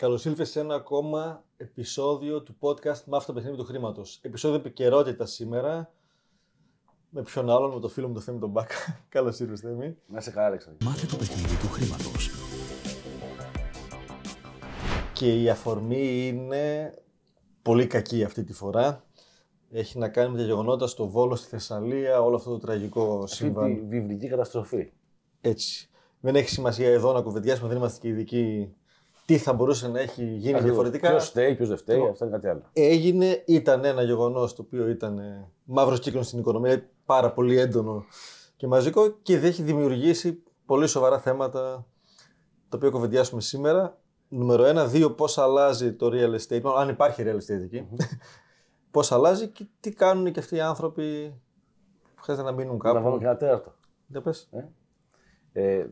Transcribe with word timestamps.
Καλώς 0.00 0.24
ήλθες 0.24 0.50
σε 0.50 0.60
ένα 0.60 0.74
ακόμα 0.74 1.44
επεισόδιο 1.56 2.42
του 2.42 2.56
podcast 2.60 3.04
Μάθε 3.04 3.26
το 3.26 3.32
παιχνίδι 3.32 3.56
του 3.56 3.64
χρήματος. 3.64 4.18
Επεισόδιο 4.22 4.56
επικαιρότητα 4.56 5.26
σήμερα. 5.26 5.92
Με 7.10 7.22
ποιον 7.22 7.50
άλλον, 7.50 7.72
με 7.74 7.80
το 7.80 7.88
φίλο 7.88 8.08
μου 8.08 8.14
το 8.14 8.20
Θέμη 8.20 8.38
τον 8.38 8.50
Μπάκα. 8.50 8.74
Καλώς 9.08 9.40
ήρθες, 9.40 9.60
Θέμη. 9.60 9.96
Να 10.06 10.20
σε 10.20 10.30
καλά, 10.30 10.46
Αλέξανδρο. 10.46 10.88
Μάθε 10.88 11.06
το 11.06 11.16
παιχνίδι 11.16 11.56
του 11.56 11.68
χρήματος. 11.68 12.30
Και 15.12 15.42
η 15.42 15.48
αφορμή 15.48 16.26
είναι 16.26 16.94
πολύ 17.62 17.86
κακή 17.86 18.24
αυτή 18.24 18.44
τη 18.44 18.52
φορά. 18.52 19.04
Έχει 19.70 19.98
να 19.98 20.08
κάνει 20.08 20.30
με 20.30 20.38
τα 20.38 20.44
γεγονότα 20.44 20.86
στο 20.86 21.08
Βόλο, 21.08 21.36
στη 21.36 21.48
Θεσσαλία, 21.48 22.20
όλο 22.20 22.36
αυτό 22.36 22.50
το 22.50 22.58
τραγικό 22.58 23.20
Αυτή 23.22 23.36
σύμβαν. 23.36 23.74
τη 23.74 23.80
βιβλική 23.80 24.28
καταστροφή. 24.28 24.92
Έτσι. 25.40 25.88
Δεν 26.20 26.36
έχει 26.36 26.48
σημασία 26.48 26.88
εδώ 26.88 27.12
να 27.12 27.22
κουβεντιάσουμε, 27.22 27.68
δεν 27.68 27.76
είμαστε 27.76 28.00
και 28.00 28.08
ειδικοί 28.08 28.74
τι 29.30 29.38
θα 29.38 29.52
μπορούσε 29.52 29.88
να 29.88 30.00
έχει 30.00 30.24
γίνει 30.24 30.60
διαφορετικά. 30.60 31.08
Ποιος 31.08 31.28
φταίει, 31.28 31.54
ποιος 31.54 31.68
δεν 31.68 31.76
φταίει, 31.76 31.96
Λοιπόν. 31.96 32.10
αυτό 32.10 32.24
είναι 32.24 32.34
κάτι 32.34 32.48
άλλο. 32.48 32.62
Έγινε, 32.72 33.42
ήταν 33.46 33.84
ένα 33.84 34.02
γεγονός 34.02 34.54
το 34.54 34.62
οποίο 34.62 34.88
ήταν 34.88 35.20
μαύρος 35.64 36.00
κύκλος 36.00 36.26
στην 36.26 36.38
οικονομία, 36.38 36.88
πάρα 37.04 37.32
πολύ 37.32 37.58
έντονο 37.58 38.04
και 38.56 38.66
μαζικό 38.66 39.10
και 39.10 39.38
δεν 39.38 39.48
έχει 39.48 39.62
δημιουργήσει 39.62 40.42
πολύ 40.66 40.86
σοβαρά 40.86 41.18
θέματα 41.18 41.86
τα 42.68 42.76
οποία 42.76 42.90
κουβεντιάσουμε 42.90 43.40
σήμερα. 43.40 43.98
Νούμερο 44.28 44.64
ένα, 44.64 44.86
δύο, 44.86 45.10
πώς 45.10 45.38
αλλάζει 45.38 45.92
το 45.92 46.06
real 46.12 46.34
estate, 46.40 46.60
μάλλον 46.62 46.80
αν 46.80 46.88
υπάρχει 46.88 47.22
real 47.26 47.36
estate 47.36 47.62
εκεί. 47.62 47.88
πώς 48.90 49.12
αλλάζει 49.12 49.48
και 49.48 49.66
τι 49.80 49.92
κάνουν 49.92 50.32
και 50.32 50.40
αυτοί 50.40 50.56
οι 50.56 50.60
άνθρωποι 50.60 51.34
που 52.14 52.22
χρειάζεται 52.22 52.50
να 52.50 52.54
μείνουν 52.56 52.76
Να 52.82 52.92
βάλουμε 52.92 53.04
κάπου. 53.04 53.18
και 53.18 53.24
ένα 53.24 53.36
τέταρτο. 53.36 53.74
Για 54.06 54.20
πες. 54.20 54.48
Ε, 54.52 54.64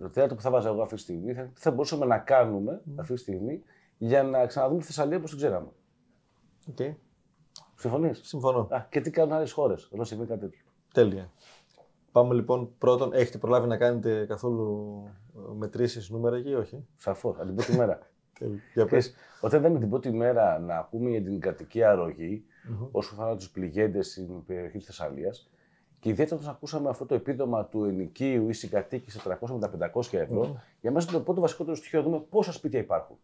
το 0.01 0.09
τέταρτο 0.09 0.35
που 0.35 0.41
θα 0.41 0.51
βάζα 0.51 0.69
εγώ 0.69 0.83
αυτή 0.83 0.95
τη 0.95 1.01
στιγμή 1.01 1.33
θα, 1.35 1.43
τι 1.43 1.61
θα 1.61 1.71
μπορούσαμε 1.71 2.07
να 2.07 2.19
κάνουμε 2.19 2.83
αυτή 2.97 3.15
τη 3.15 3.21
στιγμή 3.21 3.63
για 3.99 4.23
να 4.23 4.47
ξαναδούμε 4.47 4.81
τη 4.81 4.87
Θεσσαλία 4.87 5.17
όπως 5.17 5.31
την 5.31 5.39
ξέραμε. 5.39 5.69
Οκ. 6.69 6.77
Συμφωνείς; 7.75 8.21
Συμφωνώ. 8.23 8.69
Α, 8.71 8.87
και 8.91 9.01
τι 9.01 9.11
κάνουν 9.11 9.33
άλλες 9.33 9.53
χώρες 9.53 9.89
όταν 9.93 10.05
συμβεί 10.05 10.27
κάτι 10.27 10.41
τέτοιο. 10.41 10.61
Τέλεια. 10.93 11.31
Πάμε 12.13 12.35
λοιπόν 12.35 12.75
πρώτον, 12.79 13.13
έχετε 13.13 13.39
προλάβει 13.39 13.67
να 13.67 13.77
κάνετε 13.77 14.25
καθόλου 14.27 15.03
ε, 15.37 15.53
μετρήσεις 15.57 16.11
νούμερα 16.11 16.37
εκεί 16.37 16.49
ή 16.49 16.55
όχι; 16.55 16.87
Σαφώς, 16.97 17.37
από 17.37 17.47
την 17.47 17.55
πρώτη 17.55 17.77
μέρα. 17.77 17.99
Τέλεια. 18.39 18.61
Για 18.75 18.87
πες. 18.87 19.07
Ξέρεις, 19.09 19.15
Όταν 19.41 19.61
είδαμε 19.61 19.79
την 19.79 19.89
πρώτη 19.89 20.13
μέρα 20.13 20.59
να 20.59 20.79
ακούμε 20.79 21.11
για 21.11 21.23
την 21.23 21.41
κρατική 21.41 21.83
αρωγή, 21.83 22.45
όσο 22.91 23.15
αφορά 23.15 23.37
τους 23.37 23.51
πληγέντες 23.51 24.11
στην 24.11 24.45
περιοχή 24.45 24.77
της 24.77 24.87
Θεσσαλίας, 24.87 25.51
και 26.01 26.09
ιδιαίτερα 26.09 26.41
όταν 26.41 26.51
ακούσαμε 26.53 26.89
αυτό 26.89 27.07
το 27.07 27.15
επίδομα 27.15 27.65
του 27.65 27.85
ενοικίου 27.85 28.49
ή 28.49 28.53
συγκατοίκη 28.53 29.11
σε 29.11 29.21
300 29.41 29.51
με 29.51 29.59
τα 29.79 29.91
500 29.95 30.19
ευρώ, 30.19 30.61
για 30.81 30.91
μας 30.91 31.03
ήταν 31.05 31.15
το 31.17 31.21
πρώτο 31.21 31.41
βασικότερο 31.41 31.77
στοιχείο 31.77 31.99
να 31.99 32.05
δούμε 32.05 32.21
πόσα 32.31 32.53
σπίτια 32.53 32.79
υπάρχουν. 32.81 33.17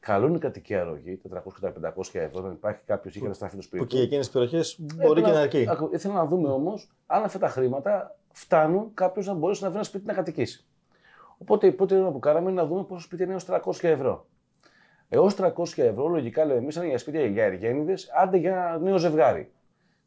Καλό 0.00 0.26
είναι 0.26 0.36
η 0.36 0.40
κρατική 0.40 0.74
αρρωγή, 0.74 1.16
400 1.16 1.54
και 1.54 1.60
τα 1.80 1.92
500 1.96 2.18
ευρώ, 2.20 2.40
να 2.46 2.52
υπάρχει 2.52 2.80
κάποιος 2.86 3.14
ή 3.16 3.20
καταστραφεί 3.20 3.56
το 3.56 3.62
σπίτι 3.62 3.82
Που 3.82 3.88
του. 3.88 3.96
και 3.96 4.02
εκείνες 4.02 4.24
τις 4.24 4.34
περιοχές 4.34 4.76
μπορεί 4.80 5.20
Ε, 5.20 5.24
και 5.24 5.28
να 5.30 5.34
να- 5.36 5.40
αρκεί. 5.40 5.66
ακου- 5.68 5.92
Ήθελα 5.94 6.14
να 6.14 6.26
δούμε 6.26 6.48
όμως 6.48 6.90
αν 7.06 7.22
αυτά 7.24 7.38
τα 7.38 7.48
χρήματα 7.48 8.16
φτάνουν 8.32 8.90
κάποιος 8.94 9.26
να 9.26 9.34
μπορέσει 9.34 9.62
να 9.62 9.68
βρει 9.68 9.76
ένα 9.76 9.86
σπίτι 9.86 10.06
να 10.06 10.12
κατοικήσει. 10.12 10.64
Οπότε 11.38 11.66
η 11.66 11.72
πρώτη 11.72 11.92
ερώτηση 11.94 12.12
που 12.14 12.18
κάναμε 12.18 12.50
είναι 12.50 12.60
να 12.60 12.66
δούμε 12.66 12.84
πόσο 12.84 13.00
σπίτι 13.04 13.22
είναι 13.22 13.32
έως 13.32 13.44
300 13.44 13.88
ευρώ. 13.88 14.26
Έως 15.08 15.34
300 15.34 15.82
ευρώ, 15.82 16.08
λογικά 16.08 16.44
λέμε 16.44 16.58
εμεί, 16.58 16.68
είναι 16.76 16.86
για 16.86 16.98
σπίτια 16.98 17.26
για 17.26 17.44
εργένιδες, 17.44 18.10
άντε 18.14 18.36
για 18.36 18.50
ένα 18.50 18.78
νέο 18.78 18.96
ζευγάρι. 18.98 19.52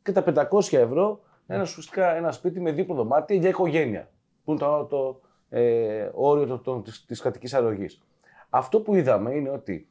Και 0.03 0.11
τα 0.11 0.23
500 0.23 0.77
ευρώ 0.77 1.07
είναι 1.07 1.19
ένας, 1.53 1.69
ουσιαστικά 1.69 2.15
ένα 2.15 2.31
σπίτι 2.31 2.59
με 2.59 2.71
δίπλο 2.71 2.95
δωμάτιο 2.95 3.35
για 3.37 3.49
οικογένεια. 3.49 4.09
Που 4.43 4.51
είναι 4.51 4.59
το, 4.59 4.83
το 4.85 5.21
ε, 5.49 6.09
όριο 6.13 6.45
το, 6.45 6.57
το, 6.57 6.79
της, 6.81 7.05
της 7.05 7.21
κρατικής 7.21 7.53
αρρωγής. 7.53 8.01
Αυτό 8.49 8.81
που 8.81 8.95
είδαμε 8.95 9.33
είναι 9.35 9.49
ότι 9.49 9.87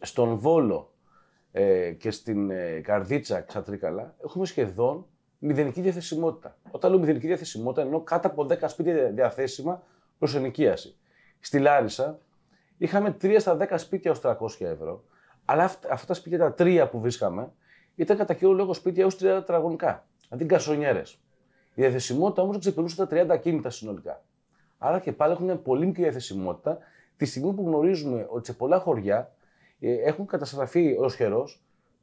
στον 0.00 0.36
Βόλο 0.36 0.92
ε, 1.52 1.90
και 1.92 2.10
στην 2.10 2.50
ε, 2.50 2.80
Καρδίτσα 2.80 3.40
Ξατρίκαλα 3.40 4.14
έχουμε 4.24 4.46
σχεδόν 4.46 5.06
μηδενική 5.38 5.80
διαθεσιμότητα. 5.80 6.56
Όταν 6.70 6.90
λέω 6.90 7.00
μηδενική 7.00 7.26
διαθεσιμότητα 7.26 7.82
εννοώ 7.82 8.00
κάτω 8.00 8.28
από 8.28 8.46
10 8.50 8.56
σπίτια 8.66 9.10
διαθέσιμα 9.10 9.82
προς 10.18 10.34
ενοικίαση. 10.34 10.96
Στη 11.40 11.58
Λάρισα 11.58 12.18
είχαμε 12.76 13.16
3 13.22 13.36
στα 13.38 13.56
10 13.60 13.74
σπίτια 13.76 14.10
ως 14.10 14.20
300 14.22 14.36
ευρώ, 14.58 15.04
αλλά 15.44 15.64
αυ- 15.64 15.90
αυτά 15.90 16.06
τα 16.06 16.14
σπίτια 16.14 16.38
τα 16.38 16.52
τρία 16.52 16.88
που 16.88 17.00
βρίσκαμε 17.00 17.52
ήταν 17.94 18.16
κατά 18.16 18.34
κύριο 18.34 18.52
λόγο 18.52 18.74
σπίτια 18.74 19.02
έω 19.02 19.08
30 19.08 19.18
τετραγωνικά, 19.18 20.06
δηλαδή 20.32 20.54
γκασονιέρες. 20.54 21.12
Η 21.74 21.80
διαθεσιμότητα 21.82 22.42
όμως 22.42 22.58
ξεπερνούσε 22.58 23.06
τα 23.06 23.24
30 23.24 23.28
ακίνητα 23.28 23.70
συνολικά. 23.70 24.22
Άρα 24.78 24.98
και 24.98 25.12
πάλι 25.12 25.32
έχουν 25.32 25.62
πολύ 25.62 25.86
μικρή 25.86 26.02
διαθεσιμότητα 26.02 26.78
τη 27.16 27.24
στιγμή 27.24 27.52
που 27.52 27.62
γνωρίζουμε 27.66 28.26
ότι 28.30 28.46
σε 28.46 28.52
πολλά 28.52 28.78
χωριά 28.78 29.32
ε, 29.80 29.92
έχουν 29.92 30.26
καταστραφεί 30.26 30.96
ω 31.00 31.08
χερό 31.08 31.48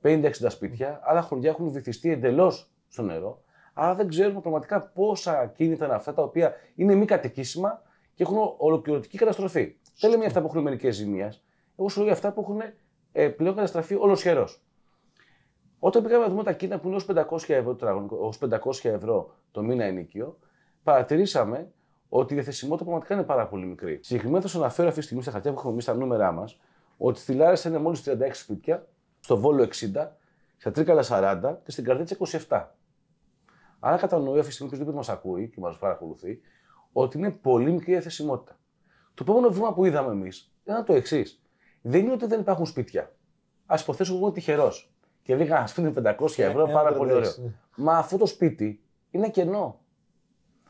50-60 0.02 0.32
σπίτια, 0.48 1.00
άλλα 1.04 1.22
χωριά 1.22 1.50
έχουν 1.50 1.72
βυθιστεί 1.72 2.12
εντελώς 2.12 2.70
στο 2.88 3.02
νερό. 3.02 3.42
Άρα 3.74 3.96
δεν 3.96 4.08
ξέρουμε 4.08 4.42
πραγματικά 4.42 4.82
πόσα 4.82 5.40
ακίνητα 5.40 5.86
είναι 5.86 5.94
αυτά 5.94 6.14
τα 6.14 6.24
οποία 6.24 6.54
είναι 6.76 6.96
μη 6.96 7.06
κατοικήσιμα 7.06 7.82
και 8.16 8.24
έχουν 8.24 8.38
ολοκληρωτική 8.58 9.18
καταστροφή. 9.18 9.76
Δεν 10.00 10.10
λέμε 10.10 10.22
για 10.22 10.28
αυτά 10.28 10.42
που 10.42 10.48
έχουν 10.48 10.62
μερικές 10.62 10.96
ζημίες. 10.96 11.44
Εγώ 11.78 11.90
σου 11.90 11.98
λέω 11.98 12.06
για 12.06 12.16
αυτά 12.16 12.32
που 12.32 12.42
έχουν 12.42 12.62
ε, 13.12 13.28
πλέον 13.28 13.56
καταστραφεί 13.56 13.96
ολοσχερό. 13.96 14.48
Όταν 15.80 16.04
πήγαμε 16.04 16.24
να 16.24 16.30
δούμε 16.30 16.44
τα 16.44 16.54
κίνητα 16.54 16.80
που 16.80 16.88
είναι 16.88 16.96
ως 16.96 17.06
500 17.06 17.54
ευρώ, 17.54 17.72
το 17.72 17.76
τετραγωνικό- 17.76 18.20
ως 18.22 18.38
500 18.38 18.90
ευρώ 18.90 19.36
το 19.52 19.62
μήνα 19.64 19.84
ενίκιο, 19.84 20.40
παρατηρήσαμε 20.84 21.72
ότι 22.10 22.34
η 22.34 22.36
διαθεσιμότητα 22.36 22.86
πραγματικά 22.86 23.14
είναι 23.14 23.24
πάρα 23.24 23.48
πολύ 23.48 23.66
μικρή. 23.66 24.00
Συγκεκριμένα 24.02 24.42
θα 24.42 24.48
σας 24.48 24.60
αναφέρω 24.60 24.88
αυτή 24.88 25.00
τη 25.00 25.06
στιγμή 25.06 25.24
στα 25.24 25.32
χαρτιά 25.32 25.52
που 25.52 25.58
έχουμε 25.58 25.72
εμείς 25.72 25.84
στα 25.84 25.94
νούμερά 25.94 26.32
μας, 26.32 26.60
ότι 26.98 27.20
στη 27.20 27.34
Λάρισα 27.34 27.70
είναι 27.70 27.78
μόλις 27.78 28.04
36 28.04 28.40
σπίτια, 28.40 28.88
στο 29.20 29.38
Βόλο 29.38 29.64
60, 29.64 30.18
στα 30.58 30.72
Τρίκαλα 30.72 31.04
40 31.04 31.60
και 31.64 31.72
στην 31.72 31.84
Καρδίτσα 31.84 32.16
27. 32.48 32.76
Άρα 33.80 33.98
κατανοεί 33.98 34.40
αυτή 34.40 34.50
τη 34.50 34.56
στιγμή 34.56 34.84
ποιο 34.84 34.94
μας 34.94 35.10
ακούει 35.10 35.50
και 35.50 35.60
μας 35.60 35.78
παρακολουθεί, 35.78 36.42
ότι 36.92 37.18
είναι 37.18 37.32
πολύ 37.32 37.72
μικρή 37.72 37.92
η 37.92 37.94
διαθεσιμότητα. 37.94 38.60
Το 39.14 39.24
επόμενο 39.28 39.50
βήμα 39.50 39.74
που 39.74 39.86
είδαμε 39.86 40.12
εμείς 40.12 40.54
ήταν 40.64 40.86
το 40.86 40.94
εξής. 40.94 41.44
Δεν 41.82 42.02
είναι 42.02 42.12
ότι 42.12 42.26
δεν 42.26 42.40
υπάρχουν 42.40 42.66
σπίτια. 42.66 43.14
Α 43.66 43.76
υποθέσω 43.82 44.16
εγώ 44.16 44.32
τυχερός 44.32 44.89
και 45.30 45.36
βρήκα 45.36 45.58
ένα 45.58 45.68
σπίτι 45.68 45.92
με 46.02 46.16
500 46.20 46.38
ευρώ, 46.38 46.62
ένα 46.64 46.72
πάρα 46.74 46.94
πολύ 46.94 47.12
36, 47.12 47.16
ωραίο. 47.16 47.32
ναι. 47.44 47.52
Μα 47.76 47.98
αυτό 47.98 48.18
το 48.18 48.26
σπίτι 48.26 48.82
είναι 49.12 49.30
κενό. 49.30 49.80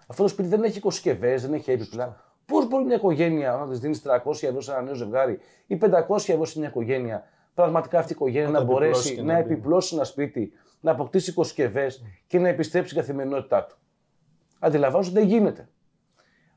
Αυτό 0.08 0.24
το 0.24 0.30
σπίτι 0.30 0.48
δεν 0.48 0.64
έχει 0.64 0.78
οικοσκευές, 0.78 1.42
δεν 1.42 1.54
έχει 1.54 1.72
έπιπλα. 1.72 2.34
Πώς 2.46 2.68
μπορεί 2.68 2.86
μια 2.86 2.96
οικογένεια 2.96 3.52
να 3.52 3.68
της 3.70 3.80
δίνεις 3.80 4.02
300 4.06 4.44
ευρώ 4.44 4.62
σε 4.62 4.72
ένα 4.72 4.82
νέο 4.82 4.94
ζευγάρι 4.94 5.40
ή 5.68 5.78
500 5.82 6.30
ευρώ 6.30 6.46
σε 6.46 6.60
μια 6.60 6.68
οικογένεια, 6.68 7.24
πραγματικά 7.54 8.00
αυτή 8.00 8.12
η 8.12 8.16
οικογένεια 8.16 8.50
Να 8.50 8.60
να, 8.60 8.66
το 8.66 8.72
επιπλώσει 8.72 8.90
μπορέσει 8.92 9.16
και 9.16 9.22
να, 9.22 9.34
να 9.34 9.44
μπει. 9.44 9.52
επιπλώσει 9.54 9.96
ένα 9.96 10.04
σπίτι, 10.04 10.52
να 10.80 10.92
αποκτήσει 10.92 11.30
οικοσκευές 11.30 12.04
και 12.28 12.40
να 12.40 12.48
επιστρέψει 12.48 12.90
στην 12.90 13.02
καθημερινότητά 13.02 13.66
του. 13.66 13.78
Αντιλαμβάνω 14.60 15.04
ότι 15.06 15.14
δεν 15.14 15.28
γίνεται. 15.28 15.70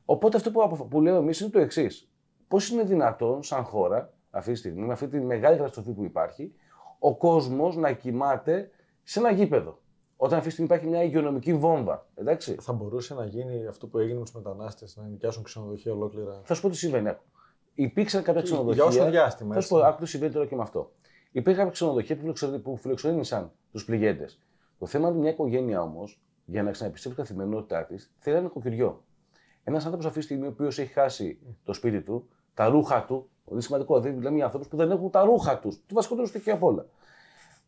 Οπότε 0.05 0.37
αυτό 0.37 0.51
που, 0.51 0.63
απο- 0.63 0.85
που 0.85 1.01
λέω 1.01 1.15
εμείς 1.15 1.39
είναι 1.39 1.49
το 1.49 1.59
εξής. 1.59 2.11
Πώς 2.47 2.69
είναι 2.69 2.83
δυνατόν, 2.83 3.43
σαν 3.43 3.63
χώρα, 3.63 4.13
αυτή 4.29 4.51
τη 4.51 4.57
στιγμή, 4.57 4.85
με 4.85 4.93
αυτή 4.93 5.07
τη 5.07 5.19
μεγάλη 5.19 5.57
καταστροφή 5.57 5.91
που 5.91 6.03
υπάρχει, 6.03 6.53
ο 7.05 7.15
κόσμος 7.15 7.75
να 7.75 7.91
κοιμάται 7.91 8.69
σε 9.03 9.19
ένα 9.19 9.31
γήπεδο. 9.31 9.79
Όταν 10.15 10.37
αυτή 10.37 10.47
τη 10.47 10.53
στιγμή 10.53 10.73
υπάρχει 10.73 10.89
μια 10.89 11.03
υγειονομική 11.03 11.53
βόμβα. 11.53 12.07
Εντάξει. 12.15 12.55
Θα 12.59 12.73
μπορούσε 12.73 13.13
να 13.13 13.25
γίνει 13.25 13.67
αυτό 13.67 13.87
που 13.87 13.97
έγινε 13.99 14.17
με 14.17 14.23
τους 14.23 14.33
μετανάστες, 14.33 14.95
να 14.95 15.03
νοικιάσουν 15.03 15.43
ξενοδοχεία 15.43 15.91
ολόκληρα. 15.93 16.41
Θα 16.43 16.53
σου 16.53 16.61
πω 16.61 16.69
τι 16.69 16.75
συμβαίνει. 16.75 17.09
άκου. 17.09 17.23
Υπήρξαν 17.73 18.23
κάποια 18.23 18.41
ξενοδοχεία. 18.41 18.73
Για 18.89 19.01
όσο 19.01 19.09
διάστημα, 19.09 19.53
Θα 19.53 19.61
σου 19.61 19.67
πω, 19.67 19.77
έτσι. 19.77 19.89
άκου 19.89 20.01
τι 20.03 20.09
συμβαίνει 20.09 20.33
τώρα 20.33 20.45
και 20.45 20.55
με 20.55 20.61
αυτό. 20.61 20.91
Υπήρχαν 21.31 21.55
κάποια 21.57 21.71
ξενοδοχεία 21.71 22.15
που, 22.15 22.21
φιλοξενη- 22.21 22.59
που 22.59 22.77
φιλοξενήσαν 22.77 23.51
τους 23.71 23.85
πληγέντες. 23.85 24.39
Το 24.79 24.85
θέμα 24.85 25.09
είναι 25.09 25.17
μια 25.17 25.29
οικογένεια 25.29 25.81
όμως, 25.81 26.21
για 26.45 26.63
να 26.63 26.71
ξαναεπιστρέψει 26.71 27.21
στην 27.21 27.35
καθημερινότητά 27.35 27.85
της, 27.85 28.13
θέλει 28.17 28.35
ένα 28.35 28.45
νοικοκυριό. 28.45 29.03
Ένας 29.63 29.83
άνθρωπος 29.83 30.05
αυτή 30.07 30.19
τη 30.19 30.25
στιγμή, 30.25 30.45
ο 30.45 30.49
οποίος 30.49 30.79
έχει 30.79 30.91
χάσει 30.93 31.39
το 31.63 31.73
σπίτι 31.73 32.01
του, 32.01 32.27
τα 32.53 32.67
ρούχα 32.67 33.05
του, 33.05 33.29
πολύ 33.45 33.61
σημαντικό, 33.61 33.99
δηλαδή 33.99 34.17
μιλάμε 34.17 34.35
για 34.35 34.45
ανθρώπους 34.45 34.67
που 34.69 34.75
δεν 34.77 34.91
έχουν 34.91 35.09
τα 35.09 35.23
ρούχα 35.23 35.59
τους, 35.59 35.75
το 35.87 35.93
βασικότερο 35.95 36.27
στοιχείο 36.27 36.53
απ' 36.53 36.63
όλα. 36.63 36.85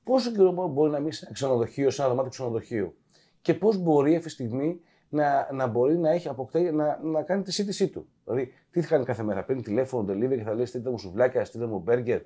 Πόσο 0.04 0.32
καιρό 0.32 0.68
μπορεί 0.68 0.92
να 0.92 1.00
μείνει 1.00 1.12
σε 1.14 1.26
ένα 1.26 1.34
ξενοδοχείο, 1.34 1.90
σε 1.90 2.02
ένα 2.02 2.10
δωμάτιο 2.10 2.32
ξενοδοχείου 2.32 2.96
και 3.42 3.54
πώς 3.54 3.78
μπορεί 3.78 4.12
αυτή 4.16 4.28
τη 4.28 4.34
στιγμή 4.34 4.80
να, 5.10 5.54
να 5.54 5.68
μπορεί 5.68 5.98
να, 5.98 6.10
έχει 6.10 6.28
αποκτά, 6.28 6.60
να, 6.72 7.00
να 7.04 7.22
κάνει 7.22 7.42
τη 7.44 7.52
σύντησή 7.52 7.88
του. 7.88 8.08
Δηλαδή, 8.24 8.54
τι 8.72 8.82
θα 8.82 8.88
κάνει 8.88 9.06
κάθε 9.06 9.24
μέρα, 9.24 9.44
παίρνει 9.44 9.62
τηλέφωνο, 9.62 10.14
delivery 10.14 10.36
και 10.38 10.44
θα 10.44 10.54
λέει 10.54 10.66
στείλτε 10.66 10.90
μου 10.90 10.98
σουβλάκια, 10.98 11.46
στείλτε 11.46 11.66
μου 11.66 11.80
μπέργκερ. 11.80 12.22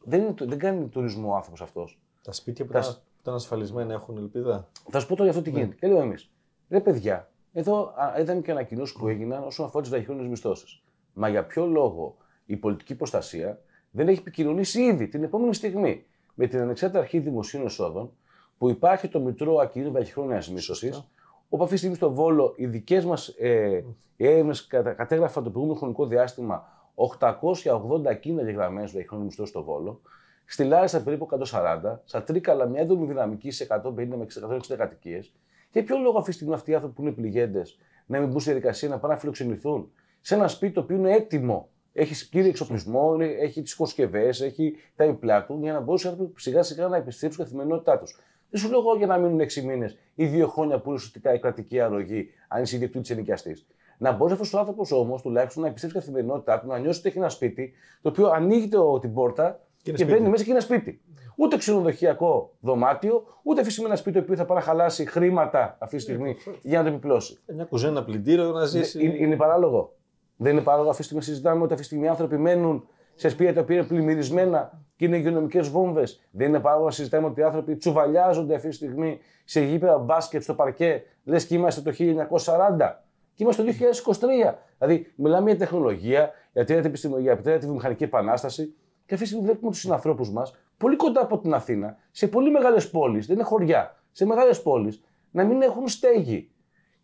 Δεν, 0.00 0.20
είναι, 0.20 0.34
δεν 0.38 0.58
κάνει 0.58 0.88
τουρισμό 0.88 1.30
ο 1.32 1.34
άνθρωπος 1.34 1.60
αυτός. 1.60 1.98
Τα 2.22 2.32
σπίτια 2.32 2.64
που 2.64 2.72
Τα 2.72 2.78
ήταν, 2.78 2.90
σ- 2.92 2.96
που 2.98 3.18
ήταν 3.20 3.34
ασφαλισμένα 3.34 3.92
έχουν 3.92 4.16
ελπίδα; 4.16 4.68
Θα 4.90 4.98
σου 5.00 5.06
πω 5.06 5.16
τώρα 5.16 5.30
για 5.30 5.38
αυτό 5.38 5.50
τι 5.50 5.56
γίνεται. 5.56 5.74
Και 5.74 5.86
λέω 5.86 6.00
εμείς. 6.00 6.30
Ρε 6.68 6.80
παιδιά, 6.80 7.30
εδώ 7.52 7.92
α, 7.96 8.20
είδαμε 8.20 8.40
και 8.40 8.50
ανακοινώσεις 8.50 8.96
που 8.96 9.08
έγιναν 9.08 9.42
όσον 9.44 9.66
αφορά 9.66 9.82
τις 9.82 9.90
βραχυχρόνιε 9.90 10.28
μισθώσεις. 10.28 10.82
Μα 11.12 11.28
για 11.28 11.44
ποιο 11.46 11.66
λόγο 11.66 12.16
η 12.48 12.56
πολιτική 12.56 12.94
προστασία 12.94 13.60
δεν 13.90 14.08
έχει 14.08 14.18
επικοινωνήσει 14.18 14.82
ήδη 14.82 15.08
την 15.08 15.22
επόμενη 15.22 15.54
στιγμή 15.54 16.04
με 16.34 16.46
την 16.46 16.60
Ανεξάρτητη 16.60 17.00
Αρχή 17.00 17.18
Δημοσίων 17.18 17.64
Εσόδων 17.64 18.12
που 18.58 18.68
υπάρχει 18.68 19.08
το 19.08 19.20
Μητρό 19.20 19.56
Ακίνητων 19.56 19.92
Βραχυχρόνιας 19.92 20.50
Μίσθωση, 20.50 21.04
όπου 21.48 21.62
αυτή 21.62 21.74
τη 21.74 21.78
στιγμή 21.78 21.96
στο 21.96 22.12
Βόλο 22.12 22.52
οι 22.56 22.66
δικές 22.66 23.04
μας 23.04 23.28
ε, 23.28 23.84
έρευνες 24.16 24.66
κατέγραφαν 24.66 25.44
το 25.44 25.50
προηγούμενο 25.50 25.78
χρονικό 25.78 26.06
διάστημα 26.06 26.66
880 26.94 28.20
κίνητα 28.20 28.44
γεγραμμένου 28.44 28.86
για 28.86 29.04
χρόνο 29.08 29.24
μισθό 29.24 29.46
στο 29.46 29.62
Βόλο, 29.62 30.00
στη 30.44 30.64
Λάρισα 30.64 31.02
περίπου 31.02 31.28
140, 31.50 31.96
στα 32.04 32.22
Τρίκαλα 32.22 32.66
μια 32.66 32.80
έντονη 32.80 33.06
δυναμική 33.06 33.50
σε 33.50 33.66
150 33.70 33.92
με 33.94 34.26
160 34.70 34.76
κατοικίες. 34.76 35.34
Για 35.72 35.84
ποιο 35.84 35.98
λόγο 35.98 36.18
αυτή 36.18 36.30
τη 36.30 36.36
στιγμή 36.36 36.54
αυτοί 36.54 36.70
οι 36.70 36.74
άνθρωποι 36.74 36.94
που 36.94 37.02
είναι 37.02 37.12
πληγέντες 37.12 37.78
να 38.06 38.18
μην 38.18 38.28
μπουν 38.28 38.40
στη 38.40 38.50
διαδικασία 38.50 38.88
να 38.88 38.98
πάνε 38.98 39.14
να 39.14 39.20
φιλοξενηθούν 39.20 39.90
σε 40.20 40.34
ένα 40.34 40.48
σπίτι 40.48 40.72
το 40.72 40.80
οποίο 40.80 40.96
είναι 40.96 41.12
έτοιμο. 41.12 41.68
Έχει 41.98 42.28
πλήρη 42.28 42.48
εξοπλισμό, 42.48 43.16
έχει 43.40 43.62
τις 43.62 43.72
οικοσκευέ, 43.72 44.28
έχει 44.28 44.74
τα 44.96 45.04
υπλά 45.04 45.44
του 45.44 45.58
για 45.62 45.72
να 45.72 45.80
μπορούν 45.80 46.32
σιγά 46.36 46.62
σιγά 46.62 46.88
να 46.88 46.96
επιστρέψουν 46.96 47.44
στην 47.44 47.44
καθημερινότητά 47.44 47.98
τους. 47.98 48.18
Δεν 48.50 48.60
σου 48.60 48.70
λέω 48.70 48.78
εγώ 48.78 48.96
για 48.96 49.06
να 49.06 49.18
μείνουν 49.18 49.40
6 49.40 49.62
μήνες 49.62 49.98
ή 50.14 50.30
2 50.42 50.46
χρόνια 50.48 50.78
που 50.78 50.84
είναι 50.86 50.94
ουσιαστικά 50.94 51.34
η 51.34 51.38
κρατική 51.38 51.80
αρρωγή, 51.80 52.28
αν 52.48 52.62
είσαι 52.62 52.76
ιδιοκτήτης 52.76 53.10
ενοικιαστής. 53.10 53.66
Να 53.98 54.12
μπορείς 54.12 54.32
αυτός 54.32 54.54
ο 54.54 54.58
άνθρωπος 54.58 54.92
όμως 54.92 55.22
τουλάχιστον 55.22 55.62
να 55.62 55.68
επιστρέψεις 55.68 56.08
στην 56.08 56.14
καθημερινότητά 56.14 56.60
του, 56.60 56.66
να 56.66 56.78
νιώσεις 56.78 56.98
ότι 56.98 57.08
έχει 57.08 57.18
ένα 57.18 57.28
σπίτι, 57.28 57.72
το 58.02 58.08
οποίο 58.08 58.28
ανοίγει 58.28 58.68
την 59.00 59.12
πόρτα 59.12 59.60
και, 59.82 59.92
και 59.92 60.04
μπαίνει 60.04 60.28
μέσα 60.28 60.44
και 60.44 60.50
ένα 60.50 60.60
σπίτι. 60.60 61.00
Ούτε 61.36 61.56
ξενοδοχειακό 61.56 62.54
δωμάτιο, 62.60 63.24
ούτε 63.42 63.60
αφήσει 63.60 63.82
ένα 63.84 63.96
σπίτι 63.96 64.16
το 64.16 64.22
οποίο 64.22 64.36
θα 64.36 64.44
πάει 64.44 64.58
να 64.58 64.62
χαλάσει 64.62 65.06
χρήματα 65.06 65.76
αυτή 65.80 65.96
τη 65.96 66.02
στιγμή 66.02 66.36
για 66.62 66.78
να 66.78 66.84
το 66.84 66.90
επιπλώσει. 66.90 67.38
Μια 67.54 67.64
κουζένα 67.64 68.04
πλυντήριο 68.04 68.52
να 68.52 68.64
ζήσει. 68.64 69.04
Είναι, 69.04 69.16
είναι 69.16 69.36
παράλογο. 69.36 69.96
Δεν 70.40 70.52
είναι 70.52 70.62
παράλογο 70.62 70.90
αυτή 70.90 71.02
τη 71.02 71.08
στιγμή 71.08 71.24
συζητάμε 71.24 71.62
ότι 71.62 71.72
αυτή 71.72 71.76
τη 71.76 71.84
στιγμή 71.84 72.04
οι 72.04 72.08
άνθρωποι 72.08 72.36
μένουν 72.36 72.88
σε 73.14 73.28
σπίτια 73.28 73.54
τα 73.54 73.60
οποία 73.60 73.76
είναι 73.76 73.86
πλημμυρισμένα 73.86 74.82
και 74.96 75.04
είναι 75.04 75.16
υγειονομικές 75.16 75.68
βόμβες. 75.68 76.20
Δεν 76.30 76.48
είναι 76.48 76.60
παράλογο 76.60 76.86
να 76.86 76.92
συζητάμε 76.92 77.26
ότι 77.26 77.40
οι 77.40 77.42
άνθρωποι 77.42 77.76
τσουβαλιάζονται 77.76 78.54
αυτή 78.54 78.68
τη 78.68 78.74
στιγμή 78.74 79.18
σε 79.44 79.60
γήπεδα 79.60 79.98
μπάσκετ 79.98 80.42
στο 80.42 80.54
παρκέ, 80.54 81.02
λες 81.24 81.46
και 81.46 81.54
είμαστε 81.54 81.80
το 81.80 81.90
1940. 81.90 83.02
Και 83.34 83.42
είμαστε 83.44 83.62
το 83.62 83.72
2023. 83.72 84.54
Δηλαδή, 84.78 85.12
μιλάμε 85.16 85.50
για 85.50 85.58
τεχνολογία, 85.58 86.30
για 86.52 86.64
την 86.64 86.76
επιστημονία, 86.76 87.40
για 87.42 87.58
τη 87.58 87.64
βιομηχανική 87.64 88.04
επανάσταση. 88.04 88.74
Και 89.06 89.14
αυτή 89.14 89.26
τη 89.26 89.26
στιγμή 89.26 89.44
βλέπουμε 89.44 89.70
τους 89.70 89.80
συνανθρώπους 89.80 90.30
μας 90.30 90.54
πολύ 90.78 90.96
κοντά 90.96 91.20
από 91.20 91.38
την 91.38 91.54
Αθήνα, 91.54 91.96
σε 92.10 92.28
πολύ 92.28 92.50
μεγάλες 92.50 92.90
πόλεις, 92.90 93.26
δεν 93.26 93.36
είναι 93.36 93.44
χωριά, 93.44 93.96
σε 94.12 94.26
μεγάλες 94.26 94.62
πόλεις, 94.62 95.02
να 95.30 95.44
μην 95.44 95.62
έχουν 95.62 95.88
στέγη. 95.88 96.50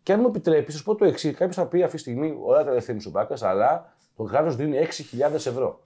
Και 0.05 0.13
αν 0.13 0.19
μου 0.19 0.27
επιτρέπεις, 0.27 0.75
σα 0.75 0.83
πω 0.83 0.95
το 0.95 1.05
εξής: 1.05 1.31
Κάποιος 1.31 1.55
θα 1.55 1.65
πει 1.65 1.83
αυτή 1.83 1.95
τη 1.95 2.01
στιγμή, 2.01 2.37
ωραία 2.41 2.63
τα 2.63 2.69
ελευθερία 2.71 3.01
σου 3.01 3.11
αλλά 3.41 3.93
το 4.15 4.23
κράτος 4.23 4.55
δίνει 4.55 4.77
6.000 5.29 5.33
ευρώ. 5.33 5.79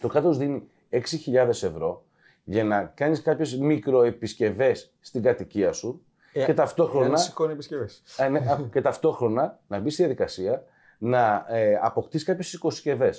Το 0.00 0.08
κράτος 0.08 0.36
δίνει 0.38 0.68
6.000 0.90 1.48
ευρώ 1.48 2.04
για 2.44 2.64
να 2.64 2.82
κάνεις 2.82 3.22
κάποιες 3.22 3.56
μικροεπισκευές 3.56 4.92
στην 5.00 5.22
κατοικία 5.22 5.72
σου 5.72 6.04
ε, 6.32 6.44
και 6.44 6.54
ταυτόχρονα. 6.54 7.16
σηκώνει 7.16 7.52
επισκευές. 7.52 8.02
Ε, 8.16 8.28
ναι, 8.28 8.40
και 8.72 8.80
ταυτόχρονα 8.80 9.58
να 9.66 9.78
μπεις 9.78 9.92
στη 9.92 10.02
διαδικασία 10.02 10.64
να 10.98 11.46
ε, 11.48 11.78
αποκτήσεις 11.82 12.26
κάποιες 12.26 12.52
οικοσκευέ 12.52 13.14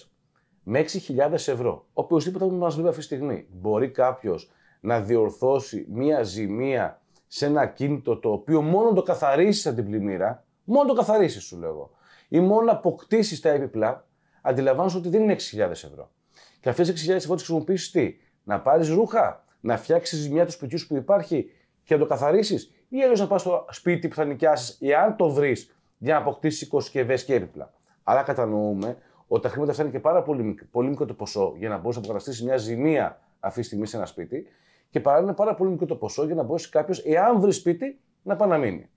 με 0.63 0.85
6.000 1.07 1.31
ευρώ. 1.31 1.85
Οποιοδήποτε 1.93 2.45
που 2.45 2.51
μα 2.51 2.69
βλέπει 2.69 2.87
αυτή 2.87 2.99
τη 2.99 3.05
στιγμή 3.05 3.47
μπορεί 3.49 3.89
κάποιος 3.89 4.51
να 4.79 5.01
διορθώσει 5.01 5.85
μία 5.89 6.23
ζημία 6.23 7.00
σε 7.33 7.45
ένα 7.45 7.65
κίνητο 7.65 8.17
το 8.17 8.31
οποίο 8.31 8.61
μόνο 8.61 8.93
το 8.93 9.01
καθαρίσει 9.01 9.67
από 9.67 9.77
την 9.77 9.85
πλημμύρα, 9.85 10.43
μόνο 10.63 10.87
το 10.87 10.93
καθαρίσει, 10.93 11.39
σου 11.39 11.57
λέω 11.57 11.91
ή 12.27 12.39
μόνο 12.39 12.71
αποκτήσεις 12.71 13.39
τα 13.39 13.49
έπιπλα, 13.49 14.07
αντιλαμβάνεσαι 14.41 14.97
ότι 14.97 15.09
δεν 15.09 15.21
είναι 15.21 15.35
6.000 15.51 15.69
ευρώ. 15.69 16.11
Και 16.59 16.69
αυτές 16.69 16.93
τι 16.93 17.05
6.000 17.07 17.15
ευρώ 17.15 17.35
τις 17.35 17.43
χρησιμοποιήσεις 17.43 17.91
τι, 17.91 18.17
να 18.43 18.61
πάρεις 18.61 18.89
ρούχα, 18.89 19.43
να 19.59 19.77
φτιάξεις 19.77 20.19
ζημιά 20.19 20.45
τους 20.45 20.53
σπιτιούς 20.53 20.87
που 20.87 20.95
υπάρχει 20.95 21.51
και 21.83 21.93
να 21.93 21.99
το 21.99 22.05
καθαρίσει, 22.05 22.55
ή 22.89 23.01
αλλιώς 23.01 23.19
να 23.19 23.27
πας 23.27 23.41
στο 23.41 23.65
σπίτι 23.69 24.07
που 24.07 24.15
θα 24.15 24.25
νοικιάσεις, 24.25 24.77
εάν 24.81 25.15
το 25.15 25.29
βρεις, 25.29 25.75
για 25.97 26.13
να 26.13 26.19
αποκτήσεις 26.19 26.61
οικοσκευέ 26.61 27.15
και 27.15 27.33
έπιπλα. 27.33 27.73
Άρα 28.03 28.23
κατανοούμε 28.23 28.97
ότι 29.27 29.41
τα 29.41 29.49
χρήματα 29.49 29.71
αυτά 29.71 29.83
είναι 29.83 29.91
και 29.91 29.99
πάρα 29.99 30.21
πολύ, 30.23 30.67
πολύ 30.71 30.89
μικρό 30.89 31.05
το 31.05 31.13
ποσό 31.13 31.53
για 31.57 31.69
να 31.69 31.77
μπορέσει 31.77 31.99
να 31.99 32.05
αποκαταστήσεις 32.05 32.43
μια 32.43 32.57
ζημία 32.57 33.19
αυτή 33.39 33.59
τη 33.59 33.65
στιγμή 33.65 33.85
σε 33.85 33.97
ένα 33.97 34.05
σπίτι 34.05 34.47
και 34.91 34.99
παράλληλα 34.99 35.27
είναι 35.27 35.37
πάρα 35.37 35.55
πολύ 35.55 35.69
μικρό 35.69 35.85
το 35.85 35.95
ποσό 35.95 36.25
για 36.25 36.35
να 36.35 36.43
μπορέσει 36.43 36.69
κάποιος, 36.69 36.99
εάν 37.05 37.39
βρει 37.39 37.51
σπίτι, 37.51 37.99
να 38.21 38.35
πάει 38.35 38.49
να 38.49 38.57
μείνει. 38.57 38.89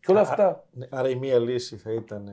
Και 0.00 0.10
όλα 0.10 0.20
αυτά. 0.20 0.64
Ναι, 0.70 0.86
άρα 0.90 1.08
η 1.08 1.14
μία 1.14 1.38
λύση 1.38 1.76
θα 1.76 1.92
ήταν. 1.92 2.30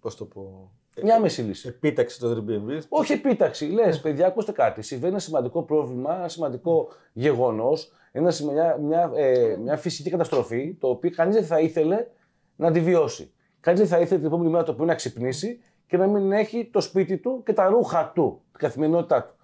Πώς 0.00 0.16
το 0.16 0.24
πω. 0.24 0.72
Μια 1.02 1.20
μέση 1.20 1.42
λύση. 1.42 1.68
Επίταξη 1.68 2.20
το 2.20 2.30
Airbnb. 2.30 2.80
Όχι 2.88 3.12
επίταξη. 3.12 3.66
Λες, 3.66 4.00
παιδιά, 4.00 4.26
ακούστε 4.26 4.52
κάτι. 4.52 4.82
Συμβαίνει 4.82 5.12
ένα 5.12 5.20
σημαντικό 5.20 5.62
πρόβλημα, 5.62 6.16
ένα 6.16 6.28
σημαντικό 6.28 6.88
γεγονός, 7.12 7.92
μια, 8.12 8.76
μια, 8.76 9.10
ε, 9.14 9.56
μια 9.56 9.76
φυσική 9.76 10.10
καταστροφή, 10.10 10.74
το 10.74 10.88
οποίο 10.88 11.10
κανείς 11.10 11.34
δεν 11.34 11.44
θα 11.44 11.60
ήθελε 11.60 12.06
να 12.56 12.70
τη 12.70 12.80
βιώσει. 12.80 13.32
Κανείς 13.60 13.80
δεν 13.80 13.88
θα 13.88 14.00
ήθελε 14.00 14.18
την 14.18 14.28
επόμενη 14.28 14.50
μέρα 14.50 14.64
το 14.64 14.72
οποίο 14.72 14.84
να 14.84 14.94
ξυπνήσει 14.94 15.60
και 15.86 15.96
να 15.96 16.06
μην 16.06 16.32
έχει 16.32 16.70
το 16.72 16.80
σπίτι 16.80 17.18
του 17.18 17.42
και 17.44 17.52
τα 17.52 17.66
ρούχα 17.66 18.12
του, 18.14 18.42
την 18.50 18.60
καθημερινότητά 18.60 19.24
του. 19.24 19.34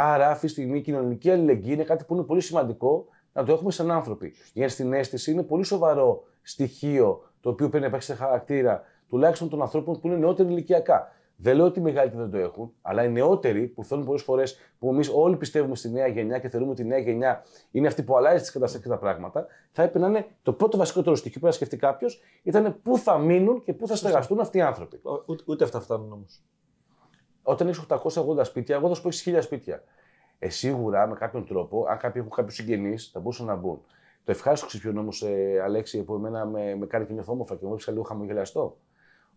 Άρα, 0.00 0.30
αυτή 0.30 0.46
τη 0.46 0.52
στιγμή 0.52 0.78
η 0.78 0.80
κοινωνική 0.80 1.30
αλληλεγγύη 1.30 1.70
είναι 1.74 1.84
κάτι 1.84 2.04
που 2.04 2.14
είναι 2.14 2.22
πολύ 2.22 2.40
σημαντικό 2.40 3.06
να 3.32 3.44
το 3.44 3.52
έχουμε 3.52 3.70
σαν 3.70 3.90
άνθρωποι. 3.90 4.32
Η 4.52 4.62
ενσυναίσθηση 4.62 5.30
είναι 5.30 5.42
πολύ 5.42 5.64
σοβαρό 5.64 6.22
στοιχείο 6.42 7.22
το 7.40 7.50
οποίο 7.50 7.68
πρέπει 7.68 7.82
να 7.82 7.88
υπάρχει 7.88 8.06
σε 8.06 8.14
χαρακτήρα 8.14 8.82
τουλάχιστον 9.08 9.48
των 9.48 9.62
ανθρώπων 9.62 10.00
που 10.00 10.06
είναι 10.06 10.16
νεότεροι 10.16 10.48
ηλικιακά. 10.48 11.12
Δεν 11.36 11.56
λέω 11.56 11.64
ότι 11.64 11.78
οι 11.78 11.82
μεγαλύτεροι 11.82 12.22
δεν 12.22 12.30
το 12.30 12.38
έχουν, 12.38 12.72
αλλά 12.82 13.04
οι 13.04 13.08
νεότεροι 13.08 13.66
που 13.66 13.84
θέλουν 13.84 14.04
πολλές 14.04 14.22
φορές 14.22 14.58
που 14.78 14.88
εμείς 14.90 15.10
όλοι 15.14 15.36
πιστεύουμε 15.36 15.76
στη 15.76 15.90
νέα 15.90 16.06
γενιά 16.06 16.38
και 16.38 16.48
θεωρούμε 16.48 16.72
ότι 16.72 16.82
η 16.82 16.86
νέα 16.86 16.98
γενιά 16.98 17.44
είναι 17.70 17.86
αυτή 17.86 18.02
που 18.02 18.16
αλλάζει 18.16 18.40
τις 18.40 18.50
καταστάσεις 18.50 18.84
και 18.84 18.90
τα 18.90 18.98
πράγματα, 18.98 19.46
θα 19.72 19.82
έπρεπε 19.82 19.98
να 20.06 20.10
είναι 20.10 20.26
το 20.42 20.52
πρώτο 20.52 20.76
βασικότερο 20.76 21.14
στοιχείο 21.14 21.40
που 21.40 21.46
πρέπει 21.46 21.58
να 21.60 21.66
σκεφτεί 21.66 21.86
κάποιος 21.86 22.20
ήταν 22.42 22.80
πού 22.82 22.98
θα 22.98 23.18
μείνουν 23.18 23.62
και 23.62 23.72
πού 23.72 23.86
θα 23.86 23.96
στεγαστούν 23.96 24.40
αυτοί 24.40 24.58
οι 24.58 24.60
άνθρωποι. 24.60 25.00
Ούτε, 25.26 25.42
ούτε 25.46 25.64
αυτά 25.64 25.80
φτάνουν 25.80 26.12
όμως. 26.12 26.42
Όταν 27.48 27.68
έχεις 27.68 27.84
880 27.88 28.44
σπίτια, 28.44 28.76
εγώ 28.76 28.88
θα 28.88 28.94
σου 28.94 29.02
πω 29.02 29.08
έχεις 29.08 29.28
1000 29.28 29.42
σπίτια. 29.42 29.82
Ε, 30.38 30.48
σίγουρα 30.48 31.06
με 31.06 31.14
κάποιον 31.14 31.46
τρόπο, 31.46 31.86
αν 31.88 31.98
κάποιοι 31.98 32.22
έχουν 32.24 32.36
κάποιους 32.36 32.54
συγγενείς, 32.54 33.10
θα 33.12 33.20
μπορούσαν 33.20 33.46
να 33.46 33.54
μπουν. 33.54 33.80
Το 34.24 34.30
ευχάριστο 34.30 34.66
ξυπιόν 34.66 34.98
όμως, 34.98 35.22
ε, 35.22 35.60
Αλέξη, 35.62 36.02
που 36.02 36.14
εμένα 36.14 36.46
με, 36.46 36.74
με 36.74 36.86
κάνει 36.86 37.06
και 37.06 37.12
νιώθω 37.12 37.32
όμορφα 37.32 37.56
και 37.56 37.66
μου 37.66 37.72
έπεισε 37.72 37.90
λίγο 37.90 38.02
χαμογελαστό 38.02 38.78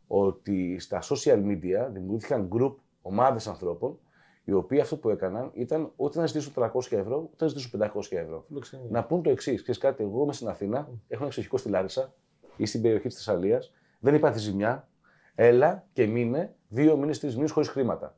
ότι 0.08 0.80
στα 0.80 1.02
social 1.02 1.46
media 1.46 1.88
δημιουργήθηκαν 1.92 2.50
group, 2.54 2.76
ομάδες 3.02 3.48
ανθρώπων, 3.48 4.00
οι 4.44 4.52
οποίοι 4.52 4.80
αυτό 4.80 4.98
που 4.98 5.10
έκαναν 5.10 5.52
ήταν 5.54 5.92
ούτε 5.96 6.20
να 6.20 6.26
ζητήσουν 6.26 6.54
300 6.56 6.70
ευρώ, 6.90 7.30
ούτε 7.32 7.44
να 7.44 7.48
ζητήσουν 7.48 7.80
500 7.80 8.18
ευρώ. 8.18 8.46
Να 8.90 9.04
πούν 9.04 9.22
το 9.22 9.30
εξής: 9.30 9.62
Ξέρεις 9.62 9.82
κάτι, 9.82 10.04
εγώ 10.04 10.24
είμαι 10.24 10.34
στην 10.34 10.48
Αθήνα, 10.48 10.78
έχω 10.80 10.92
ένα 11.18 11.26
εξοχικό 11.26 11.58
στη 11.58 11.70
Λάρισα 11.70 12.14
ή 12.58 12.66
στην 12.66 12.82
περιοχή 12.82 13.08
της 13.08 13.16
Θεσσαλίας, 13.16 13.74
δεν 14.00 14.16
υπάρχει 14.16 14.40
ζημιά. 14.40 14.90
Έλα 15.36 15.88
και 15.94 16.06
μείνε 16.06 16.56
δύο 16.72 16.98
μήνες, 16.98 17.20
τρεις 17.20 17.36
μήνες 17.36 17.52
χωρίς 17.52 17.70
χρήματα. 17.70 18.16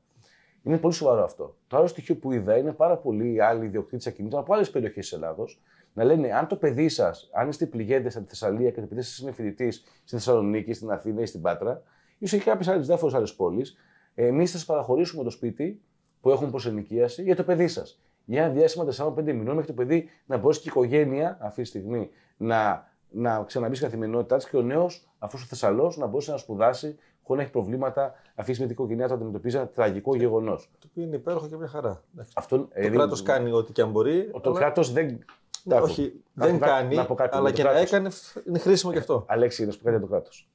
Είναι 0.63 0.77
πολύ 0.77 0.93
σοβαρό 0.93 1.23
αυτό. 1.23 1.55
Το 1.67 1.77
άλλο 1.77 1.87
στοιχείο 1.87 2.15
που 2.15 2.31
είδα 2.31 2.57
είναι 2.57 2.71
πάρα 2.71 2.97
πολλοί 2.97 3.41
άλλοι 3.41 3.65
ιδιοκτήτες 3.65 4.07
ακινήτων 4.07 4.39
από 4.39 4.53
άλλες 4.53 4.69
περιοχές 4.69 5.09
της 5.09 5.17
Ελλάδος 5.17 5.61
να 5.93 6.03
λένε 6.03 6.33
αν 6.33 6.47
το 6.47 6.55
παιδί 6.55 6.89
σας, 6.89 7.29
αν 7.33 7.49
είστε 7.49 7.65
πληγέντες 7.65 8.15
από 8.15 8.23
τη 8.23 8.29
Θεσσαλία 8.29 8.71
και 8.71 8.81
το 8.81 8.87
παιδί 8.87 9.01
σας 9.01 9.17
είναι 9.17 9.31
φοιτητής 9.31 9.75
στη 9.75 10.15
Θεσσαλονίκη, 10.15 10.73
στην 10.73 10.91
Αθήνα 10.91 11.21
ή 11.21 11.25
στην 11.25 11.41
Πάτρα, 11.41 11.81
ίσως 12.17 12.39
και 12.39 12.49
κάποιες 12.49 12.67
άλλες 12.67 12.87
διάφορες 12.87 13.15
άλλες 13.15 13.35
πόλεις, 13.35 13.77
εμείς 14.15 14.51
θα 14.51 14.57
σας 14.57 14.65
παραχωρήσουμε 14.65 15.23
το 15.23 15.29
σπίτι 15.29 15.81
που 16.21 16.29
έχουν 16.29 16.49
προς 16.49 16.65
ενοικίαση 16.65 17.23
για 17.23 17.35
το 17.35 17.43
παιδί 17.43 17.67
σας. 17.67 18.01
Για 18.25 18.43
ένα 18.43 18.53
διάστημα 18.53 18.85
4-5 18.85 19.23
μηνών 19.23 19.55
μέχρι 19.55 19.65
το 19.65 19.73
παιδί 19.73 20.09
να 20.25 20.37
μπορέσει 20.37 20.59
και 20.59 20.67
η 20.67 20.71
οικογένεια 20.71 21.37
αυτή 21.41 21.61
τη 21.61 21.67
στιγμή 21.67 22.09
να, 22.37 22.91
να 23.09 23.43
ξαναμπεί 23.43 23.75
στην 23.75 23.87
καθημερινότητά 23.87 24.35
της 24.37 24.49
και 24.49 24.57
ο 24.57 24.61
νέος, 24.61 25.07
αφού 25.19 25.37
ο 25.41 25.45
Θεσσαλός, 25.45 25.97
να 25.97 26.05
μπορέσει 26.05 26.31
να 26.31 26.37
σπουδάσει 26.37 26.97
χωρί 27.23 27.37
να 27.37 27.43
έχει 27.43 27.51
προβλήματα, 27.51 28.13
αφήσει 28.35 28.59
με 28.59 28.65
την 28.65 28.75
οικογένειά 28.75 29.07
του 29.07 29.13
αντιμετωπίζει 29.13 29.57
ένα 29.57 29.67
τραγικό 29.67 30.15
γεγονός. 30.15 30.71
Το 30.79 30.87
οποίο 30.89 31.03
είναι 31.03 31.15
υπέροχο 31.15 31.47
και 31.47 31.55
μια 31.55 31.67
χαρά. 31.67 32.03
Αυτό, 32.35 32.57
το 32.59 32.69
ε, 32.71 32.89
κράτος 32.89 33.23
κάνει 33.23 33.51
ό,τι 33.51 33.71
και 33.71 33.81
αν 33.81 33.91
μπορεί. 33.91 34.31
Το 34.41 34.49
αλλά... 34.49 34.59
κράτος 34.59 34.91
δεν 34.91 35.19
ναι, 35.63 35.75
όχι, 35.75 36.23
δεν 36.33 36.59
κάνει, 36.59 36.97
αλλά 37.29 37.51
και 37.51 37.63
να 37.63 37.77
έκανε 37.77 38.09
είναι 38.47 38.59
χρήσιμο 38.59 38.91
και 38.91 38.97
αυτό. 38.97 39.25
Αλέξη, 39.27 39.65
να 39.65 39.71
σου 39.71 39.79
πω 39.79 39.85
κάτι 39.85 39.99
το 39.99 40.07
κράτος. 40.07 40.49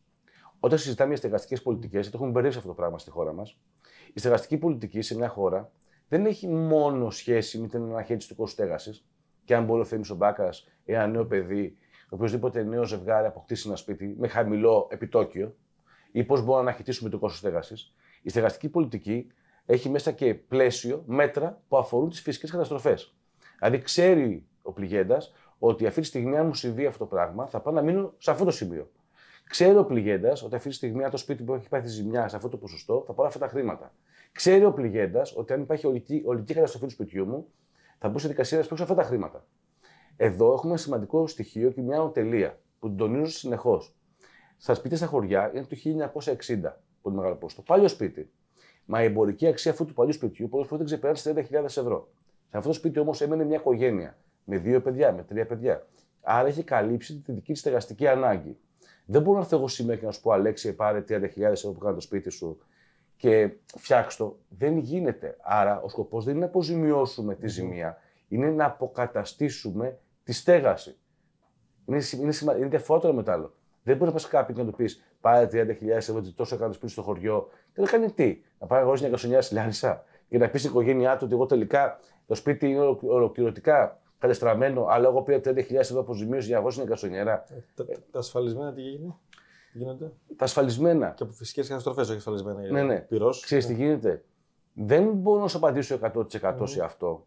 Όταν 0.61 0.79
συζητάμε 0.79 1.09
για 1.09 1.19
στεγαστικές 1.19 1.63
πολιτικές, 1.63 2.01
γιατί 2.01 2.17
έχουμε 2.17 2.31
μπερδέψει 2.31 2.59
αυτό 2.59 2.71
το 2.71 2.77
πράγμα 2.77 2.99
στη 2.99 3.11
χώρα 3.11 3.33
μας, 3.33 3.59
η 4.13 4.19
στεγαστική 4.19 4.57
πολιτική 4.57 5.01
σε 5.03 5.17
μια 5.17 5.29
χώρα 5.29 5.71
δεν 6.09 6.27
έχει 6.27 6.49
μόνο 6.49 7.11
σχέση 7.11 7.59
με 7.59 7.67
την 7.67 7.83
αναχέτηση 7.83 8.29
του 8.29 8.37
κόστους 8.37 8.53
στέγασης 8.53 9.05
και 9.45 9.55
αν 9.55 9.65
μπορεί 9.65 9.81
ο 9.81 9.85
Θέμης 9.85 10.17
Μπάκας 10.17 10.69
ή 10.85 10.93
ένα 10.93 11.07
νέο 11.07 11.27
παιδί, 11.27 11.77
οποιοδήποτε 12.09 12.63
νέο 12.63 12.85
ζευγάρι 12.85 13.27
αποκτήσει 13.27 13.69
ένα 13.69 13.77
σπίτι 13.77 14.15
με 14.19 14.29
χαμηλό 14.29 14.89
επιτόκιο, 14.91 15.55
ή 16.13 16.25
πώς 16.25 16.41
μπορούμε 16.41 16.57
να 16.57 16.69
αναχαιτήσουμε 16.69 17.11
το 17.11 17.19
κόστος 17.19 17.39
στέγασης. 17.39 17.95
Η 18.23 18.31
στεγαστική 18.31 18.69
πολιτική 18.69 19.27
έχει 19.67 19.89
μέσα 19.89 20.13
και 20.13 20.35
πλαίσιο 20.35 21.03
μέτρα 21.07 21.63
που 21.69 21.77
αφορούν 21.77 22.09
τις 22.11 22.21
φυσικές 22.21 22.51
καταστροφές. 22.51 23.15
Δηλαδή, 23.59 23.79
ξέρει 23.79 24.47
ο 24.63 24.73
πληγέντας 24.73 25.33
ότι 25.59 25.87
αυτή 25.87 26.01
τη 26.01 26.07
στιγμή, 26.07 26.37
αν 26.37 26.47
μου 26.47 26.55
συμβεί 26.55 26.87
αυτό 26.87 26.99
το 26.99 27.07
πράγμα, 27.07 27.47
θα 27.47 27.61
πάω 27.61 27.75
να 27.75 27.83
μείνω 27.83 28.15
σε 28.19 28.31
αυτό 28.31 28.45
το 28.45 28.51
σημείο. 28.51 28.91
Ξέρει 29.49 29.77
ο 29.77 29.85
πληγέντας 29.85 30.43
ότι 30.43 30.55
αυτή 30.55 30.69
τη 30.69 30.75
στιγμή, 30.75 31.05
αν 31.05 31.11
το 31.11 31.17
σπίτι 31.17 31.43
που 31.43 31.55
έχει 31.55 31.69
πάθει 31.69 31.89
ζημιά 31.89 32.29
σε 32.29 32.37
αυτό 32.37 32.49
το 32.49 32.57
ποσοστό, 32.57 33.03
θα 33.07 33.13
πάρω 33.13 33.29
αυτά 33.29 33.39
τα 33.39 33.49
χρήματα. 33.49 33.93
Ξέρει 34.33 34.65
ο 34.65 34.73
πληγέντας 34.73 35.37
ότι 35.37 35.53
αν 35.53 35.61
υπάρχει 35.61 35.87
ολική, 35.87 36.23
ολική 36.25 36.55
καταστροφή 36.55 36.85
του 36.87 36.93
σπιτιού 36.93 37.27
μου, 37.27 37.47
θα 37.99 38.09
μπω 38.09 38.19
σε 38.19 38.29
δικασία 38.29 38.59
να 38.59 38.63
σπρώξω 38.63 38.85
αυτά 38.85 38.97
τα 38.97 39.03
χρήματα. 39.03 39.47
Εδώ 40.17 40.53
έχουμε 40.53 40.71
ένα 40.71 40.81
σημαντικό 40.81 41.27
στοιχείο 41.27 41.71
και 41.71 41.81
μια 41.81 42.03
οτελεία 42.03 42.59
που 42.79 42.89
την 42.89 42.97
τονίζω 42.97 43.31
συνεχώς. 43.31 43.98
Στα 44.59 44.75
σπίτια 44.75 44.97
στα 44.97 45.07
χωριά 45.07 45.51
είναι 45.55 45.65
το 45.65 45.77
1960 46.67 46.73
πολύ 47.03 47.17
μεγάλο 47.17 47.35
ποσοστό. 47.35 47.63
Παλιό 47.63 47.89
σπίτι. 47.89 48.31
Μα 48.85 49.03
η 49.03 49.05
εμπορική 49.05 49.47
αξία 49.47 49.71
αυτού 49.71 49.85
του 49.85 49.95
παλιού 49.95 50.13
σπιτιού 50.13 50.49
πολλές 50.49 50.67
φορές 50.67 50.91
δεν 50.91 50.99
ξεπερνάει 51.13 51.45
τι 51.45 51.49
30.000 51.57 51.65
ευρώ. 51.65 52.09
Σε 52.51 52.57
αυτό 52.57 52.69
το 52.69 52.75
σπίτι 52.75 52.99
όμως 52.99 53.21
έμενε 53.21 53.45
μια 53.45 53.57
οικογένεια 53.57 54.17
με 54.45 54.59
δύο 54.59 54.81
παιδιά, 54.81 55.13
με 55.13 55.23
τρία 55.23 55.47
παιδιά. 55.47 55.87
Άρα 56.23 56.49
έχει 56.49 56.63
καλύψει 56.63 57.17
τη 57.17 57.33
δική 57.33 57.53
της 57.53 57.61
στεγαστική 57.61 58.07
ανάγκη. 58.07 58.59
Δεν 59.05 59.23
μπορώ 59.23 59.37
να 59.37 59.43
έρθω 59.43 59.57
εγώ 59.57 59.69
σήμερα 59.69 59.99
και 59.99 60.07
να 60.07 60.13
σου 60.13 60.21
πω 60.21 60.31
Αλέξη, 60.31 60.75
πάρε 60.75 61.05
30.000 61.09 61.41
ευρώ 61.41 61.71
που 61.71 61.79
κάνει 61.79 61.95
το 61.95 62.01
σπίτι 62.01 62.31
σου 62.31 62.59
και 63.17 63.51
φτιάξ 63.77 64.17
το. 64.17 64.39
Δεν 64.49 64.79
γίνεται. 64.79 65.37
Άρα 65.43 65.81
ο 65.81 65.89
σκοπός 65.89 66.25
δεν 66.25 66.35
είναι 66.35 66.43
να 66.43 66.49
αποζημιώσουμε 66.49 67.35
τη 67.35 67.49
ζημία, 67.49 67.99
είναι 68.29 68.51
να 68.51 68.65
αποκαταστήσουμε 68.65 69.99
τη 70.25 70.33
στέγαση. 70.33 70.97
Είναι, 71.87 72.03
είναι, 72.21 72.33
σημα... 72.33 72.57
είναι 72.57 72.69
διαφορετικό 72.69 73.13
με 73.13 73.23
το 73.23 73.33
άλλο. 73.33 73.55
Δεν 73.89 73.97
μπορεί 73.97 74.07
να 74.07 74.13
πας 74.13 74.29
κάποιον 74.29 74.57
και 74.57 74.63
να 74.63 74.71
του 74.71 74.77
πεις 74.77 75.03
πάρε 75.21 75.49
30.000 75.53 75.89
ευρώ, 75.89 76.23
τόσο 76.35 76.55
έκανες 76.55 76.77
σπίτι 76.77 76.93
στο 76.93 77.03
χωριό 77.03 77.49
και 77.75 77.81
να 77.81 77.87
κάνει 77.87 78.11
τι. 78.13 78.43
Να 78.59 78.67
πάει 78.67 78.81
αγοράσει 78.81 79.03
μια 79.03 79.13
κασονιά 79.13 79.43
στη 79.43 79.55
Λάρισα 79.55 80.05
και 80.29 80.39
να 80.39 80.49
πεις 80.49 80.61
στην 80.61 80.73
οικογένειά 80.73 81.17
του 81.17 81.23
ότι 81.25 81.35
εγώ 81.35 81.47
τελικά 81.47 82.01
το 82.27 82.35
σπίτι 82.35 82.69
είναι 82.69 82.97
ολοκληρωτικά 83.01 84.01
κατεστραμμένο, 84.19 84.87
αλλά 84.89 85.09
εγώ 85.09 85.23
πήρα 85.23 85.41
30.000 85.45 85.75
ευρώ 85.75 86.01
αποζημίωση 86.01 86.47
για 86.47 86.53
να 86.53 86.59
αγοράσω 86.59 86.81
μια 86.81 86.91
κασονιέρα. 86.91 87.45
Τα, 87.75 87.85
τα 88.11 88.19
ασφαλισμένα 88.19 88.73
τι 88.73 88.81
γίνεται; 88.81 89.15
Τι 89.73 89.79
γίνονται; 89.79 90.13
Τα 90.37 90.45
ασφαλισμένα. 90.45 91.11
Και 91.17 91.23
από 91.23 91.33
φυσικές 91.33 91.69
καταστροφές, 91.69 92.09
όχι 92.09 92.19
ασφαλισμένα. 92.19 92.71
Ναι, 92.71 92.83
ναι. 92.83 93.01
Πυρός. 93.01 93.41
Ξέρεις 93.41 93.67
τι 93.67 93.75
γίνεται; 93.75 94.25
Δεν 94.75 95.13
μπορώ 95.13 95.41
να 95.41 95.49
σου 95.49 95.57
απαντήσω 95.57 95.99
100% 96.15 96.55
σε 96.63 96.83
αυτό. 96.85 97.27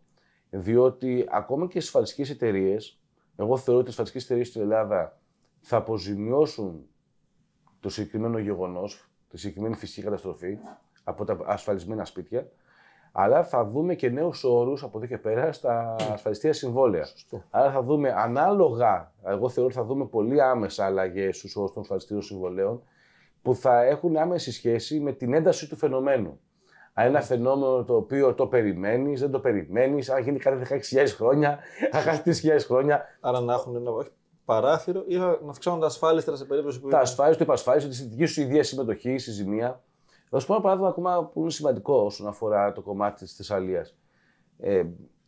Διότι 0.50 1.28
ακόμα 1.30 1.68
και 1.68 1.78
οι 1.78 1.82
ασφαλιστικές 1.82 2.30
εταιρείες, 2.30 3.00
εγώ 3.36 3.58
θεωρώ 3.58 3.80
ότι 3.80 3.88
οι 3.88 3.92
ασφαλιστικές 3.92 4.26
εταιρείες 4.26 4.48
στην 4.48 4.62
Ελλάδα 4.62 5.21
θα 5.62 5.78
αποζημιώσουν 5.78 6.86
το 7.80 7.90
συγκεκριμένο 7.90 8.38
γεγονός, 8.38 9.10
τη 9.30 9.38
συγκεκριμένη 9.38 9.76
φυσική 9.76 10.02
καταστροφή 10.02 10.58
από 11.04 11.26
τα 11.26 11.38
ασφαλισμένα 11.46 12.06
σπίτια, 12.06 12.48
αλλά 13.12 13.44
θα 13.44 13.66
δούμε 13.66 13.96
και 13.96 14.10
νέους 14.10 14.44
όρους 14.44 14.84
από 14.84 14.98
εδώ 14.98 15.08
και 15.08 15.18
πέρα 15.18 15.52
στα 15.52 15.96
ασφαλιστήρια 16.12 16.56
συμβόλαια. 16.56 17.06
Σωστό. 17.06 17.44
Άρα 17.50 17.72
θα 17.72 17.84
δούμε 17.84 18.14
ανάλογα, 18.18 19.14
εγώ 19.24 19.50
θεωρώ 19.50 19.70
ότι 19.70 19.78
θα 19.78 19.84
δούμε 19.84 20.06
πολύ 20.06 20.42
άμεσα 20.42 20.86
αλλαγές 20.86 21.38
στους 21.38 21.56
όρους 21.56 21.72
των 21.74 21.82
ασφαλιστήριων 21.82 22.26
συμβολέων 22.26 22.84
που 23.42 23.56
θα 23.56 23.84
έχουν 23.84 24.18
άμεση 24.18 24.52
σχέση 24.52 25.00
με 25.00 25.12
την 25.12 25.34
ένταση 25.34 25.70
του 25.70 25.76
φαινομένου. 25.76 26.40
Αν 26.94 27.06
ένα 27.06 27.22
φαινόμενο 27.22 27.84
το 27.84 27.96
οποίο 27.96 28.34
το 28.34 28.48
περιμένεις, 28.48 29.20
δεν 29.20 29.32
το 29.32 29.40
περιμένεις, 29.40 30.10
αν 30.10 30.24
γίνει 30.24 30.40
κάθε 30.40 30.82
16.000 30.92 31.08
χρόνια, 31.08 31.60
αν 31.92 32.04
κάθε 32.04 32.32
3.000 32.58 32.60
χρόνια. 32.60 33.06
Άρα 33.20 33.40
να 33.40 33.54
έχουν 33.54 33.76
ένα 33.76 33.92
όχι, 33.92 34.10
παράθυρο 34.46 35.04
ή 35.08 35.18
να 35.18 35.40
αυξάνονται 35.50 35.86
ασφάλιστρα 35.86 36.36
σε 36.36 36.46
περίπτωση 36.46 36.80
που. 36.80 36.90
Τα 36.90 37.00
ασφάλιση, 37.00 37.38
το 37.38 37.44
υπασφάλιση, 37.44 37.88
τη 37.88 38.04
δική 38.04 38.26
σου 38.26 38.42
ιδέα 38.42 38.64
συμμετοχή, 38.64 39.18
στη 39.18 39.32
ζημία. 39.32 39.84
Θα 40.30 40.40
σου 40.40 40.48
πω 40.48 40.54
ένα 40.54 40.62
παράδειγμα 40.62 40.90
ακόμα 40.90 41.26
που 41.26 41.42
είναι 41.42 41.52
σημαντικό 41.52 41.94
όσον 41.94 42.28
αφορά 42.28 42.72
το 42.72 42.82
κομμάτι 42.82 43.24
της 43.24 43.36
Θεσσαλίας. 43.36 43.98
Ε, 44.58 44.84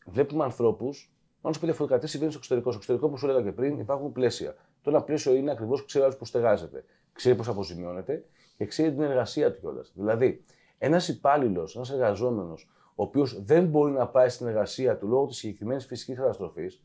βλέπουμε 0.05 0.43
ανθρώπους, 0.43 1.13
να 1.41 1.53
σου 1.53 1.59
πω 1.59 1.65
διαφορετικά, 1.65 1.99
τι 1.99 2.07
συμβαίνει 2.07 2.31
στο 2.31 2.39
εξωτερικό. 2.39 2.71
Στο 2.71 2.77
εξωτερικό, 2.77 3.07
όπως 3.07 3.19
σου 3.19 3.25
έλεγα 3.25 3.43
και 3.43 3.51
πριν, 3.51 3.79
υπάρχουν 3.79 4.11
πλαίσια. 4.11 4.55
Το 4.81 4.89
ένα 4.89 5.01
πλαίσιο 5.01 5.33
είναι 5.33 5.51
ακριβώς 5.51 5.79
που 5.79 5.85
ξέρει 5.85 6.15
πώ 6.15 6.25
στεγάζεται, 6.25 6.85
ξέρει 7.13 7.35
πώς 7.35 7.47
αποζημιώνεται 7.47 8.25
και 8.57 8.65
ξέρει 8.65 8.91
την 8.91 9.01
εργασία 9.01 9.53
του 9.53 9.59
κιόλας. 9.59 9.91
Δηλαδή, 9.95 10.43
ένας 10.77 11.07
υπάλληλος, 11.07 11.75
ένας 11.75 11.91
εργαζόμενος, 11.91 12.69
ο 12.95 13.03
οποίος 13.03 13.43
δεν 13.43 13.65
μπορεί 13.65 13.91
να 13.91 14.07
πάει 14.07 14.29
στην 14.29 14.47
εργασία 14.47 14.97
του 14.97 15.07
λόγω 15.07 15.25
της 15.25 15.37
συγκεκριμένης 15.37 15.85
φυσικής 15.85 16.17
καταστροφής, 16.17 16.83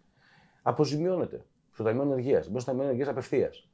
αποζημιώνεται 0.63 1.45
στο 1.79 1.87
Ταμείο 1.87 2.03
Ενεργεία. 2.03 2.45
Μπορεί 2.49 2.61
στο 2.61 2.71
Ταμείο 2.71 2.85
Ενεργεία 2.85 3.11
απευθείας. 3.11 3.69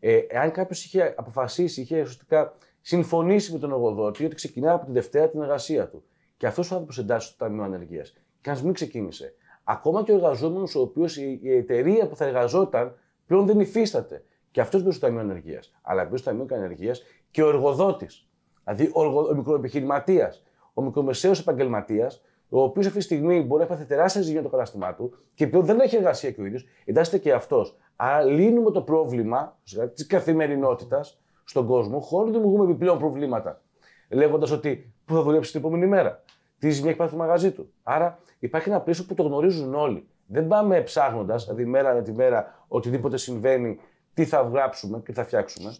Ε, 0.00 0.16
εάν 0.16 0.50
κάποιος 0.50 0.84
είχε 0.84 1.14
αποφασίσει, 1.16 1.80
είχε 1.80 2.00
ουσιαστικά 2.00 2.54
συμφωνήσει 2.80 3.52
με 3.52 3.58
τον 3.58 3.70
εργοδότη 3.70 4.24
ότι 4.24 4.34
ξεκινάει 4.34 4.74
από 4.74 4.86
τη 4.86 4.92
Δευτέρα 4.92 5.28
την 5.28 5.40
εργασία 5.40 5.88
του 5.88 6.04
και 6.36 6.46
αυτός 6.46 6.70
ο 6.70 6.74
άνθρωπος 6.74 6.98
εντάσσεται 6.98 7.34
στο 7.34 7.44
Ταμείο 7.44 7.62
Ανεργίας 7.62 8.16
και 8.40 8.50
ας 8.50 8.62
μην 8.62 8.72
ξεκίνησε. 8.72 9.34
Ακόμα 9.64 10.02
και 10.02 10.12
ο 10.12 10.14
εργαζόμενος, 10.14 10.74
ο 10.74 10.80
οποίος 10.80 11.16
η 11.16 11.40
εταιρεία 11.42 12.08
που 12.08 12.16
θα 12.16 12.24
εργαζόταν 12.24 12.98
πλέον 13.26 13.46
δεν 13.46 13.60
υφίσταται. 13.60 14.24
Και 14.50 14.60
αυτός 14.60 14.80
μπαίνει 14.80 14.94
στο 14.94 15.06
Ταμείο 15.06 15.20
Ανεργίας. 15.20 15.74
Αλλά 15.82 16.04
μπαίνει 16.04 16.18
στο 16.18 16.30
Ταμείο 16.30 16.46
Ανεργίας 16.50 17.02
και 17.30 17.42
ο 17.42 17.48
εργοδότης. 17.48 18.28
Δηλαδή 18.64 18.90
ο, 18.92 19.04
εργο... 19.04 19.28
ο 19.28 19.34
μικροεπιχειρηματίας, 19.34 20.42
ο 20.74 20.82
μικρομεσαίος 20.82 21.40
επαγγελματίας, 21.40 22.22
ο 22.54 22.62
οποίος 22.62 22.86
αυτή 22.86 22.98
τη 22.98 23.04
στιγμή 23.04 23.40
μπορεί 23.40 23.62
να 23.62 23.68
πάθει 23.68 23.84
τεράστια 23.84 24.22
ζημιά 24.22 24.42
το 24.42 24.48
κατάστημά 24.48 24.94
του 24.94 25.14
και 25.34 25.46
πλέον 25.46 25.64
δεν 25.64 25.80
έχει 25.80 25.96
εργασία 25.96 26.30
και 26.30 26.40
ο 26.40 26.44
ίδιος, 26.44 26.66
εντάσσεται 26.84 27.18
και 27.18 27.32
αυτός. 27.32 27.76
Άρα 27.96 28.22
λύνουμε 28.22 28.70
το 28.70 28.82
πρόβλημα 28.82 29.58
της 29.94 30.06
καθημερινότητας 30.06 31.20
στον 31.44 31.66
κόσμο 31.66 32.00
χωρίς 32.00 32.32
να 32.32 32.38
δημιουργούμε 32.38 32.70
επιπλέον 32.70 32.98
προβλήματα. 32.98 33.60
Λέγοντας 34.08 34.50
ότι 34.50 34.92
πού 35.04 35.14
θα 35.14 35.22
δουλέψει 35.22 35.50
την 35.50 35.60
επόμενη 35.60 35.86
μέρα, 35.86 36.22
τι 36.58 36.70
ζημιά 36.70 36.90
έχει 36.90 36.98
πάθει 36.98 37.10
το 37.10 37.16
μαγαζί 37.16 37.50
του; 37.50 37.72
Άρα 37.82 38.18
υπάρχει 38.38 38.68
ένα 38.68 38.80
πλαίσιο 38.80 39.04
που 39.04 39.14
το 39.14 39.22
γνωρίζουν 39.22 39.74
όλοι. 39.74 40.06
Δεν 40.26 40.46
πάμε 40.46 40.80
ψάχνοντας, 40.80 41.44
δηλαδή 41.44 41.64
μέρα 41.64 41.94
με 41.94 42.02
τη 42.02 42.12
μέρα, 42.12 42.64
οτιδήποτε 42.68 43.16
συμβαίνει, 43.16 43.78
τι 44.14 44.24
θα 44.24 44.40
γράψουμε 44.52 44.98
και 44.98 45.12
τι 45.12 45.12
θα 45.12 45.24
φτιάξουμε. 45.24 45.74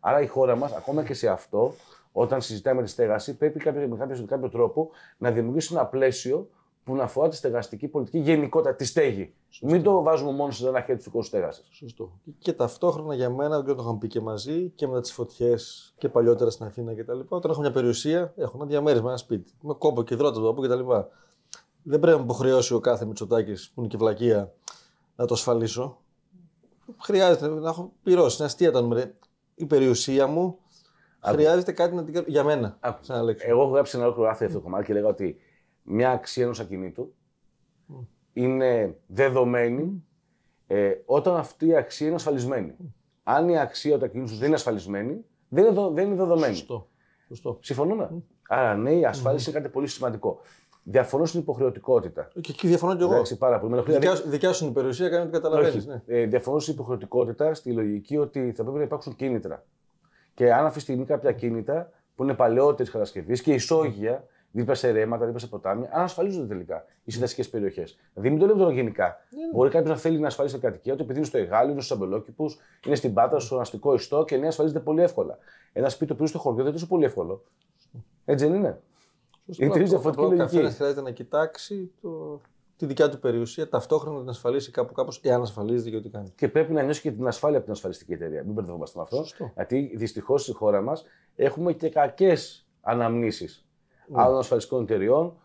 Άρα 0.00 0.20
η 0.20 0.26
χώρα 0.26 0.56
μας, 0.56 0.72
ακόμα 0.72 1.04
και 1.04 1.14
σε 1.14 1.28
αυτό, 1.28 1.74
όταν 2.20 2.40
συζητάμε 2.40 2.82
τη 2.82 2.88
στέγαση, 2.90 3.36
πρέπει 3.36 3.58
κάποιο, 3.58 3.88
με 3.88 3.96
κάποιο, 3.96 4.16
με 4.20 4.26
κάποιο 4.26 4.48
τρόπο 4.48 4.90
να 5.18 5.30
δημιουργήσει 5.30 5.74
ένα 5.74 5.86
πλαίσιο 5.86 6.48
που 6.84 6.94
να 6.94 7.02
αφορά 7.02 7.28
τη 7.28 7.36
στεγαστική 7.36 7.88
πολιτική 7.88 8.18
γενικότερα, 8.18 8.74
τη 8.74 8.84
στέγη. 8.84 9.34
Μην 9.62 9.82
το 9.82 10.02
βάζουμε 10.02 10.32
μόνο 10.32 10.50
σε 10.50 10.68
ένα 10.68 10.80
χέρι 10.80 10.98
του 10.98 11.04
δικού 11.04 11.22
στέγασης. 11.22 11.68
Σωστό. 11.70 12.12
Και 12.38 12.52
ταυτόχρονα 12.52 13.14
για 13.14 13.30
μένα, 13.30 13.62
δεν 13.62 13.76
το 13.76 13.82
είχαμε 13.82 13.98
πει 13.98 14.06
και 14.08 14.20
μαζί 14.20 14.72
και 14.74 14.86
μετά 14.86 15.00
τις 15.00 15.12
φωτιές 15.12 15.94
και 15.98 16.08
παλιότερα 16.08 16.50
στην 16.50 16.66
Αθήνα 16.66 16.94
κτλ. 16.94 17.20
Όταν 17.28 17.50
έχω 17.50 17.60
μια 17.60 17.70
περιουσία, 17.70 18.32
έχω 18.36 18.52
ένα 18.56 18.66
διαμέρισμα, 18.66 19.08
ένα 19.08 19.18
σπίτι. 19.18 19.52
Με 19.60 19.74
κόπο 19.74 20.02
και 20.02 20.14
υδρότας 20.14 20.38
το 20.38 20.52
κτλ. 20.52 20.92
Δεν 21.82 22.00
πρέπει 22.00 22.06
να 22.06 22.16
με 22.16 22.22
υποχρεώσει 22.22 22.74
ο 22.74 22.80
κάθε 22.80 23.04
Μητσοτάκης 23.04 23.70
που 23.74 23.80
είναι 23.80 23.88
και 23.88 23.96
βλακεία 23.96 24.52
να 25.16 25.26
το 25.26 25.34
ασφαλίσω. 25.34 25.98
Χρειάζεται 27.02 27.48
να 27.48 27.68
έχω 27.68 27.92
πυρώσει, 28.02 28.36
είναι 28.36 28.46
αστεία 28.46 28.72
τα 28.72 28.80
νούμερα. 28.80 29.12
Η 29.54 29.66
περιουσία 29.66 30.26
μου 30.26 30.58
χρειάζεται 31.24 31.72
κάτι 31.72 31.94
να 31.94 32.04
την 32.04 32.14
κάνω 32.14 32.26
για 32.28 32.44
μένα. 32.44 32.76
Άκου. 32.80 33.04
Σαν 33.04 33.16
να 33.16 33.22
λέξω. 33.22 33.46
Εγώ 33.48 33.62
έχω 33.62 33.70
γράψει 33.70 33.96
ένα 33.96 34.04
ολόκληρο 34.06 34.28
άρθρο 34.28 34.46
για 34.46 34.56
αυτό 34.56 34.58
το 34.64 34.70
κομμάτι 34.70 34.86
και 34.86 34.92
λέγα 34.92 35.06
ότι 35.06 35.36
μια 35.82 36.10
αξία 36.10 36.44
ενός 36.44 36.60
ακινήτου 36.60 37.14
είναι 38.32 38.96
δεδομένη 39.06 40.04
ε, 40.66 40.90
όταν 41.04 41.36
αυτή 41.36 41.66
η 41.66 41.76
αξία 41.76 42.06
είναι 42.06 42.14
ασφαλισμένη. 42.16 42.74
Αν 43.22 43.48
η 43.48 43.58
αξία 43.58 43.98
του 43.98 44.04
ακινήτου 44.04 44.34
δεν 44.34 44.46
είναι 44.46 44.54
ασφαλισμένη, 44.54 45.24
δεν 45.48 45.64
είναι, 45.64 45.72
δο- 45.72 45.90
δεν 45.90 46.06
είναι 46.06 46.14
δεδομένη. 46.16 46.54
Σωστό. 46.54 46.88
Σωστό. 47.28 47.58
Συμφωνούμε; 47.60 48.10
Άρα, 48.48 48.76
ναι, 48.76 48.92
η 48.92 49.04
ασφάλιση 49.04 49.50
είναι 49.50 49.58
κάτι 49.58 49.72
πολύ 49.72 49.86
σημαντικό. 49.86 50.40
Διαφωνώ 50.82 51.24
στην 51.24 51.40
υποχρεωτικότητα. 51.40 52.28
Και 52.40 52.50
εκεί 52.52 52.66
διαφωνώ 52.68 52.96
κι 52.96 53.02
εγώ. 53.02 53.12
Εντάξει, 53.12 53.38
πάρα 53.38 53.58
πολύ. 53.58 53.70
Με 53.72 53.76
ενοχλεί. 53.76 53.94
Δικιά, 53.94 54.14
σου- 54.14 54.28
δικιά 54.28 54.52
σου 54.52 54.62
είναι 54.64 54.72
η 54.72 54.74
περιουσία, 54.74 55.08
κάνει 55.08 55.22
ό,τι 55.22 55.32
καταλαβαίνεις. 55.32 55.74
Όχι. 55.76 55.86
Ναι. 55.86 56.02
Ε, 56.06 56.26
διαφωνώ 56.26 56.58
στην 56.58 56.74
υποχρεωτικότητα 56.74 57.54
στη 57.54 57.72
λογική 57.72 58.16
ότι 58.16 58.52
θα 58.56 58.62
πρέπει 58.62 58.78
να 58.78 58.84
υπάρξουν 58.84 59.16
κίνητρα. 59.16 59.64
Και 60.38 60.52
αν 60.52 60.64
αυτή 60.64 60.76
τη 60.76 60.80
στιγμή 60.80 61.04
κάποια 61.04 61.32
κίνητα 61.32 61.90
που 62.14 62.22
είναι 62.22 62.34
παλαιότερης 62.34 62.92
κατασκευής 62.92 63.42
και 63.42 63.52
ισόγεια, 63.52 64.24
δίπλα 64.50 64.74
σε 64.74 64.90
ρέματα, 64.90 65.24
δίπλα 65.24 65.40
σε 65.40 65.46
ποτάμια, 65.46 65.90
αν 65.92 66.02
ασφαλίζονται 66.02 66.46
τελικά 66.46 66.84
οι 67.04 67.10
συνδεσικέ 67.10 67.44
περιοχές. 67.44 67.98
Δηλαδή, 68.14 68.30
μην 68.30 68.38
το 68.38 68.46
λέμε 68.46 68.58
τώρα 68.58 68.72
γενικά. 68.72 69.16
Μπορεί 69.52 69.70
κάποιος 69.70 69.90
να 69.90 69.96
θέλει 69.96 70.18
να 70.18 70.26
ασφαλίσει 70.26 70.54
την 70.54 70.62
κατοικία 70.62 70.96
του 70.96 71.02
επειδή 71.02 71.18
είναι 71.18 71.26
στο 71.26 71.38
Εγάλιο, 71.38 71.72
είναι 71.72 71.80
στους 71.80 71.96
αμπελόκηπους, 71.96 72.58
είναι 72.86 72.94
στην 72.94 73.14
Πάτρα, 73.14 73.38
στο 73.38 73.58
αστικό 73.58 73.94
ιστό 73.94 74.24
και 74.24 74.36
ναι, 74.36 74.46
ασφαλίζεται 74.46 74.80
πολύ 74.80 75.02
εύκολα. 75.02 75.38
Ένα 75.72 75.88
σπίτι 75.88 76.06
το 76.06 76.12
οποίο 76.12 76.24
είναι 76.24 76.28
στο 76.28 76.38
χωριό 76.38 76.56
δεν 76.56 76.66
είναι 76.66 76.74
τόσο 76.74 76.86
πολύ 76.86 77.04
εύκολο. 77.04 77.44
Έτσι 78.24 78.46
δεν 78.46 78.54
είναι. 78.54 78.80
Είναι 79.56 79.72
τελείω 79.72 79.88
διαφορετική 79.88 80.24
Ο 80.24 80.28
καθένας 80.28 80.52
λογική. 80.52 80.74
χρειάζεται 80.74 81.00
να 81.00 81.10
κοιτάξει 81.10 81.90
το, 82.00 82.40
τη 82.78 82.86
δικιά 82.86 83.08
του 83.08 83.18
περιουσία, 83.18 83.68
ταυτόχρονα 83.68 84.14
να 84.14 84.20
την 84.20 84.30
ασφαλίσει 84.30 84.70
κάπου 84.70 84.92
κάπως, 84.92 85.20
εάν 85.22 85.42
ασφαλίζεται 85.42 85.90
και 85.90 85.96
ό,τι 85.96 86.08
κάνει. 86.08 86.32
Και 86.36 86.48
πρέπει 86.48 86.72
να 86.72 86.82
νιώσει 86.82 87.00
και 87.00 87.10
την 87.10 87.26
ασφάλεια 87.26 87.56
από 87.56 87.64
την 87.66 87.74
ασφαλιστική 87.74 88.12
εταιρεία. 88.12 88.42
Μην 88.44 88.52
μπερδευόμαστε 88.52 88.98
με 88.98 89.04
αυτό. 89.04 89.16
Σωστό. 89.16 89.50
Γιατί 89.54 89.92
δυστυχώς 89.96 90.42
στη 90.42 90.52
χώρα 90.52 90.80
μας 90.82 91.04
έχουμε 91.36 91.72
και 91.72 91.88
κακές 91.88 92.66
αναμνήσεις 92.80 93.66
Ναι. 94.06 94.22
άλλων 94.22 94.38
ασφαλιστικών 94.38 94.82
εταιριών 94.82 95.36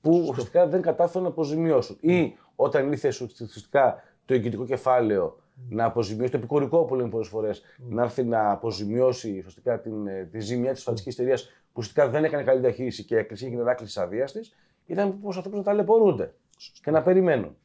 που 0.00 0.26
ουσιαστικά 0.28 0.66
δεν 0.66 0.82
κατάφεραν 0.82 1.22
να 1.22 1.28
αποζημιώσουν. 1.28 1.96
Ή 2.00 2.36
όταν 2.54 2.92
ήρθε 2.92 3.08
ουσιαστικά 3.08 4.02
το 4.24 4.34
εγγυητικό 4.34 4.64
κεφάλαιο 4.64 5.38
να 5.68 5.84
αποζημιώσει, 5.84 6.30
το 6.30 6.36
επικορικό 6.38 6.84
που 6.84 6.94
λέμε 6.94 7.08
πολλές 7.08 7.28
φορές, 7.28 7.62
να 7.88 8.02
έρθει 8.02 8.24
να 8.24 8.50
αποζημιώσει 8.50 9.34
ουσιαστικά 9.38 9.80
την, 9.80 10.06
ε, 10.06 10.28
τη 10.32 10.40
ζημιά 10.40 10.70
της 10.70 10.78
ασφαλιστικής 10.78 11.18
εταιρείας 11.18 11.44
που 11.44 11.72
ουσιαστικά 11.76 12.08
δεν 12.08 12.24
έκανε 12.24 12.42
καλή 12.42 12.60
διαχείριση 12.60 13.04
και 13.04 13.16
έκλεισε, 13.16 13.46
έγινε 13.46 13.60
ανάκληση 13.60 13.92
της 13.94 14.02
άδεια 14.02 14.24
της, 14.24 14.54
ήταν 14.86 15.20
πως 15.20 15.36
ανθρώπου 15.36 15.56
να 15.56 15.62
ταλαιπωρούνται 15.62 16.34
και 16.82 16.90
να 16.90 17.02
περιμένουν. 17.02 17.56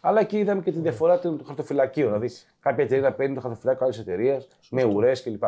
Αλλά 0.00 0.20
εκεί 0.20 0.38
είδαμε 0.38 0.62
και 0.62 0.72
τη 0.72 0.78
διαφορά 0.78 1.18
του 1.18 1.40
χαρτοφυλακίου. 1.46 2.06
Δηλαδή, 2.06 2.30
κάποια 2.60 2.84
εταιρεία 2.84 3.08
να 3.08 3.14
παίρνει 3.14 3.34
το 3.34 3.40
χαρτοφυλάκιο 3.40 3.84
άλλης 3.84 3.98
εταιρείας 3.98 4.48
με 4.70 4.84
ουρές 4.84 5.22
κλπ. 5.22 5.42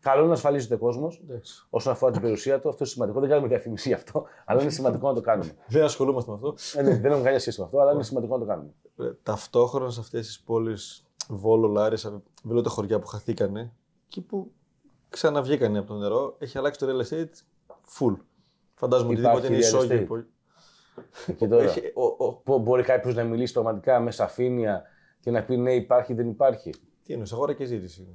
Καλό 0.00 0.18
είναι 0.18 0.28
να 0.28 0.34
ασφαλίζεται 0.34 0.76
κόσμος 0.76 1.20
Εντάξει. 1.24 1.66
όσον 1.70 1.92
αφορά 1.92 2.12
την 2.12 2.20
περιουσία 2.20 2.60
του. 2.60 2.68
Αυτό 2.68 2.78
είναι 2.80 2.92
σημαντικό. 2.92 3.20
Δεν 3.20 3.28
κάνουμε 3.28 3.48
διαφήμιση 3.48 3.88
γι' 3.88 3.94
αυτό, 3.94 4.26
αλλά 4.44 4.62
είναι 4.62 4.70
σημαντικό 4.70 5.08
να 5.08 5.14
το 5.14 5.20
κάνουμε. 5.20 5.54
Δεν 5.66 5.84
ασχολούμαστε 5.84 6.30
με 6.30 6.36
αυτό. 6.36 6.54
Ε, 6.78 6.82
ναι, 6.82 6.90
δεν 6.90 7.04
έχουμε 7.04 7.22
καμία 7.24 7.38
σχέση 7.38 7.60
με 7.60 7.64
αυτό, 7.66 7.80
αλλά 7.80 7.92
είναι 7.92 8.02
σημαντικό 8.02 8.34
να 8.38 8.40
το 8.40 8.46
κάνουμε. 8.46 8.70
Ε, 8.98 9.12
Ταυτόχρονα 9.22 9.90
σε 9.90 10.00
αυτές 10.00 10.26
τις 10.26 10.40
πόλεις, 10.40 11.06
Βόλο, 11.28 11.68
Λάρισα, 11.68 12.22
βλέπω 12.42 12.62
τα 12.62 12.70
χωριά 12.70 12.98
που 12.98 13.06
χαθήκανε, 13.06 13.72
εκεί 14.06 14.20
που 14.20 14.52
ξαναβγήκανε 15.08 15.78
από 15.78 15.88
το 15.88 15.94
νερό, 15.94 16.36
έχει 16.38 16.58
αλλάξει 16.58 16.80
το 16.80 16.86
real 16.86 17.12
estate 17.12 17.32
full. 17.98 18.16
Φαντάζομαι 18.74 19.10
ότι 19.10 19.20
Υπάρχει 19.20 19.46
είναι 19.46 19.56
real 19.56 19.60
ισόγειο. 19.60 20.26
Estate. 20.96 21.04
πολύ- 21.26 21.26
Εκεί 21.36 21.48
τώρα. 21.48 21.62
Έχει- 21.64 21.92
ο- 21.94 22.24
ο- 22.24 22.32
Πο- 22.34 22.58
Μπορεί 22.58 22.82
κάποιος 22.82 23.14
να 23.14 23.24
μιλήσει 23.24 23.52
πραγματικά 23.52 24.00
με 24.00 24.10
σαφήνεια 24.10 24.82
και 25.20 25.30
να 25.30 25.44
πει 25.44 25.56
ναι, 25.56 25.74
υπάρχει, 25.74 26.14
δεν 26.14 26.28
υπάρχει. 26.28 26.70
Τι 27.04 27.12
εννοείς, 27.12 27.32
αγορά 27.32 27.52
και 27.54 27.64
ζήτηση. 27.64 28.08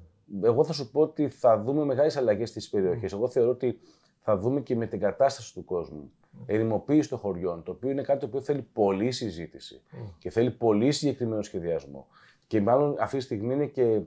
Εγώ 0.43 0.63
θα 0.63 0.73
σου 0.73 0.91
πω 0.91 1.01
ότι 1.01 1.29
θα 1.29 1.61
δούμε 1.61 1.85
μεγάλες 1.85 2.17
αλλαγές 2.17 2.49
στις 2.49 2.69
περιοχές. 2.69 3.11
Εγώ 3.13 3.27
θεωρώ 3.29 3.49
ότι 3.49 3.79
θα 4.19 4.37
δούμε 4.37 4.61
και 4.61 4.75
με 4.75 4.85
την 4.87 4.99
κατάσταση 4.99 5.53
του 5.53 5.65
κόσμου. 5.65 6.11
Ερημοποίηση 6.45 7.09
των 7.09 7.17
χωριών, 7.17 7.63
το 7.63 7.71
οποίο 7.71 7.89
είναι 7.89 8.01
κάτι 8.01 8.19
το 8.19 8.25
οποίο 8.25 8.41
θέλει 8.41 8.61
πολλή 8.73 9.11
συζήτηση 9.11 9.81
και 10.19 10.29
θέλει 10.29 10.51
πολύ 10.51 10.91
συγκεκριμένο 10.91 11.41
σχεδιασμό. 11.41 12.07
Και 12.47 12.61
μάλλον 12.61 12.95
αυτή 12.99 13.17
τη 13.17 13.23
στιγμή 13.23 13.53
είναι 13.53 13.65
και 13.65 14.01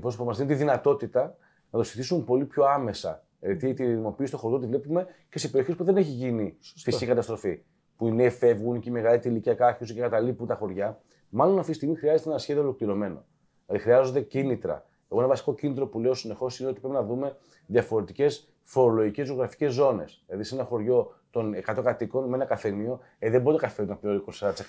πώς 0.00 0.18
μας 0.18 0.36
δίνει 0.36 0.48
τη 0.48 0.54
δυνατότητα 0.54 1.36
να 1.70 1.78
το 1.78 1.82
συζητήσουμε 1.84 2.20
πολύ 2.24 2.44
πιο 2.44 2.64
άμεσα. 2.64 3.24
Γιατί 3.40 3.74
την 3.74 3.84
ερημοποίηση 3.84 4.30
των 4.30 4.40
χωριών 4.40 4.60
τη 4.60 4.66
βλέπουμε 4.66 5.06
και 5.28 5.38
σε 5.38 5.48
περιοχές 5.48 5.76
που 5.76 5.84
δεν 5.84 5.96
έχει 5.96 6.10
γίνει 6.10 6.56
φυσική 6.60 7.06
καταστροφή. 7.06 7.60
Που 7.96 8.06
οι 8.06 8.12
νέοι 8.12 8.30
φεύγουν 8.30 8.80
και 8.80 8.88
η 8.88 8.92
μεγαλύτερη 8.92 9.34
ηλικιακά 9.34 9.66
άρχισε 9.66 9.94
και 9.94 10.00
καταλείπουν 10.00 10.46
τα 10.46 10.54
χωριά. 10.54 11.00
Μάλλον 11.28 11.58
αυτή 11.58 11.70
τη 11.70 11.76
στιγμή 11.76 11.96
χρειάζεται 11.96 12.28
ένα 12.28 12.38
σχέδιο 12.38 12.62
ολοκληρωμένο. 12.62 13.24
Δηλαδή 13.66 13.84
χρειάζονται 13.84 14.20
κίνητρα. 14.20 14.86
Εγώ 15.10 15.20
ένα 15.20 15.28
βασικό 15.28 15.54
κίνητρο 15.54 15.86
που 15.86 16.00
λέω 16.00 16.14
συνεχώς 16.14 16.60
είναι 16.60 16.68
ότι 16.68 16.80
πρέπει 16.80 16.94
να 16.94 17.02
δούμε 17.02 17.36
διαφορετικές 17.66 18.48
φορολογικές 18.62 19.26
ζωγραφικέ 19.26 19.66
ζώνες. 19.66 20.22
Δηλαδή 20.26 20.44
σε 20.44 20.54
ένα 20.54 20.64
χωριό 20.64 21.14
των 21.30 21.54
100 21.66 21.82
κατοίκων 21.82 22.28
με 22.28 22.36
ένα 22.36 22.44
καφενείο, 22.44 23.00
ε, 23.18 23.30
δεν 23.30 23.40
μπορεί 23.40 23.56
το 23.56 23.62
καφενείο 23.62 23.92
να 23.92 23.98
πληρώνει 23.98 24.24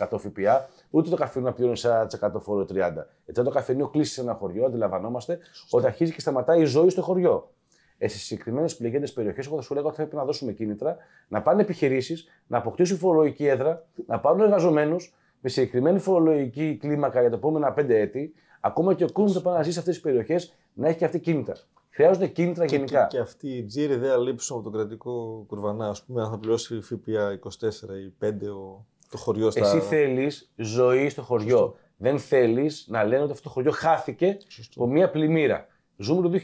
24% 0.09 0.17
ΦΠΑ, 0.17 0.69
ούτε 0.89 1.09
το 1.09 1.15
καφενείο 1.15 1.49
να 1.49 1.55
πληρώνει 1.55 1.79
40% 1.81 2.41
φόρο 2.41 2.65
30%. 2.65 3.07
Έτσι, 3.25 3.39
αν 3.39 3.43
το 3.43 3.49
καφενείο 3.49 3.87
κλείσει 3.87 4.13
σε 4.13 4.21
ένα 4.21 4.33
χωριό, 4.33 4.65
αντιλαμβανόμαστε 4.65 5.39
ότι 5.69 5.85
αρχίζει 5.85 6.13
και 6.13 6.19
σταματάει 6.19 6.61
η 6.61 6.65
ζωή 6.65 6.89
στο 6.89 7.01
χωριό. 7.01 7.49
Ε, 7.97 8.07
σε 8.07 8.17
συγκεκριμένες 8.17 8.75
πληγέντες 8.75 9.13
περιοχές, 9.13 9.45
εγώ 9.45 9.55
θα 9.55 9.61
σου 9.61 9.73
λέγω 9.73 9.87
ότι 9.87 9.95
πρέπει 9.95 10.15
να 10.15 10.25
δώσουμε 10.25 10.51
κίνητρα, 10.51 10.97
να 11.27 11.41
πάνε 11.41 11.61
επιχειρήσεις, 11.61 12.27
να 12.47 12.57
αποκτήσουν 12.57 12.97
φορολογική 12.97 13.45
έδρα, 13.45 13.85
να 14.07 14.19
πάρουν 14.19 14.41
εργαζομένους 14.41 15.13
με 15.41 15.49
συγκεκριμένη 15.49 15.99
φορολογική 15.99 16.77
κλίμακα 16.81 17.19
για 17.21 17.29
τα 17.29 17.35
επόμενα 17.35 17.71
πέντε 17.71 17.99
έτη, 17.99 18.33
ακόμα 18.59 18.93
και 18.93 19.03
ο 19.03 19.11
κόσμος 19.11 19.33
που 19.33 19.39
θα 19.39 19.45
πάει 19.45 19.57
να 19.57 19.63
ζει 19.63 19.71
σε 19.71 19.79
αυτές 19.79 19.93
τις 19.93 20.03
περιοχές 20.03 20.53
να 20.73 20.87
έχει 20.87 20.97
και 20.97 21.05
αυτή 21.05 21.19
κίνητρα. 21.19 21.55
Χρειάζονται 21.89 22.27
κίνητρα 22.27 22.65
Και, 22.65 22.75
γενικά. 22.75 23.07
και, 23.07 23.17
και 23.17 23.23
αυτή 23.23 23.49
η 23.49 23.63
τζίρη 23.63 23.95
δεν 23.95 24.11
αλείψουν 24.11 24.55
από 24.55 24.69
τον 24.69 24.73
κρατικό 24.73 25.43
κουρβανά. 25.47 25.87
Α 25.87 25.95
πούμε, 26.07 26.21
αν 26.21 26.29
θα 26.29 26.37
πληρώσει 26.37 26.81
ΦΠΑ 26.81 27.39
24 27.43 27.71
ή 27.71 28.13
5 28.25 28.31
ο, 28.47 28.85
το 29.09 29.17
χωριό 29.17 29.51
στα. 29.51 29.67
Εσύ 29.67 29.79
θέλεις 29.79 30.51
ζωή 30.55 31.09
στο 31.09 31.21
χωριό. 31.21 31.75
Δεν 31.97 32.19
θέλεις 32.19 32.85
να 32.89 33.03
λένε 33.03 33.23
ότι 33.23 33.31
αυτό 33.31 33.43
το 33.43 33.49
χωριό 33.49 33.71
χάθηκε 33.71 34.37
από 34.75 34.87
μία 34.87 35.09
πλημμύρα. 35.09 35.67
Ζούμε 35.97 36.29
το 36.29 36.39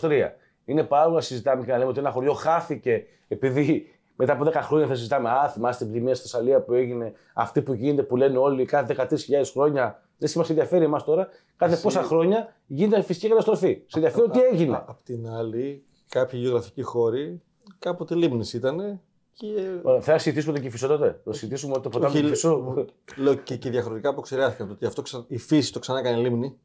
2023. 0.00 0.30
Είναι 0.64 0.84
παράλογο 0.84 1.14
να 1.14 1.20
συζητάμε 1.20 1.64
και 1.64 1.70
να 1.70 1.78
λέμε 1.78 1.90
ότι 1.90 1.98
ένα 1.98 2.10
χωριό 2.10 2.32
χάθηκε 2.32 3.06
επειδή 3.28 3.86
μετά 4.16 4.32
από 4.32 4.44
10 4.44 4.52
χρόνια 4.52 4.86
θα 4.86 4.94
συζητάμε. 4.94 5.30
Α, 5.30 5.48
θυμάστε 5.48 5.84
την 5.84 5.92
πλημμύρα 5.92 6.14
στη 6.14 6.28
Θεσσαλία 6.28 6.60
που 6.60 6.72
έγινε, 6.72 7.12
αυτή 7.34 7.62
που 7.62 7.72
γίνεται 7.72 8.02
που 8.02 8.16
λένε 8.16 8.38
όλοι 8.38 8.64
κάθε 8.64 8.96
13.000 8.98 9.16
χρόνια. 9.52 10.02
Δεν 10.18 10.30
μα 10.34 10.44
ενδιαφέρει 10.48 10.84
εμάς 10.84 11.04
τώρα. 11.04 11.28
Κάθε 11.56 11.76
πόσα 11.76 12.02
χρόνια 12.02 12.54
γίνεται 12.66 13.02
φυσική 13.02 13.28
καταστροφή. 13.28 13.82
Σε 13.86 13.98
ενδιαφέρει 13.98 14.24
ότι 14.24 14.40
έγινε. 14.40 14.76
Απ' 14.86 15.02
την 15.04 15.28
άλλη, 15.28 15.84
κάποιοι 16.08 16.40
γεωγραφικοί 16.42 16.82
χώροι 16.82 17.42
κάποτε 17.78 18.14
λίμνης 18.14 18.52
ήταν. 18.52 19.00
Και... 19.34 19.46
Ωραία, 19.82 20.00
Θα 20.00 20.18
συζητήσουμε 20.18 20.54
το 20.54 20.60
κυφισό 20.60 20.86
τότε. 20.86 21.20
Θα 21.24 21.32
συζητήσουμε 21.32 21.78
το 21.80 21.88
ποτάμι 21.88 22.12
του 22.12 22.18
Όχι, 22.18 22.26
κυφισού. 22.26 22.84
Λέω 23.16 23.34
και, 23.34 23.56
και 23.56 23.70
διαχρονικά 23.70 24.08
αποξηρέθηκαν 24.08 24.66
το 24.66 24.72
ότι 24.72 24.86
αυτό 24.86 25.02
ξα... 25.02 25.24
η 25.28 25.38
φύση 25.38 25.72
το 25.72 25.78
ξανά 25.78 25.98
έκανε 25.98 26.16
λίμνη. 26.16 26.58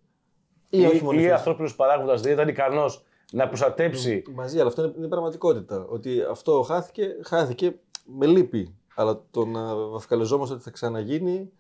Ή, 0.70 0.86
όχι 0.86 1.04
μόνος 1.04 1.14
η 1.14 1.24
ή 1.24 1.28
φύσης. 1.28 1.38
ανθρώπινος 1.38 1.76
παράγοντας 1.76 2.22
δεν 2.22 2.32
ήταν 2.34 2.48
ικανός 2.48 3.04
να 3.32 3.48
προστατέψει 3.48 4.24
Μαζί, 4.34 4.60
αλλά 4.60 4.68
αυτό 4.68 4.84
είναι, 4.84 4.94
είναι 4.98 5.08
πραγματικότητα. 5.08 5.86
Ότι 5.90 6.22
αυτό 6.30 6.62
χάθηκε, 6.62 7.16
χάθηκε 7.24 7.76
με 8.06 8.26
λύπη. 8.26 8.76
Αλλά 8.96 9.24
το 9.32 9.46
να 9.46 9.76
βαφκαλιζόμαστε 9.76 10.54
ότι 10.54 10.64
θα 10.64 10.72
ξαναγίνει. 10.72 11.52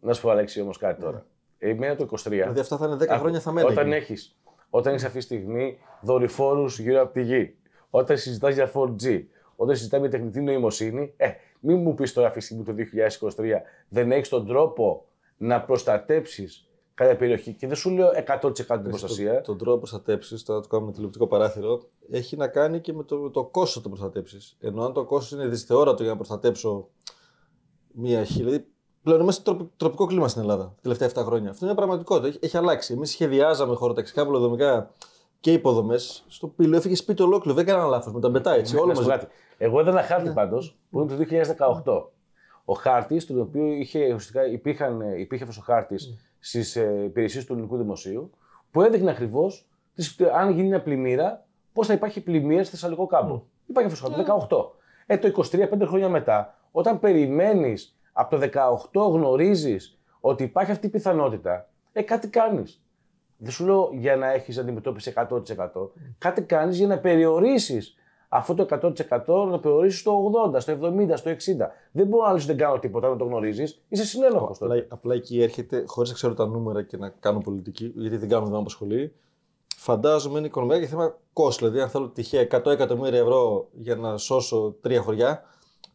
Να 0.00 0.12
σου 0.12 0.22
πω, 0.22 0.30
Αλέξη, 0.30 0.60
όμως 0.60 0.78
κάτι 0.78 1.00
τώρα. 1.00 1.26
Εμένα 1.58 1.96
το 1.96 2.08
23. 2.10 2.30
Δηλαδή 2.30 2.60
αυτά 2.60 2.76
θα 2.76 2.86
είναι 2.86 2.96
10 2.96 3.06
Άκου, 3.08 3.18
χρόνια 3.18 3.40
θα 3.40 3.52
μένει. 3.52 3.70
Όταν 3.70 3.92
έχεις 3.92 4.36
όταν 4.76 4.92
έχεις 4.92 5.04
αυτή 5.04 5.18
τη 5.18 5.24
στιγμή 5.24 5.78
δορυφόρους 6.00 6.78
γύρω 6.78 7.00
από 7.00 7.12
τη 7.12 7.22
γη, 7.22 7.56
όταν 7.90 8.18
συζητάς 8.18 8.54
για 8.54 8.70
4G, 8.74 9.24
όταν 9.56 9.76
συζητάμε 9.76 10.06
για 10.06 10.18
τεχνητή 10.18 10.40
νοημοσύνη, 10.40 11.12
ε, 11.16 11.30
μην 11.60 11.80
μου 11.80 11.94
πεις 11.94 12.12
τώρα 12.12 12.26
αυτή 12.26 12.38
τη 12.38 12.44
στιγμή 12.44 12.64
το 12.64 12.74
2023 13.36 13.62
δεν 13.88 14.12
έχεις 14.12 14.28
τον 14.28 14.46
τρόπο 14.46 15.06
να 15.36 15.62
προστατέψεις 15.62 16.68
κάποια 16.94 17.16
περιοχή. 17.16 17.52
Και 17.52 17.66
δεν 17.66 17.76
σου 17.76 17.90
λέω 17.90 18.08
100% 18.40 18.52
την 18.66 18.82
προστασία. 18.88 19.40
Τον 19.40 19.58
τρόπο 19.58 19.78
προστατέψεις, 19.78 20.42
τώρα 20.42 20.60
το 20.60 20.68
κάνουμε 20.68 20.92
τηλεοπτικό 20.92 21.26
παράθυρο, 21.26 21.80
έχει 22.10 22.36
να 22.36 22.48
κάνει 22.48 22.80
και 22.80 22.92
με 22.92 23.02
το, 23.02 23.30
το 23.30 23.44
κόστος 23.44 23.82
το 23.82 23.88
προστατέψεις. 23.88 24.56
Ενώ 24.60 24.84
αν 24.84 24.92
το 24.92 25.04
κόστος 25.04 25.38
είναι 25.40 25.48
δυσθεώρατο 25.48 26.02
για 26.02 26.10
να 26.12 26.16
προστατέψω 26.16 26.88
μία 27.92 28.24
χίλια. 28.24 28.44
Δηλαδή, 28.44 28.66
πλέον 29.02 29.20
είμαστε 29.20 29.42
τροπ- 29.42 29.70
τροπικό 29.76 30.06
κλίμα 30.06 30.28
στην 30.28 30.42
Ελλάδα 30.42 30.64
τα 30.64 30.74
τελευταία 30.82 31.08
7 31.08 31.24
χρόνια. 31.24 31.50
Αυτό 31.50 31.66
είναι 31.66 31.74
πραγματικότητα. 31.74 32.26
Έχει, 32.26 32.38
έχει 32.40 32.56
αλλάξει. 32.56 32.92
Εμείς 32.92 33.10
σχεδιάζαμε 33.10 33.74
χωροταξικά, 33.74 34.24
πολεοδομικά 34.26 34.90
και 35.40 35.52
υποδομές. 35.52 36.24
Στο 36.28 36.46
πύλο 36.48 36.76
έφυγε 36.76 36.94
σπίτι 36.94 37.22
ολόκληρο. 37.22 37.56
Δεν 37.56 37.66
έκανα 37.68 37.84
λάθος. 37.86 38.12
Με 38.12 38.20
τα 38.20 38.28
μπετά 38.28 38.52
έτσι. 38.54 38.76
Όλο 38.76 38.86
Να 38.86 38.94
σου 38.94 39.00
πω 39.02 39.06
μαζί. 39.08 39.20
κάτι. 39.20 39.32
Εγώ 39.58 39.80
είδα 39.80 39.90
ένα 39.90 40.02
χάρτη 40.02 40.28
Ναι. 40.28 40.34
πάντως 40.34 40.78
που 40.90 41.00
είναι 41.00 41.08
το 41.08 41.16
2018. 41.16 42.12
Ο 42.64 42.72
χάρτης, 42.74 43.22
στον 43.22 43.40
οποίο 43.40 43.64
είχε, 43.66 44.04
ουσιαστικά 44.04 44.46
υπήρχαν, 44.46 45.00
υπήρχε 45.18 45.44
αυτός 45.44 45.58
ο 45.58 45.62
χάρτης 45.64 46.06
Ναι. 46.08 46.14
Στις 46.44 46.76
ε, 46.76 47.02
υπηρεσίες 47.04 47.44
του 47.44 47.52
ελληνικού 47.52 47.76
δημοσίου, 47.76 48.30
που 48.70 48.82
έδειχνε 48.82 49.10
ακριβώς 49.10 49.68
αν 50.34 50.50
γίνει 50.50 50.68
μια 50.68 50.82
πλημμύρα, 50.82 51.46
πώς 51.72 51.86
θα 51.86 51.92
υπάρχει 51.92 52.20
πλημμύρα 52.20 52.62
στη 52.62 52.70
Θεσσαλικό 52.70 53.06
κάμπο. 53.06 53.42
Υπάρχει 53.66 53.92
αυτό 53.92 54.06
ο 54.06 54.10
χάρτη, 54.10 54.30
18. 54.48 54.58
Ε, 55.06 55.18
το 55.18 55.42
23, 55.52 55.68
πέντε 55.70 55.84
χρόνια 55.84 56.08
μετά, 56.08 56.58
όταν 56.70 57.00
περιμένεις 57.00 57.98
από 58.12 58.36
το 58.36 58.48
18 58.92 59.12
γνωρίζεις 59.12 59.98
ότι 60.20 60.42
υπάρχει 60.42 60.70
αυτή 60.70 60.86
η 60.86 60.90
πιθανότητα, 60.90 61.68
ε, 61.92 62.02
κάτι 62.02 62.28
κάνεις. 62.28 62.82
Δεν 63.36 63.50
σου 63.50 63.64
λέω 63.64 63.90
για 63.92 64.16
να 64.16 64.32
έχεις 64.32 64.58
αντιμετώπιση 64.58 65.12
100%. 65.16 65.92
Κάτι 66.18 66.42
κάνεις 66.42 66.76
για 66.76 66.86
να 66.86 66.98
περιορίσεις 66.98 67.94
αυτό 68.36 68.54
το 68.54 68.66
100% 68.70 69.48
να 69.50 69.58
περιορίσει 69.58 69.98
στο 69.98 70.32
80, 70.54 70.60
στο 70.60 70.78
70, 70.82 71.12
στο 71.14 71.30
60. 71.30 71.34
Δεν 71.92 72.06
μπορώ 72.06 72.26
να 72.26 72.32
λες 72.32 72.42
ότι 72.42 72.52
δεν 72.52 72.56
κάνω 72.66 72.78
τίποτα 72.78 73.08
να 73.08 73.16
το 73.16 73.24
γνωρίζεις. 73.24 73.82
Είσαι 73.88 74.04
συνένοχος 74.04 74.58
τότε. 74.58 74.72
Απλά, 74.74 74.86
απλά 74.88 75.14
εκεί 75.14 75.42
έρχεται, 75.42 75.84
χωρίς 75.86 76.10
να 76.10 76.16
ξέρω 76.16 76.34
τα 76.34 76.46
νούμερα 76.46 76.82
και 76.82 76.96
να 76.96 77.08
κάνω 77.20 77.38
πολιτική, 77.40 77.92
γιατί 77.96 78.16
δεν 78.16 78.28
κάνω 78.28 78.44
δεν 78.44 78.52
με 78.52 78.58
απασχολεί. 78.58 79.12
Φαντάζομαι 79.76 80.38
είναι 80.38 80.46
οικονομικά 80.46 80.80
και 80.80 80.86
θέμα 80.86 81.16
κόστο. 81.32 81.64
Δηλαδή, 81.66 81.82
αν 81.82 81.88
θέλω 81.88 82.08
τυχαία 82.08 82.46
100 82.50 82.66
εκατομμύρια 82.66 83.18
ευρώ 83.18 83.68
για 83.72 83.96
να 83.96 84.16
σώσω 84.16 84.76
τρία 84.80 85.00
χωριά, 85.00 85.42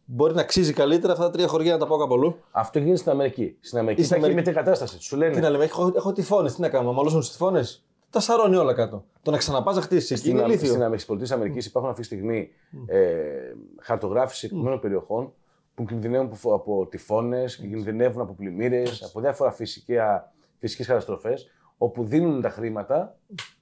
μπορεί 0.05 0.33
να 0.33 0.41
αξίζει 0.41 0.73
καλύτερα 0.73 1.13
αυτά 1.13 1.25
τα 1.25 1.31
τρία 1.31 1.47
χωριά 1.47 1.71
να 1.73 1.77
τα 1.79 1.87
πάω 1.87 1.97
κάπου 1.97 2.13
αλλού. 2.13 2.35
Αυτό 2.51 2.79
γίνεται 2.79 2.97
στην 2.97 3.11
Αμερική. 3.11 3.57
Στην 3.59 3.77
Αμερική 3.77 4.01
Ή 4.01 4.03
στην 4.03 4.17
θα 4.17 4.25
έχει 4.25 4.31
Αμερική. 4.33 4.49
μετεκατάσταση. 4.49 5.01
Σου 5.01 5.17
λένε 5.17 5.33
Τι 5.33 5.39
να 5.39 5.49
λέμε, 5.49 5.63
έχω, 5.63 5.91
έχω 5.95 6.11
τυφώνες, 6.13 6.55
τι 6.55 6.61
να 6.61 6.69
κάνω, 6.69 6.87
να 6.89 6.95
μαλώσουν 6.95 7.19
τι 7.21 7.29
τυφώνες; 7.29 7.83
Τα 8.09 8.19
σαρώνει 8.19 8.55
όλα 8.55 8.73
κάτω. 8.73 9.05
Το 9.21 9.31
να 9.31 9.37
ξαναπάς 9.37 9.75
να 9.75 9.81
χτίσεις 9.81 10.11
εκεί 10.11 10.19
Στην, 10.19 10.31
είναι 10.31 10.39
Αμ- 10.41 10.49
ηλίθιο. 10.49 10.69
στην 10.69 10.81
Αμερικής, 10.83 11.03
στις 11.15 11.31
Αμερικής 11.31 11.65
υπάρχουν 11.65 11.89
αυτή 11.91 12.01
τη 12.01 12.07
στιγμή 12.07 12.49
ε, 12.87 13.53
χαρτογράφηση 13.81 14.39
συγκεκριμένων 14.39 14.79
περιοχών 14.79 15.33
που 15.75 15.85
κινδυνεύουν 15.85 16.29
από, 16.33 16.53
από 16.53 16.87
τυφώνες, 16.87 17.55
κινδυνεύουν 17.55 18.21
από 18.21 18.33
πλημμύρες, 18.33 19.03
από 19.03 19.19
διάφορα 19.19 19.51
φυσικές 19.51 20.87
καταστροφές, 20.87 21.49
όπου 21.77 22.03
δίνουν 22.03 22.41
τα 22.41 22.49
χρήματα 22.49 23.17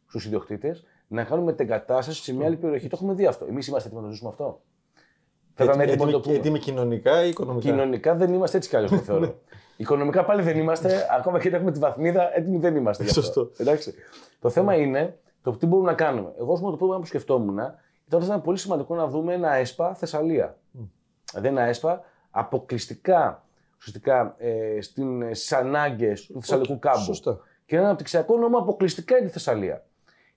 στους 0.08 0.26
ιδιοκτήτες 0.26 0.86
να 1.08 1.24
κάνουν 1.24 1.44
μετεγκατάσταση 1.44 2.24
σε 2.24 2.34
μια 2.34 2.46
άλλη 2.46 2.56
περιοχή. 2.58 2.88
Το 2.88 2.96
έχουμε 3.00 3.14
δει 3.14 3.26
αυτό. 3.26 3.46
Εμείς 3.50 3.68
είμαστε 3.68 3.88
έτοιμοι 3.88 4.02
να 4.02 4.08
το 4.08 4.14
ζήσουμε 4.14 4.30
αυτό. 4.32 4.62
Θα 5.54 5.64
ήταν 5.64 5.80
Έτοιμοι- 5.80 5.94
έτοιμο 6.02 6.06
να 6.06 6.12
το 6.12 6.18
έτοιμοι- 6.18 6.38
πούμε. 6.40 6.48
έτοιμοι 6.58 6.60
κοινωνικά 6.60 7.26
ή 7.26 7.30
οικονομικά; 7.30 7.70
Κοινωνικά 7.70 8.16
δεν 8.16 8.34
είμαστε 8.34 8.58
έτσι 8.58 8.70
κι 8.70 8.76
αλλιώς, 8.76 8.92
το 8.92 8.98
θεωρώ. 9.08 9.36
Οικονομικά 9.78 10.26
πάλι 10.26 10.42
δεν 10.42 10.58
είμαστε, 10.58 11.08
ακόμα 11.18 11.40
και 11.40 11.48
όταν 11.48 11.60
έχουμε 11.60 11.74
τη 11.74 11.80
βαθμίδα, 11.80 12.38
έτοιμοι 12.38 12.58
δεν 12.58 12.76
είμαστε. 12.76 13.04
γι' 13.04 13.10
αυτό. 13.10 13.22
Σωστό. 13.22 13.52
Εντάξει. 13.58 13.94
Το 14.40 14.50
θέμα 14.50 14.76
είναι 14.76 15.18
το 15.42 15.52
τι 15.52 15.66
μπορούμε 15.66 15.90
να 15.90 15.96
κάνουμε. 15.96 16.34
Εγώ, 16.40 16.54
ας 16.54 16.60
πούμε, 16.60 16.72
το 16.72 16.78
πρώτο 16.78 17.00
που 17.00 17.06
σκεφτόμουν 17.06 17.58
ήταν 18.08 18.20
ότι 18.20 18.26
ήταν 18.26 18.42
πολύ 18.42 18.58
σημαντικό 18.58 18.96
να 18.96 19.08
δούμε 19.08 19.34
ένα 19.34 19.54
ΕΣΠΑ 19.54 19.94
Θεσσαλία. 19.94 20.58
Δηλαδή 21.32 21.48
ένα 21.48 21.62
ΕΣΠΑ 21.62 22.04
αποκλειστικά 22.30 23.42
ουσιαστικά, 23.78 24.36
ε, 24.38 24.82
στις 25.32 25.54
ανάγκες 25.54 26.26
του 26.26 26.42
Θεσσαλικού 26.42 26.80
κάμπου. 26.80 27.04
Σωστά. 27.04 27.40
Και 27.66 27.76
ένα 27.76 27.86
αναπτυξιακό 27.86 28.38
νόμο 28.38 28.58
αποκλειστικά 28.58 29.18
για 29.18 29.26
τη 29.26 29.32
Θεσσαλία. 29.32 29.86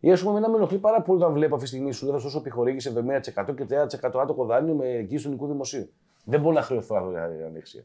Ή 0.00 0.12
ας 0.12 0.20
πούμε, 0.20 0.30
εμένα 0.30 0.48
με 0.48 0.56
ενοχλεί 0.56 0.78
πάρα 0.78 1.02
πολύ 1.02 1.22
όταν 1.22 1.32
βλέπω 1.32 1.54
αυτή 1.54 1.68
τη 1.68 1.74
στιγμή 1.74 1.92
σου 1.92 2.04
λέει 2.04 2.14
θα 2.14 2.18
σου 2.20 2.24
δώσω 2.24 2.38
επιχορήγηση 2.38 2.92
70% 2.96 3.54
και 3.54 3.66
30% 4.10 4.20
άτοκο 4.20 4.44
δάνειο 4.44 4.74
με 4.74 4.88
εγγύηση 4.88 5.22
του 5.22 5.28
ελληνικού 5.28 5.46
δημοσίου. 5.46 5.90
Δεν 6.24 6.40
μπορώ 6.40 6.54
να 6.54 6.62
χρεωθώ 6.62 6.96
αυτή 6.96 7.38
η 7.40 7.44
ανεξία. 7.44 7.84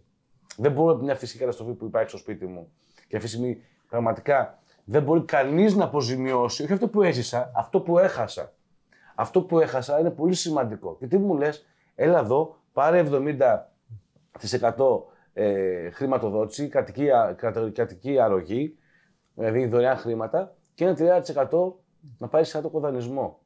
Δεν 0.58 0.72
μπορώ 0.72 0.94
από 0.94 1.04
μια 1.04 1.15
φυσική 1.15 1.39
καταστροφή 1.39 1.72
που 1.74 1.86
υπάρχει 1.86 2.10
στο 2.10 2.18
σπίτι 2.18 2.46
μου 2.46 2.72
και 3.08 3.15
αυτή 3.15 3.28
τη 3.30 3.36
στιγμή 3.36 3.62
πραγματικά 3.89 4.60
δεν 4.86 5.04
μπορεί 5.04 5.22
κανείς 5.24 5.76
να 5.76 5.84
αποζημιώσει, 5.84 6.63
όχι 6.63 6.74
αυτό 6.74 6.88
που 6.88 7.02
έζησα, 7.02 7.52
αυτό 7.56 7.82
που 7.82 8.00
έχασα. 8.00 8.54
Αυτό 9.15 9.41
που 9.41 9.60
έχασα 9.60 10.00
είναι 10.00 10.10
πολύ 10.12 10.34
σημαντικό. 10.34 10.96
Και 11.00 11.08
τι 11.08 11.18
μου 11.18 11.38
λες, 11.38 11.65
έλα 11.96 12.20
εδώ, 12.20 12.58
πάρε 12.74 13.04
70% 13.12 15.04
ε, 15.34 15.89
χρηματοδότηση, 15.89 16.68
κατοική, 16.68 17.10
α- 17.12 17.34
κατα- 17.38 17.72
κατοική 17.74 18.20
αρρωγή, 18.20 18.78
δηλαδή 19.34 19.65
δωρεάν 19.68 19.98
χρήματα, 19.98 20.56
και 20.74 20.86
ένα 20.86 21.22
30% 21.50 21.74
να 22.18 22.28
πάρεις 22.28 22.48
σε 22.50 22.58
άτοκο 22.58 22.80
δανεισμό. 22.80 23.39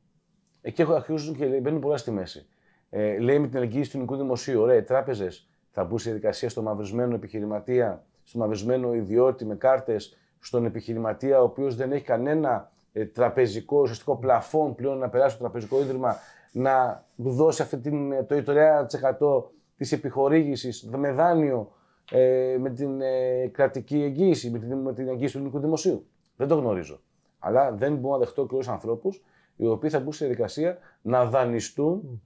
Εκεί 0.62 0.82
έχω- 0.82 0.94
αρχίζουν 0.94 1.36
και 1.36 1.46
μπαίνουν 1.46 1.80
πολλά 1.80 1.98
στη 1.98 2.12
μέση. 2.12 2.48
Ε, 2.90 3.18
λέει 3.20 3.40
με 3.40 3.48
την 3.48 3.62
εγγύηση 3.62 3.90
του 3.92 3.98
ελληνικού 3.98 4.18
δημοσίου, 4.22 4.62
ωραία, 4.62 4.76
οι 4.78 4.84
τράπεζες 4.84 5.49
θα 5.72 5.84
μπουν 5.84 6.00
σε 6.00 6.10
διαδικασία 6.10 6.50
στο 6.50 6.62
μαυρισμένο 6.62 7.16
επιχειρηματία, 7.16 8.04
στο 8.24 8.38
μαυρισμένο 8.38 8.94
ιδιώτη 8.94 9.46
με 9.46 9.56
κάρτες, 9.56 10.18
στον 10.40 10.66
επιχειρηματία 10.66 11.42
ο 11.42 11.44
οποίος 11.44 11.76
δεν 11.76 11.92
έχει 11.92 12.04
κανένα 12.04 12.72
ε, 12.94 13.06
τραπεζικό 13.06 13.82
ουσιαστικό 13.82 14.16
πλαφόν 14.16 14.76
πλέον 14.76 14.98
να 14.98 15.10
περάσει 15.10 15.36
στο 15.36 15.44
τραπεζικό 15.44 15.80
ίδρυμα 15.80 16.16
να 16.52 17.06
του 17.24 17.32
δώσει 17.32 17.62
αυτή 17.62 17.78
την, 17.78 18.12
ε, 18.12 18.24
το 18.24 18.36
30% 18.36 19.52
της 19.78 19.92
επιχορήγησης 19.92 20.90
με 20.98 21.12
δάνειο 21.12 21.72
ε, 22.12 22.58
με 22.60 22.70
την 22.70 23.02
ε, 23.02 23.48
κρατική 23.48 24.02
εγγύηση, 24.04 24.50
με 24.50 24.60
την, 24.60 24.78
με 24.78 24.94
την 24.94 25.08
εγγύηση 25.08 25.32
του 25.32 25.38
ελληνικού 25.38 25.60
δημοσίου. 25.60 26.08
Δεν 26.36 26.48
το 26.48 26.56
γνωρίζω. 26.56 27.02
Αλλά 27.40 27.72
δεν 27.72 27.96
μπορώ 27.96 28.14
να 28.14 28.20
δεχτώ 28.20 28.46
και 28.46 28.54
όλους 28.54 28.68
ανθρώπους 28.68 29.24
οι 29.56 29.68
οποίοι 29.68 29.90
θα 29.90 30.00
μπουν 30.00 30.14
στη 30.14 30.24
διαδικασία 30.24 30.78
να 31.02 31.26
δανειστούν 31.26 32.22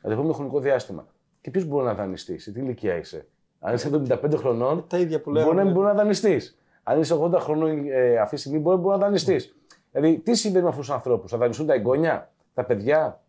για 0.00 0.08
το 0.08 0.10
επόμενο 0.10 0.32
χρονικό 0.32 0.60
διάστημα. 0.60 1.06
Και 1.42 1.50
ποιος 1.50 1.64
μπορεί 1.64 1.84
να 1.84 1.94
δανειστείς, 1.94 2.42
σε 2.42 2.52
τι 2.52 2.60
ηλικία 2.60 2.96
είσαι. 2.96 3.26
Αν 3.60 3.74
είσαι 3.74 3.90
75 3.92 4.36
χρονών, 4.36 4.84
Τα 4.88 4.98
ίδια 4.98 5.20
που 5.20 5.30
μπορεί 5.30 5.40
να 5.40 5.46
λέγαμε. 5.46 5.64
μην 5.64 5.72
μπορεί 5.72 5.86
να 5.86 5.94
δανειστείς. 5.94 6.58
Αν 6.82 7.00
είσαι 7.00 7.18
80 7.20 7.38
χρονών 7.38 7.88
ε, 7.88 8.18
αυτή 8.18 8.34
τη 8.34 8.40
στιγμή, 8.40 8.58
μπορεί, 8.58 8.76
μπορεί 8.76 8.98
να 8.98 9.04
δανειστείς. 9.04 9.56
Δηλαδή, 9.92 10.18
τι 10.18 10.34
συμβαίνει 10.34 10.64
με 10.64 10.70
αυτούς 10.70 10.86
τους 10.86 10.94
ανθρώπους, 10.94 11.30
θα 11.30 11.36
δανειστούν 11.36 11.66
τα 11.66 11.74
εγγόνια, 11.74 12.32
τα 12.54 12.64
παιδιά; 12.64 13.22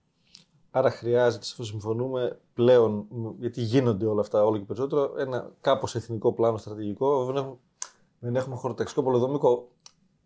Άρα 0.75 0.89
χρειάζεται, 0.89 1.45
αφού 1.51 1.63
συμφωνούμε 1.63 2.37
πλέον, 2.53 3.05
μ, 3.09 3.27
γιατί 3.39 3.61
γίνονται 3.61 4.05
όλα 4.05 4.21
αυτά 4.21 4.45
όλο 4.45 4.57
και 4.57 4.63
περισσότερο, 4.63 5.13
ένα 5.17 5.51
κάπως 5.61 5.95
εθνικό 5.95 6.33
πλάνο 6.33 6.57
στρατηγικό. 6.57 7.25
Δεν 7.25 7.35
έχουμε, 7.35 7.55
δεν 8.19 8.35
έχουμε 8.35 8.55
χωροταξικό 8.55 9.03
πολεοδομικό. 9.03 9.67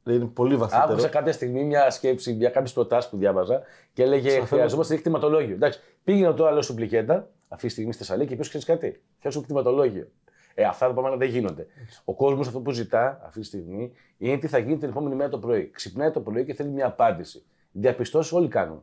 Δηλαδή 0.03 0.23
είναι 0.23 0.31
πολύ 0.33 0.55
βαθύτερο. 0.55 0.91
Άκουσα 0.91 1.07
κάποια 1.07 1.33
στιγμή 1.33 1.63
μια 1.63 1.89
σκέψη 1.89 2.33
για 2.33 2.49
κάποιες 2.49 2.73
προτάσεις 2.73 3.09
που 3.09 3.17
διάβαζα 3.17 3.61
και 3.93 4.03
έλεγε 4.03 4.29
Σας 4.29 4.47
Χρειαζόμαστε 4.47 4.93
ένα 4.93 5.01
κτηματολόγιο. 5.01 5.55
Εντάξει, 5.55 5.79
πήγαινε 6.03 6.33
τώρα 6.33 6.51
λέω 6.51 6.61
σου 6.61 6.73
πλικέτα, 6.73 7.29
αυτή 7.47 7.65
τη 7.67 7.71
στιγμή 7.71 7.91
στη 7.91 8.01
Θεσσαλονίκη 8.01 8.29
και 8.29 8.35
ποιος 8.35 8.47
ξέρεις 8.49 8.65
κάτι; 8.67 9.01
Φτιάξω 9.17 9.41
κτηματολόγιο. 9.41 10.07
Ε, 10.53 10.63
αυτά 10.63 10.87
τα 10.87 10.93
πράγματα 10.93 11.17
δεν 11.17 11.29
γίνονται. 11.29 11.67
Ο 12.05 12.13
κόσμος 12.13 12.47
αυτό 12.47 12.59
που 12.59 12.71
ζητά 12.71 13.21
αυτή 13.25 13.39
τη 13.39 13.45
στιγμή 13.45 13.91
είναι 14.17 14.37
τι 14.37 14.47
θα 14.47 14.57
γίνει 14.57 14.77
την 14.77 14.89
επόμενη 14.89 15.15
μέρα 15.15 15.29
το 15.29 15.39
πρωί. 15.39 15.69
Ξυπνάει 15.69 16.11
το 16.11 16.19
πρωί 16.21 16.45
και 16.45 16.53
θέλει 16.53 16.69
μια 16.69 16.85
απάντηση. 16.85 17.43
Διαπιστώσεις 17.71 18.31
όλοι 18.31 18.47
κάνουν. 18.47 18.81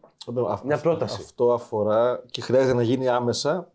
Α- 0.50 0.60
Μια 0.64 0.74
αυτό- 0.74 0.88
πρόταση. 0.88 1.20
Αυτό 1.20 1.52
αφορά 1.52 2.22
και 2.30 2.40
χρειάζεται 2.40 2.74
να 2.74 2.82
γίνει 2.82 3.08
άμεσα 3.08 3.70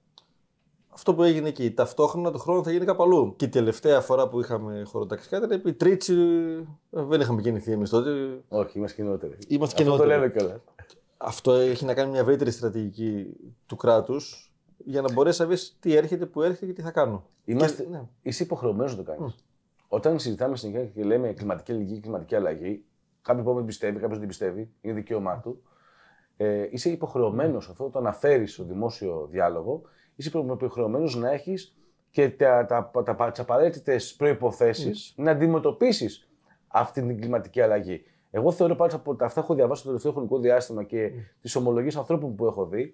αυτό 0.89 1.13
που 1.15 1.23
έγινε 1.23 1.47
εκεί. 1.47 1.71
Ταυτόχρονα 1.71 2.31
το 2.31 2.37
χρόνο 2.37 2.63
θα 2.63 2.71
γίνει 2.71 2.85
κάπου 2.85 3.03
αλλού. 3.03 3.33
Και 3.35 3.45
η 3.45 3.49
τελευταία 3.49 4.01
φορά 4.01 4.27
που 4.27 4.39
είχαμε 4.39 4.83
χωροταξικά 4.85 5.37
ήταν 5.37 5.51
επί 5.51 5.73
Τρίτσι. 5.73 6.13
ε, 6.91 7.01
Δεν 7.03 7.21
είχαμε 7.21 7.41
γεννηθεί 7.41 7.71
εμείς 7.71 7.89
τότε. 7.89 8.09
Όχι, 8.49 8.77
είμαστε 8.77 9.01
κοινότεροι. 9.01 9.37
Είμαστε 9.47 9.83
Αυτό 9.83 9.91
το 9.91 9.97
κοινότεροι. 9.97 10.09
λέμε 10.21 10.31
κιόλας. 10.37 10.59
Αυτό 11.17 11.51
έχει 11.53 11.85
να 11.85 11.93
κάνει 11.93 12.11
μια 12.11 12.19
ευρύτερη 12.19 12.51
στρατηγική 12.51 13.25
του 13.65 13.75
κράτους 13.75 14.48
για 14.85 15.01
να 15.01 15.11
μπορέσει 15.13 15.41
να 15.41 15.47
βρεις 15.47 15.77
τι 15.79 15.95
έρχεται, 15.95 16.25
που 16.25 16.41
έρχεται 16.41 16.65
και 16.65 16.73
τι 16.73 16.81
θα 16.81 16.91
κάνω. 16.91 17.25
Είμαστε... 17.45 17.83
Και- 17.83 17.89
ναι. 17.89 18.01
Είσαι 18.21 18.43
υποχρεωμένος 18.43 18.97
να 18.97 19.03
το 19.03 19.11
κάνεις. 19.11 19.45
Όταν 19.87 20.19
συζητάμε 20.19 20.55
συνεχεία 20.57 20.85
και 20.85 21.03
λέμε 21.03 21.33
κλιματική 21.33 21.71
αλλαγή, 21.71 21.99
κλιματική 21.99 22.35
αλλαγή, 22.35 22.83
κάποιοι 23.21 23.43
που 23.43 23.53
δεν 23.53 23.65
πιστεύει, 23.65 23.99
κάποιος 23.99 24.19
δεν 24.19 24.27
πιστεύει, 24.27 24.69
είναι 24.81 24.93
δικαίωμά 24.93 25.39
του. 25.39 25.61
Ε, 26.37 26.67
είσαι 26.71 26.89
υποχρεωμένος, 26.89 27.69
αυτό 27.69 27.89
το 27.89 27.99
αναφέρει 27.99 28.47
στο 28.47 28.63
δημόσιο 28.63 29.27
διάλογο, 29.31 29.81
είσαι 30.15 30.31
υποχρεωμένος 30.37 31.15
να 31.15 31.31
έχεις 31.31 31.75
και 32.11 32.29
τα, 32.29 32.65
τα, 32.65 32.91
τα, 33.03 33.15
τα, 33.15 33.31
τις 33.31 33.39
απαραίτητες 33.39 34.15
προποθέσει 34.15 34.91
να 35.15 35.31
αντιμετωπίσεις 35.31 36.27
αυτή 36.67 37.01
την 37.01 37.19
κλιματική 37.19 37.61
αλλαγή. 37.61 38.03
Εγώ 38.31 38.51
θεωρώ 38.51 38.75
πάντω 38.75 38.95
από 38.95 39.15
τα- 39.15 39.25
αυτά 39.25 39.39
που 39.39 39.45
έχω 39.45 39.55
διαβάσει 39.55 39.81
το 39.81 39.87
τελευταίο 39.87 40.11
χρονικό 40.11 40.39
διάστημα 40.39 40.83
και 40.83 41.11
τις 41.41 41.55
ομολογίες 41.55 41.95
ανθρώπων 41.95 42.35
που 42.35 42.45
έχω 42.45 42.65
δει, 42.65 42.81
ε, 42.81 42.93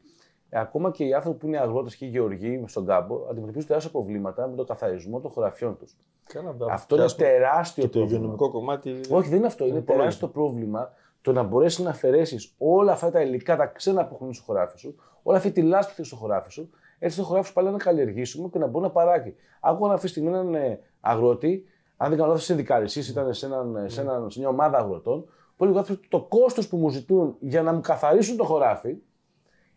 ακόμα 0.52 0.92
και 0.92 1.04
οι 1.06 1.14
άνθρωποι 1.14 1.38
που 1.38 1.48
είναι 1.48 1.58
αγρότες 1.58 1.96
και 1.96 2.06
οι 2.06 2.08
γεωργοί 2.08 2.64
στον 2.68 2.86
κάμπο 2.86 3.16
αντιμετωπίζουν 3.30 3.68
τεράστια 3.68 3.92
προβλήματα 3.92 4.48
με 4.48 4.56
τον 4.56 4.66
καθαρισμό 4.66 5.20
των 5.20 5.32
χωραφιών 5.32 5.78
τους. 5.78 5.96
Κάνα- 6.34 6.56
Αυτό 6.70 6.96
είναι 6.96 7.04
πιάσουμε 7.06 7.28
τεράστιο 7.28 7.84
Και 7.84 7.90
το 7.90 7.98
πρόβλημα. 7.98 8.18
υγειονομικό 8.20 8.50
κομμάτι. 8.52 9.00
Όχι, 9.10 9.30
δεν 9.30 9.38
είναι 9.38 9.48
αυτό. 9.48 9.66
Είναι 9.66 9.82
πολύ. 9.82 9.98
τεράστιο 10.00 10.28
πρόβλημα 10.28 10.92
το 11.22 11.32
να 11.32 11.44
μπορέσεις 11.44 11.84
να 11.84 11.90
αφαιρέσεις 11.90 12.54
όλα 12.58 12.92
αυτά 12.92 13.12
τα 13.12 13.22
υλικά, 13.22 13.56
τα 13.56 13.66
ξένα 13.66 14.06
που 14.06 14.14
έχουν 14.14 14.34
στο 14.34 14.44
χωράφι 14.44 14.78
σου, 14.78 14.96
όλη 15.24 15.38
αυτή 15.38 15.52
τη 15.52 15.62
λάσπη 15.62 15.88
που 15.90 15.96
έχεις 15.98 16.08
στο 16.08 16.16
χωράφι 16.16 16.52
σου, 16.52 16.70
έτσι 17.00 17.18
το 17.18 17.24
χωράφι 17.24 17.48
σου 17.48 17.54
πάλι 17.54 17.70
να 17.70 17.78
καλλιεργήσουμε 17.78 18.50
και 18.52 18.60
να 18.60 18.68
μπορεί 18.68 18.86
να 18.86 18.92
παράγει. 18.92 19.36
Άκουγα 19.60 19.94
αυτή 19.94 20.06
τη 20.06 20.12
στιγμή 20.12 20.30
έναν 20.30 20.56
ε, 20.56 20.80
αγρότη, 21.02 21.66
αν 21.98 22.10
δεν 22.10 22.18
κάνω 22.18 22.30
λάθος, 22.30 22.46
συνδικαλιστής, 22.46 23.10
ήταν 23.10 23.34
σε, 23.34 23.46
έναν, 23.46 23.84
σε, 23.88 24.02
έναν, 24.02 24.30
σε 24.30 24.40
μια 24.40 24.48
ομάδα 24.50 24.78
αγροτών, 24.78 25.26
που 25.58 25.64
έλεγε 25.64 25.80
ότι 25.80 26.00
το 26.10 26.22
κόστος 26.22 26.68
που 26.68 26.78
μου 26.78 26.90
ζητούν 26.90 27.36
για 27.40 27.62
να 27.62 27.74
μου 27.74 27.82
καθαρίσουν 27.82 28.38
το 28.38 28.44
χωράφι 28.44 28.96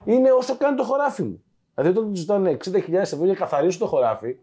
είναι 0.05 0.31
όσο 0.33 0.57
κάνει 0.57 0.77
το 0.77 0.83
χωράφι 0.83 1.23
μου. 1.23 1.43
Δηλαδή, 1.75 1.99
όταν 1.99 2.11
τους 2.11 2.21
ζητάνε 2.21 2.57
60.000 2.65 2.93
ευρώ 2.93 3.19
για 3.25 3.27
να 3.33 3.35
καθαρίσουν 3.35 3.81
το 3.81 3.87
χωράφι, 3.87 4.37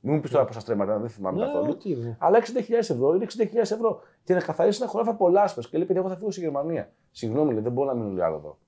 μην 0.00 0.14
μου 0.14 0.20
πεις 0.20 0.30
τώρα 0.30 0.44
πόσα 0.44 0.60
στρέμματα, 0.60 0.98
δεν 0.98 1.08
θυμάμαι 1.08 1.38
Ναι, 1.38 1.44
καθόλου. 1.44 1.76
τι 1.76 1.90
είναι. 1.90 2.16
Αλλά 2.20 2.38
60.000 2.38 2.44
ευρώ 2.78 3.14
είναι 3.14 3.26
60.000 3.36 3.54
ευρώ. 3.56 4.00
Και 4.24 4.34
να 4.34 4.40
καθαρίσει 4.40 4.78
ένα 4.82 4.90
χωράφι 4.90 5.10
από 5.10 5.28
λάσπες. 5.28 5.68
Και 5.68 5.76
λέει: 5.76 5.86
Παιδιά, 5.86 6.02
εγώ 6.02 6.10
θα 6.10 6.16
φύγω 6.18 6.30
στη 6.30 6.40
Γερμανία. 6.40 6.92
Συγγνώμη, 7.10 7.52
λέει, 7.52 7.62
δεν 7.62 7.72
μπορώ 7.72 7.88
να 7.88 7.94
μείνω 7.94 8.08
λίγο 8.12 8.24
άλλο 8.24 8.36
εδώ. 8.36 8.58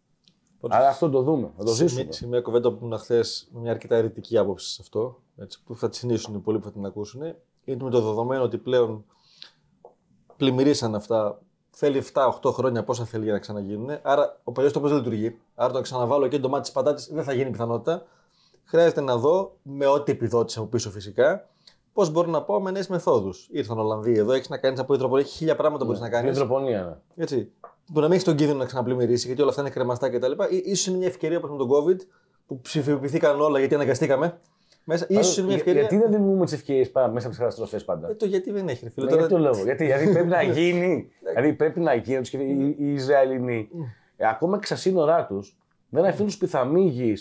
Οπότε, 0.57 0.77
Άρα 0.77 0.89
αυτό 0.89 1.11
το 1.11 1.23
δούμε, 1.23 1.51
θα 1.57 1.65
το 1.65 1.71
σε 1.71 1.83
ζήσουμε. 1.83 2.03
μια- 2.03 2.13
Σε 2.13 2.27
μια 2.27 2.41
κουβέντα 2.41 2.73
που 2.73 2.85
ήμουν 2.85 2.99
χθες 2.99 3.49
με 3.53 3.61
μια 3.61 3.71
αρκετά 3.71 3.97
αιρετική 3.97 4.39
άποψη 4.39 4.71
σε 4.71 4.79
αυτό, 4.83 5.21
έτσι, 5.37 5.63
που 5.65 5.77
θα 5.77 5.89
τη 5.89 5.97
συνήσουν 5.97 6.43
πολλοί 6.43 6.59
που 6.59 6.65
θα 6.65 6.73
την 6.73 6.85
ακούσουν, 6.87 7.23
είναι 7.65 7.83
με 7.85 7.91
το 7.91 8.01
δεδομένο 8.01 8.43
ότι 8.43 8.59
πλέον 8.59 9.05
πλημμυρίσαν 10.37 10.95
αυτά. 10.95 11.41
Θέλει 11.81 12.03
7-8 12.13 12.53
χρόνια 12.53 12.85
πόσα 12.85 13.05
θέλει 13.05 13.25
για 13.25 13.33
να 13.33 13.39
ξαναγίνουν. 13.39 13.91
Άρα 14.03 14.41
ο 14.45 14.53
παλιός 14.53 14.73
τόπο 14.73 14.89
δεν 14.89 14.97
λειτουργεί. 14.97 15.39
Άρα 15.55 15.69
το 15.71 15.77
να 15.77 15.83
ξαναβάλω 15.83 16.29
και 16.29 16.39
το 16.39 16.49
μάτι 16.49 16.63
της 16.63 16.73
πατάτης 16.73 17.09
δεν 17.13 17.25
θα 17.25 17.33
γίνει 17.33 17.51
πιθανότητα. 17.51 18.07
Χρειάζεται 18.65 19.01
να 19.01 19.17
δω 19.17 19.57
με 19.63 19.87
ό,τι 19.87 20.13
επιδότηση 20.13 20.59
από 20.59 20.69
πίσω 20.69 20.91
φυσικά 20.91 21.47
πώς 21.93 22.11
μπορώ 22.11 22.31
να 22.31 22.43
πάω 22.43 22.61
με 22.61 22.71
νέες 22.71 22.89
μεθόδους. 22.89 23.49
Ήρθαν 23.53 23.79
Ολλανδοί 23.79 24.19
εδώ, 24.19 24.33
έχεις 24.33 24.49
να 24.49 24.59
κάνεις 24.59 24.81
από 24.81 24.95
υδροπονία, 24.95 25.25
έχει 25.25 25.37
χίλια 25.37 25.57
πράγματα 25.57 25.85
που 25.85 25.91
μπορεί 25.91 26.03
να 26.03 26.09
κάνεις. 26.09 26.31
Υδροπονία, 26.31 26.85
ναι. 26.85 27.23
Έτσι. 27.23 27.53
Που 27.93 28.01
να 28.01 28.03
μην 28.03 28.13
έχεις 28.13 28.25
τον 28.25 28.37
κίνδυνο 28.37 28.59
να 28.59 28.65
ξαναπλημμυρίσει, 28.65 29.27
γιατί 29.27 29.41
όλα 29.41 29.51
αυτά 29.51 29.63
είναι 29.63 29.71
κρεμαστά 29.71 30.11
κτλ. 30.11 30.33
σω 30.75 30.91
είναι 30.91 30.99
μια 30.99 31.09
ευκαιρία 31.09 31.39
όπως 31.39 31.51
με 31.51 31.57
τον 31.57 31.69
COVID, 31.71 31.97
που 32.47 32.61
ψηφιοποιηθήκαν 32.61 33.41
όλα 33.41 33.59
γιατί 33.59 33.75
αναγκαστήκαμε. 33.75 34.41
Μέσα, 34.91 35.07
ίσως 35.09 35.37
είναι 35.37 35.47
μια 35.47 35.55
Για- 35.57 35.65
ευκαιρία. 35.65 35.81
Γιατί 35.81 35.97
δεν 35.99 36.11
δημιουργούμε 36.11 36.45
τις 36.45 36.55
ευκαιρίες 36.55 36.91
μέσα 36.93 37.09
από 37.19 37.29
τις 37.29 37.39
καταστροφές 37.39 37.85
πάντα; 37.85 38.09
Ε, 38.11 38.15
το 38.15 38.27
γιατί 38.27 38.51
δεν 38.51 38.69
έχει, 38.69 38.85
ρε 38.85 38.91
φίλε. 38.91 39.05
Ναι, 39.05 39.11
Τώρα- 39.11 39.27
για 39.27 39.37
ποιο 39.37 39.47
λόγο; 39.47 39.63
Γιατί, 39.65 39.85
γιατί 39.85 40.09
πρέπει 40.13 40.29
να 40.29 40.43
γίνει. 40.59 41.11
δηλαδή 41.33 41.53
πρέπει 41.53 41.81
να 41.81 41.95
γίνει. 41.95 42.19
τους 42.19 42.27
σκεφτεί 42.29 42.47
Οι, 42.47 42.77
οι 42.79 42.93
Ισραηλινοί, 42.93 43.69
ε, 44.17 44.29
ακόμα 44.29 44.59
και 44.59 44.67
στα 44.67 44.77
σύνορά 44.77 45.27
τους, 45.27 45.57
δεν 45.89 46.05
αφήνουν 46.05 46.31
σπιθαμή 46.31 46.81
γη 46.89 47.15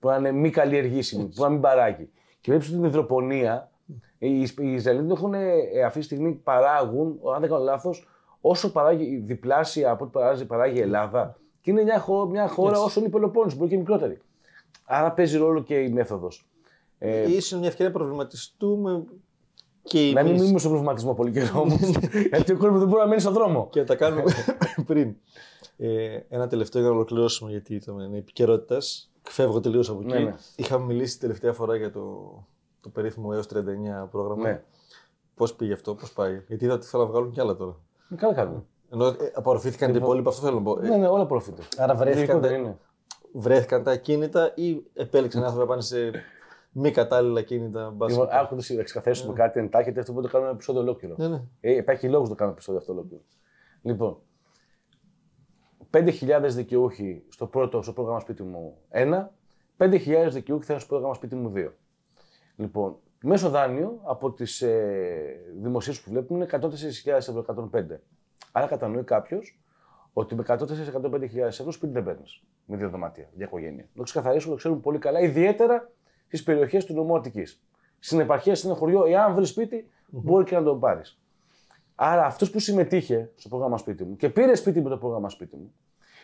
που 0.00 0.08
να 0.08 0.16
είναι 0.16 0.32
μη 0.32 0.50
καλλιεργήσιμη, 0.50 1.24
που 1.24 1.42
να 1.42 1.48
μην 1.48 1.60
παράγει. 1.60 2.08
Και 2.40 2.50
βλέπεις 2.50 2.70
την 2.70 2.84
υδροπονία, 2.84 3.70
οι, 4.18 4.40
οι 4.40 4.72
Ισραηλινοί 4.72 5.12
έχουν 5.12 5.34
ε, 5.34 5.50
αυτή 5.86 5.98
τη 5.98 6.04
στιγμή 6.04 6.32
παράγουν, 6.32 7.20
αν 7.34 7.40
δεν 7.40 7.50
κάνω 7.50 7.62
λάθος, 7.64 8.08
όσο 8.40 8.72
παράγει 8.72 9.16
διπλάσια 9.16 9.90
από 9.90 10.04
ό,τι 10.04 10.12
παράγει, 10.12 10.44
παράγει 10.44 10.78
η 10.78 10.82
Ελλάδα. 10.82 11.36
Και 11.60 11.70
είναι 11.70 11.82
μια, 11.82 11.98
χω- 11.98 12.28
μια 12.30 12.48
χώρα 12.48 12.78
όσο 12.80 12.98
είναι 13.00 13.08
η 13.08 13.12
Πελοπόννησο, 13.12 13.56
μπορεί 13.56 13.70
και 13.70 13.76
μικρότερη. 13.76 14.18
Άρα 14.84 15.12
παίζει 15.12 15.38
ρόλο 15.38 15.62
και 15.62 15.74
η 15.80 15.88
μέθοδος. 15.88 16.46
Ε, 16.98 17.30
ίσως 17.30 17.50
είναι 17.50 17.60
μια 17.60 17.68
ευκαιρία 17.68 17.92
να 17.92 17.98
προβληματιστούμε 17.98 19.04
και 19.82 19.98
να 20.14 20.20
μην 20.22 20.28
εμείς 20.30 20.40
μείνουμε 20.40 20.58
στον 20.58 20.70
προβληματισμό 20.70 21.14
πολύ 21.14 21.30
καιρό 21.32 21.60
όμως. 21.60 21.80
γιατί 22.30 22.52
ο 22.52 22.56
κόσμος 22.56 22.78
δεν 22.78 22.88
μπορεί 22.88 23.00
να 23.00 23.06
μείνει 23.08 23.20
στον 23.20 23.32
δρόμο. 23.32 23.68
και 23.70 23.80
να 23.80 23.86
τα 23.86 23.94
κάνουμε 23.96 24.22
πριν. 24.86 25.14
Ε, 25.76 26.18
ένα 26.28 26.46
τελευταίο 26.46 26.80
για 26.80 26.90
να 26.90 26.96
ολοκληρώσουμε 26.96 27.50
γιατί 27.50 27.74
ήταν 27.74 28.14
επικαιρότητας. 28.14 29.10
Φεύγω 29.22 29.60
τελείως 29.60 29.88
από 29.88 30.00
εκεί. 30.00 30.12
Ναι, 30.12 30.18
ναι. 30.18 30.34
Είχαμε 30.56 30.84
μιλήσει 30.84 31.20
τελευταία 31.20 31.52
φορά 31.52 31.76
για 31.76 31.90
το, 31.92 32.32
το 32.80 32.88
περίφημο 32.88 33.30
έως 33.32 33.46
39 33.54 33.56
πρόγραμμα. 34.10 34.42
Ναι. 34.48 34.62
Πώς 35.34 35.54
πήγε 35.54 35.72
αυτό, 35.72 35.94
πώς 35.94 36.12
πάει. 36.12 36.40
Γιατί 36.48 36.64
είδα 36.64 36.74
ότι 36.74 36.86
θέλουν 36.86 37.06
να 37.06 37.12
βγάλουν 37.12 37.30
κι 37.32 37.40
άλλα 37.40 37.56
τώρα. 37.56 37.76
Ε, 38.10 38.14
Καλά 38.14 38.34
κάνουν. 38.34 38.66
Ενώ 38.92 39.06
ε, 39.06 39.14
απορροφήθηκαν 39.34 39.92
τα 39.92 39.98
υπόλοιπα, 39.98 40.30
αυτό 40.30 40.42
θέλω 40.46 40.56
να 40.56 40.62
πω. 40.62 40.78
Ε, 40.82 40.88
Ναι, 40.88 40.96
ναι, 40.96 41.08
όλα 41.08 41.26
προφήτε. 41.26 41.62
Άρα 41.76 41.94
βρέθηκαν, 41.94 42.36
Λογικό 42.36 42.48
δεν 42.54 42.60
είναι. 42.64 42.78
βρέθηκαν 43.32 43.82
τα 43.82 43.96
κίνητα 43.96 44.52
ή 44.54 44.82
επέλεξαν 44.94 45.42
οι 45.42 45.44
άνθρωποι 45.44 45.62
να 45.66 45.70
πάνε 45.70 45.82
σε 45.82 46.10
μη 46.78 46.90
κατάλληλα 46.90 47.42
κίνητα. 47.42 47.90
μπας 47.90 48.10
Λοιπόν, 48.10 48.26
και- 48.28 48.36
άκου 48.36 48.54
να 48.54 48.82
ξεκαθαρίσουμε 48.82 49.32
κάτι 49.32 49.60
εντάχει, 49.60 49.98
αυτό 49.98 50.12
μπορεί 50.12 50.24
να 50.24 50.30
το 50.30 50.36
κάνουμε 50.36 50.48
ένα 50.48 50.50
επεισόδιο 50.50 50.80
ολόκληρο. 50.80 51.14
Ναι, 51.18 51.28
ναι. 51.28 51.42
Ε, 51.60 51.76
υπάρχει 51.76 52.08
λόγος 52.08 52.28
να 52.28 52.34
το 52.34 52.34
κάνουμε 52.34 52.56
επεισόδιο 52.56 52.80
αυτό 52.80 52.92
ολόκληρο. 52.92 53.22
Λοιπόν, 53.82 54.18
5.000 55.90 56.54
δικαιούχοι 56.54 57.22
στο 57.28 57.46
πρώτο 57.46 57.82
στο 57.82 57.92
πρόγραμμα 57.92 58.20
σπίτι 58.20 58.42
μου 58.42 58.76
1, 58.90 59.26
5.000 59.76 60.28
δικαιούχοι 60.30 60.64
θα 60.64 60.72
είναι 60.72 60.80
στο 60.80 60.88
πρόγραμμα 60.88 61.14
σπίτι 61.14 61.34
μου 61.34 61.52
2. 61.54 61.68
Λοιπόν, 62.56 62.96
μέσο 63.22 63.50
δάνειο 63.50 64.00
από 64.02 64.32
τις 64.32 64.62
ε, 64.62 65.40
δημοσίες 65.60 66.00
που 66.00 66.10
βλέπουμε 66.10 66.38
είναι 66.38 66.68
104.000 67.04 67.12
ευρώ, 67.16 67.44
105. 67.72 67.84
Άρα 68.52 68.66
κατανοεί 68.66 69.02
κάποιος 69.02 69.60
ότι 70.12 70.34
με 70.34 70.42
104-105.000 70.46 71.36
ευρώ 71.36 71.70
σπίτι 71.70 71.92
δεν 71.92 72.04
παίρνεις. 72.04 72.42
Με 72.66 72.76
δύο 72.76 72.88
δωμάτια 72.88 73.28
για 73.34 73.46
οικογένεια. 73.46 73.82
Να 73.82 73.96
το 73.96 74.02
ξεκαθαρίσουμε, 74.02 74.52
το 74.52 74.58
ξέρουμε 74.58 74.80
πολύ 74.80 74.98
καλά, 74.98 75.20
ιδιαίτερα 75.20 75.90
στι 76.26 76.42
περιοχές 76.42 76.84
του 76.84 76.94
νομού 76.94 77.16
Αττικής. 77.16 77.60
Στην 77.98 78.20
επαρχία, 78.20 78.54
σε 78.54 78.66
ένα 78.66 78.76
χωριό, 78.76 79.04
εάν 79.04 79.34
βρεις 79.34 79.48
σπίτι, 79.48 79.90
μπορεί 80.06 80.44
και 80.44 80.54
να 80.54 80.62
το 80.62 80.74
πάρεις. 80.74 81.20
Άρα 81.94 82.24
αυτός 82.24 82.50
που 82.50 82.58
συμμετείχε 82.58 83.30
στο 83.34 83.48
πρόγραμμα 83.48 83.76
σπίτι 83.76 84.04
μου 84.04 84.16
και 84.16 84.28
πήρε 84.28 84.54
σπίτι 84.54 84.80
με 84.80 84.88
το 84.88 84.96
πρόγραμμα 84.96 85.28
σπίτι 85.28 85.56
μου, 85.56 85.72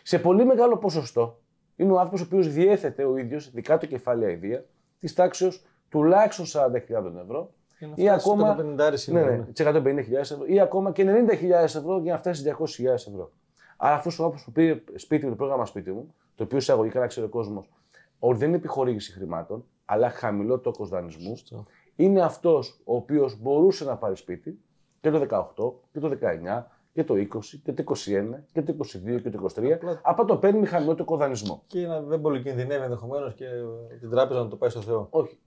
σε 0.03 0.19
πολύ 0.19 0.45
μεγάλο 0.45 0.77
ποσοστό, 0.77 1.39
είναι 1.75 1.91
ο 1.91 1.95
άνθρωπος 1.99 2.21
ο 2.21 2.23
οποίος 2.25 2.53
διέθετε 2.53 3.03
ο 3.03 3.17
ίδιος 3.17 3.51
δικά 3.51 3.77
του 3.77 3.87
κεφάλαια 3.87 4.29
ιδία 4.29 4.65
της 4.99 5.13
τάξης 5.13 5.65
τουλάχιστον 5.89 6.45
40.000 6.45 7.21
ευρώ 7.21 7.53
ή 7.95 8.09
ακόμα, 8.09 8.55
ναι, 9.07 9.21
ναι, 9.21 9.45
150.000 9.57 10.11
ευρώ 10.11 10.45
ή 10.45 10.59
ακόμα 10.59 10.91
και 10.91 11.05
90.000 11.07 11.49
ευρώ 11.63 11.99
για 11.99 12.11
να 12.11 12.17
φτάσει 12.17 12.41
στις 12.41 12.77
200.000 12.79 12.93
ευρώ. 12.93 13.31
Άρα 13.77 13.95
αυτός 13.95 14.19
ο 14.19 14.23
άνθρωπος 14.23 14.45
που 14.45 14.51
πήρε 14.51 14.83
σπίτι 14.95 15.23
μου, 15.23 15.29
το 15.29 15.37
πρόγραμμα 15.37 15.65
σπίτι 15.65 15.91
μου, 15.91 16.13
το 16.35 16.43
οποίο 16.43 16.57
εισαγωγικά 16.57 16.99
να 16.99 17.07
ξέρει 17.07 17.25
ο 17.25 17.29
κόσμος, 17.29 17.69
ότι 18.19 18.37
δεν 18.37 18.47
είναι 18.47 18.57
επιχορήγηση 18.57 19.11
χρημάτων, 19.11 19.65
αλλά 19.85 20.09
χαμηλό 20.09 20.59
τόκος 20.59 20.89
δανεισμού, 20.89 21.37
είναι 21.95 22.21
αυτός 22.21 22.81
ο 22.83 22.95
οποίος 22.95 23.41
μπορούσε 23.41 23.85
να 23.85 23.97
πάρει 23.97 24.15
σπίτι 24.15 24.59
και 25.01 25.09
το 25.09 25.19
18 25.19 25.73
και 25.91 25.99
το 25.99 26.17
19 26.21 26.63
και 26.93 27.03
το 27.03 27.13
20 27.13 27.25
και 27.63 27.73
το 27.73 27.83
21 27.87 27.93
και 28.51 28.61
το 28.61 28.75
22 29.15 29.21
και 29.21 29.29
το 29.29 29.45
23. 29.55 29.71
Απλά, 29.71 29.99
Απλά 30.03 30.25
το 30.25 30.37
παίρνει 30.37 30.59
με 30.59 30.65
χαμηλότερο 30.65 31.17
δανεισμό. 31.17 31.63
Και 31.67 31.87
να 31.87 32.01
δεν 32.01 32.21
πολύ 32.21 32.41
κινδυνεύει 32.41 32.83
ενδεχομένως 32.83 33.33
και 33.33 33.45
την 33.99 34.09
τράπεζα 34.09 34.43
να 34.43 34.47
το 34.47 34.55
πάει 34.55 34.69
στο 34.69 34.81
Θεό. 34.81 35.07
Όχι. 35.09 35.39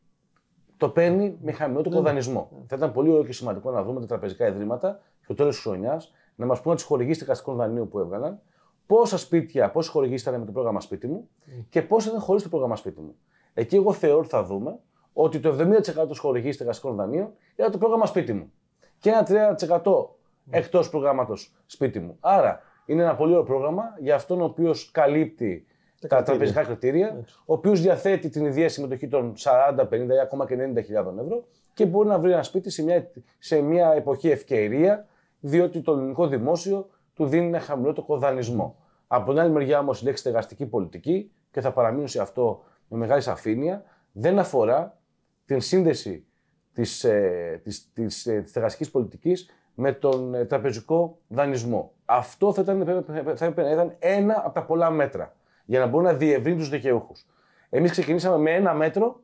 Το 0.77 0.89
παίρνει 0.89 1.39
με 1.43 1.53
χαμηλότερο 1.53 1.97
ναι. 1.97 2.01
δανεισμό. 2.01 2.65
Θα 2.67 2.77
ήταν 2.77 2.93
πολύ 2.93 3.11
ωραίο 3.11 3.25
και 3.25 3.33
σημαντικό 3.33 3.71
να 3.71 3.83
δούμε 3.83 4.01
τα 4.01 4.07
τραπεζικά 4.07 4.47
ιδρύματα 4.47 5.01
στο 5.21 5.35
τέλος 5.35 5.55
της 5.55 5.65
χρονιάς 5.65 6.13
να 6.35 6.47
μας 6.47 6.61
πούνε 6.61 6.77
τι 6.77 6.83
χορηγήσει 6.83 7.21
δικαστικών 7.21 7.57
δανείου 7.57 7.89
που 7.89 7.99
έβγαλαν, 7.99 8.41
πόσα 8.87 9.19
σπίτια, 9.19 9.71
πόσε 9.71 9.91
χορηγήσει 9.91 10.29
ήταν 10.29 10.41
με 10.41 10.47
το 10.47 10.53
πρόγραμμα 10.53 10.81
σπίτι 10.81 11.07
μου 11.07 11.29
και 11.69 11.83
πόσα 11.83 12.09
ήταν 12.09 12.21
χωρίς 12.21 12.43
το 12.43 12.49
πρόγραμμα 12.49 12.77
σπίτι 12.77 13.01
μου. 13.01 13.15
Εκεί 13.59 13.77
εγώ 13.77 13.93
θεωρώ 13.93 14.19
ότι 14.19 14.29
θα 14.29 14.45
δούμε 14.45 14.79
ότι 15.13 15.41
το 15.41 15.57
70% 16.05 16.09
τη 16.09 16.19
χορηγήσει 16.19 16.59
δικαστικών 16.59 16.97
δανείων 16.97 17.33
ήταν 17.57 17.71
το 17.71 17.79
πρόγραμμα 17.79 18.07
σπίτι 18.07 18.33
μου. 18.33 18.53
Και 18.99 19.11
ένα 19.11 19.57
30% 19.83 20.07
εκτός 20.51 20.91
προγράμματος 20.91 21.55
σπίτι 21.67 21.99
μου. 22.01 22.17
Άρα 22.21 22.61
είναι 22.87 23.03
ένα 23.03 23.15
πολύ 23.15 23.33
ωραίο 23.33 23.45
πρόγραμμα 23.45 23.83
για 23.99 24.15
αυτόν 24.15 24.41
ο 24.41 24.45
οποίος 24.45 24.91
καλύπτει 24.91 25.67
τα, 26.09 26.23
τραπεζικά 26.23 26.65
κριτήρια, 26.65 27.25
ο 27.45 27.53
οποίος 27.53 27.81
διαθέτει 27.81 28.29
την 28.29 28.45
ιδέα 28.45 28.69
συμμετοχή 28.69 29.09
των 29.09 29.35
40, 29.77 29.89
50 29.89 29.91
ή 29.91 30.19
ακόμα 30.23 30.47
και 30.47 30.55
90.000 30.55 31.19
ευρώ 31.19 31.45
και 31.75 31.87
μπορεί 31.87 32.09
να 32.09 32.19
βρει 32.19 32.33
ένα 32.33 32.43
σπίτι 32.43 32.71
σε 32.71 32.83
μια, 32.83 33.11
σε 33.39 33.61
μια 33.61 33.93
εποχή 33.93 34.31
ευκαιρία, 34.31 35.07
διότι 35.41 35.81
το 35.81 35.93
ελληνικό 35.93 36.27
δημόσιο 36.27 36.89
του 37.15 37.27
δίνει 37.27 37.47
ένα 37.47 37.61
χαμηλότερο 37.61 38.19
δανεισμό. 38.19 38.77
Από 39.07 39.31
την 39.31 39.41
άλλη 39.41 39.51
μεριά 39.51 39.79
όμως 39.79 40.01
η 40.01 40.05
λέξη 40.05 40.21
στεγαστική 40.21 40.67
πολιτική, 40.67 41.31
και 41.57 41.63
θα 41.63 41.73
παραμείνω 41.73 42.07
σε 42.07 42.21
αυτό 42.21 42.63
με 42.89 42.97
μεγάλη 42.97 43.23
σαφήνεια, 43.23 43.85
δεν 44.13 44.39
αφορά 44.39 44.99
την 45.45 45.61
σύνδεση 45.61 46.27
της, 46.73 47.05
ε, 47.05 47.61
της, 47.65 47.93
της, 47.93 48.27
ε, 48.27 48.41
της 48.41 48.51
στεγαστικής 48.51 48.91
πολιτικής 48.91 49.51
με 49.75 49.93
τον 49.93 50.35
ε, 50.35 50.45
τραπεζικό 50.45 51.19
δανεισμό. 51.29 51.93
Αυτό 52.05 52.53
θα 52.53 52.63
ήταν, 52.63 53.05
θα 53.37 53.47
ήταν 53.47 53.95
ένα 53.99 54.43
από 54.45 54.55
τα 54.55 54.65
πολλά 54.65 54.91
μέτρα 54.91 55.37
για 55.65 55.81
να 55.81 55.87
μπορούν 55.87 56.07
να 56.07 56.15
διευρύνουν 56.15 56.59
τους 56.59 56.69
δικαιούχους. 56.69 57.27
Εμείς 57.71 57.91
ξεκινήσαμε 57.91 58.39
με 58.39 58.51
ένα 58.51 58.75
μέτρο, 58.75 59.21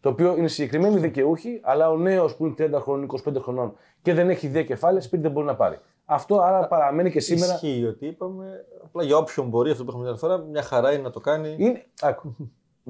το 0.00 0.08
οποίο 0.08 0.36
είναι 0.36 0.48
συγκεκριμένοι 0.48 0.98
δικαιούχοι, 0.98 1.60
αλλά 1.62 1.90
ο 1.90 1.96
νέος 1.96 2.36
που 2.36 2.46
είναι 2.46 2.54
30 2.58 2.80
χρόνων, 2.80 3.08
25 3.28 3.40
χρονών 3.40 3.76
και 4.02 4.14
δεν 4.14 4.30
έχει 4.30 4.46
ιδέα 4.46 4.64
κεφάλαια, 4.64 5.00
σπίτι 5.00 5.22
δεν 5.22 5.30
μπορεί 5.30 5.46
να 5.46 5.56
πάρει. 5.56 5.78
Αυτό 6.04 6.40
άρα 6.40 6.68
παραμένει 6.68 7.10
και 7.10 7.20
σήμερα. 7.20 7.54
Ισχύει 7.54 7.86
ότι 7.86 8.06
είπαμε. 8.06 8.64
Απλά 8.84 9.02
για 9.02 9.16
όποιον 9.16 9.48
μπορεί, 9.48 9.70
αυτό 9.70 9.84
που 9.84 9.90
έχουμε 9.90 10.06
την 10.06 10.16
φορά, 10.16 10.38
μια 10.38 10.62
χαρά 10.62 10.92
είναι 10.92 11.02
να 11.02 11.10
το 11.10 11.20
κάνει. 11.20 11.56
Είναι, 11.58 11.86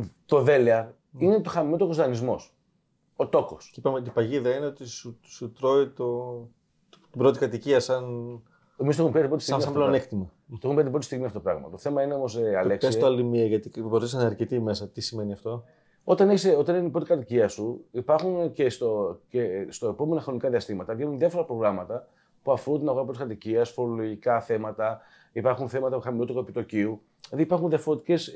άκου, 0.00 0.10
το 0.26 0.42
δέλεα 0.42 0.94
είναι 1.18 1.40
το 1.40 1.50
χαμηλότερο 1.50 1.92
δανεισμό. 1.92 2.40
Ο 3.16 3.28
τόκος. 3.28 3.70
Και 3.72 3.80
είπαμε 3.80 3.98
ότι 3.98 4.08
η 4.08 4.12
παγίδα 4.12 4.56
είναι 4.56 4.66
ότι 4.66 4.86
σου, 4.86 5.18
σου 5.22 5.52
τρώει 5.52 5.88
το, 5.88 6.34
την 6.90 7.18
πρώτη 7.18 7.38
κατοικία 7.38 7.80
σαν. 7.80 8.04
Εμείς 8.76 8.96
το 8.96 9.02
έχουμε 9.02 9.14
πει 9.14 9.20
την 9.20 9.28
πρώτη 9.28 9.42
στιγμή. 9.42 9.62
Σαν 9.62 9.72
πλεονέκτημα. 9.72 10.32
Το 10.48 10.58
έχουμε 10.62 10.74
πει 10.74 10.82
την 10.82 10.90
πρώτη 10.90 11.04
στιγμή 11.04 11.24
αυτό 11.24 11.38
το 11.38 11.44
πράγμα. 11.44 11.70
Το 11.70 11.78
θέμα 11.78 12.02
είναι 12.02 12.14
όμως, 12.14 12.36
ε, 12.36 12.56
Αλέξη. 12.56 12.86
Πες 12.86 12.98
το 12.98 13.06
άλλη 13.06 13.22
μία, 13.22 13.44
γιατί 13.44 13.82
μπορείς 13.82 14.12
να 14.12 14.20
είναι 14.20 14.28
αρκετή 14.28 14.60
μέσα. 14.60 14.88
Τι 14.88 15.00
σημαίνει 15.00 15.32
αυτό; 15.32 15.64
Όταν, 16.04 16.30
είσαι, 16.30 16.56
όταν 16.56 16.76
είναι 16.76 16.86
η 16.86 16.90
πρώτη 16.90 17.06
κατοικία 17.06 17.48
σου, 17.48 17.84
υπάρχουν 17.90 18.52
και 18.52 18.70
στο, 18.70 19.20
και 19.28 19.66
στο 19.68 19.88
επόμενα 19.88 20.20
χρονικά 20.20 20.50
διαστήματα 20.50 20.94
βγαίνουν 20.94 21.18
διάφορα 21.18 21.44
προγράμματα 21.44 22.08
που 22.42 22.52
αφορούν 22.52 22.80
την 22.80 22.88
αγορά 22.88 23.04
πρώτης 23.04 23.22
κατοικίας, 23.22 23.70
φορολογικά 23.70 24.40
θέματα, 24.40 25.00
υπάρχουν 25.32 25.68
θέματα 25.68 26.00
χαμηλότερου 26.00 26.38
επιτοκίου. 26.38 27.00
Δηλαδή 27.28 27.46
υπάρχουν 27.46 27.68
διαφορετικές 27.68 28.34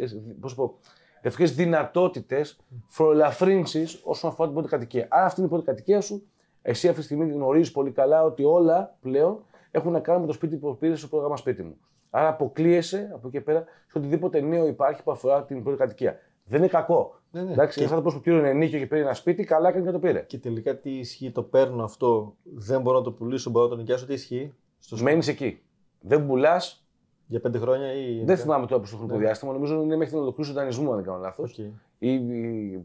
ε, 1.24 1.44
δυνατότητες 1.44 2.60
φορολαφρύνση 2.86 3.86
όσον 4.02 4.30
αφορά 4.30 4.48
την 4.48 4.56
πρώτη 4.56 4.70
κατοικία. 4.70 5.06
Αν 5.10 5.24
αυτή 5.24 5.40
είναι 5.40 5.48
η 5.48 5.52
πρώτη 5.52 5.66
κατοικία 5.66 6.00
σου, 6.00 6.26
εσύ 6.62 6.88
αυτή 6.88 7.00
τη 7.00 7.04
στιγμή 7.06 7.30
γνωρίζεις 7.30 7.72
πολύ 7.72 7.90
καλά 7.90 8.22
ότι 8.24 8.44
όλα 8.44 8.96
πλέον 9.00 9.44
έχουν 9.70 9.92
να 9.92 10.00
κάνουν 10.00 10.20
με 10.20 10.26
το 10.26 10.32
σπίτι 10.32 10.56
που 10.56 10.76
πήρες 10.76 10.98
στο 10.98 11.08
πρόγραμμα 11.08 11.36
σπίτι 11.36 11.62
μου. 11.62 11.76
Άρα 12.10 12.28
αποκλείεσαι 12.28 13.10
από 13.14 13.28
εκεί 13.28 13.40
πέρα 13.40 13.64
σε 13.86 13.98
οτιδήποτε 13.98 14.40
νέο 14.40 14.66
υπάρχει 14.66 15.02
που 15.02 15.10
αφορά 15.10 15.44
την 15.44 15.62
πρώτη 15.62 15.78
κατοικία. 15.78 16.18
Δεν 16.44 16.58
είναι 16.58 16.68
κακό. 16.68 17.20
Ναι, 17.30 17.42
ναι. 17.42 17.52
Εντάξει, 17.52 17.78
και... 17.78 17.84
ένα 17.84 17.94
άνθρωπο 17.94 18.16
που 18.16 18.22
πήρε 18.22 18.48
ενίκιο 18.48 18.78
και 18.78 18.86
πήρε 18.86 19.00
ένα 19.00 19.14
σπίτι, 19.14 19.44
καλά 19.44 19.68
έκανε 19.68 19.84
και 19.84 19.90
το 19.90 19.98
πήρε. 19.98 20.20
Και 20.20 20.38
τελικά 20.38 20.78
τι 20.78 20.90
ισχύει, 20.90 21.30
το 21.30 21.42
παίρνω 21.42 21.84
αυτό, 21.84 22.36
δεν 22.42 22.80
μπορώ 22.80 22.98
να 22.98 23.04
το 23.04 23.12
πουλήσω, 23.12 23.50
μπορώ 23.50 23.64
να 23.64 23.70
το 23.70 23.76
νοικιάσω, 23.76 24.06
τι 24.06 24.12
ισχύει; 24.12 24.54
Μένεις 25.00 25.28
εκεί. 25.28 25.62
Δεν 26.00 26.26
πουλάς. 26.26 26.83
Για 27.26 27.40
πέντε 27.40 27.58
χρόνια 27.58 27.92
ή. 27.92 28.24
Δεν 28.24 28.36
θυμάμαι 28.36 28.66
τώρα 28.66 28.80
πώς 28.80 28.90
το 28.90 29.06
ναι. 29.06 29.16
διάστημα, 29.16 29.52
νομίζω 29.52 29.82
είναι 29.82 29.96
μέχρι 29.96 30.12
την 30.12 30.22
ολοκλήρωση 30.22 30.50
του 30.50 30.58
δανεισμού, 30.58 30.90
αν 30.90 30.96
δεν 30.96 31.04
κάνω 31.04 31.18
λάθος. 31.18 31.58
Okay. 31.58 31.70
Ή, 31.98 32.14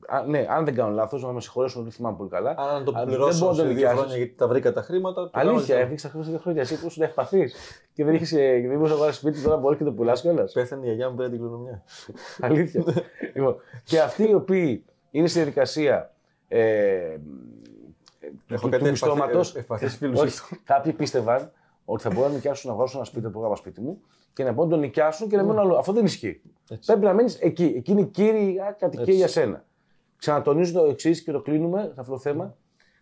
α, 0.08 0.23
ναι, 0.28 0.45
αν 0.49 0.65
δεν 0.65 0.75
κάνω 0.75 0.93
λάθος, 0.93 1.23
να 1.23 1.32
με 1.32 1.41
συγχωρέσουν, 1.41 1.84
δεν 1.84 1.91
θυμάμαι 1.91 2.17
πολύ 2.17 2.30
καλά. 2.30 2.56
Αν 2.58 2.84
το 2.84 2.91
πληρώσω 3.06 3.54
σε 3.54 3.63
δύο 3.63 3.89
χρόνια 3.89 4.17
γιατί 4.17 4.34
τα 4.34 4.47
βρήκα 4.47 4.73
τα 4.73 4.82
χρήματα. 4.82 5.30
Αλήθεια, 5.34 5.78
έδειξα 5.78 6.08
χρήματα 6.10 6.30
σε 6.30 6.36
δύο 6.36 6.43
χρόνια. 6.43 6.62
Εσύ 6.62 6.80
που 6.80 6.89
σου 6.89 7.04
ευπαθή. 7.04 7.52
και 7.93 8.04
δεν 8.04 8.13
είχες 8.13 8.32
ε, 8.32 8.60
δεν 8.67 8.75
μπορούσες 8.75 8.95
να 8.95 9.02
βάλει 9.02 9.13
σπίτι, 9.13 9.41
τώρα 9.41 9.58
μπορείς 9.58 9.78
και 9.78 9.84
το 9.84 9.91
πουλάς 9.91 10.21
κιόλας. 10.21 10.52
Πέθανε 10.52 10.82
η 10.82 10.86
γιαγιά 10.86 11.10
μου 11.10 11.15
πήρε 11.15 11.30
την 11.30 11.38
κληρονομιά. 11.38 11.84
Αλήθεια. 12.41 12.84
λοιπόν, 13.36 13.56
και 13.84 13.99
αυτοί 13.99 14.30
οι 14.30 14.34
οποίοι 14.34 14.86
είναι 15.12 15.28
στη 15.28 15.38
διαδικασία. 15.38 16.13
Ε, 16.47 17.17
Έχω 18.47 18.69
κάτι 18.69 18.89
μισθώματο. 18.89 19.41
Κάποιοι 20.63 20.93
πίστευαν 20.93 21.52
ότι 21.86 22.04
θα 22.04 22.10
μπορούν 22.10 22.30
να 22.30 22.36
νοικιάσουν 22.36 22.67
να 22.67 22.73
αγοράσουν 22.73 22.97
ένα 22.97 23.08
σπίτι 23.08 23.25
από 23.25 23.49
το 23.49 23.56
σπίτι 23.56 23.82
μου 23.82 24.02
και 24.34 24.44
να 24.44 24.52
μπορούν 24.52 24.70
να 24.70 24.76
το 24.76 24.82
νοικιάσουν 24.82 25.30
και 25.30 25.36
να 25.36 25.44
μένουν 25.44 25.60
αλλού. 25.60 25.78
Αυτό 25.78 25.94
δεν 25.94 26.06
ισχύει. 26.06 26.42
Έτσι. 26.70 26.92
Πρέπει 26.92 27.06
να 27.06 27.13
μείνεις 27.13 27.39
εκεί. 27.39 27.74
Εκεί 27.78 27.92
είναι 27.92 28.02
η 28.02 28.06
κύρια 28.06 28.76
κατοικία 28.80 29.13
για 29.13 29.28
σένα. 29.28 29.65
Ξανατονίζω 30.18 30.82
το 30.82 30.86
εξής 30.86 31.24
και 31.24 31.32
το 31.32 31.42
κλείνουμε 31.42 31.94
αυτό 31.96 32.12
το 32.12 32.20
θέμα. 32.20 32.56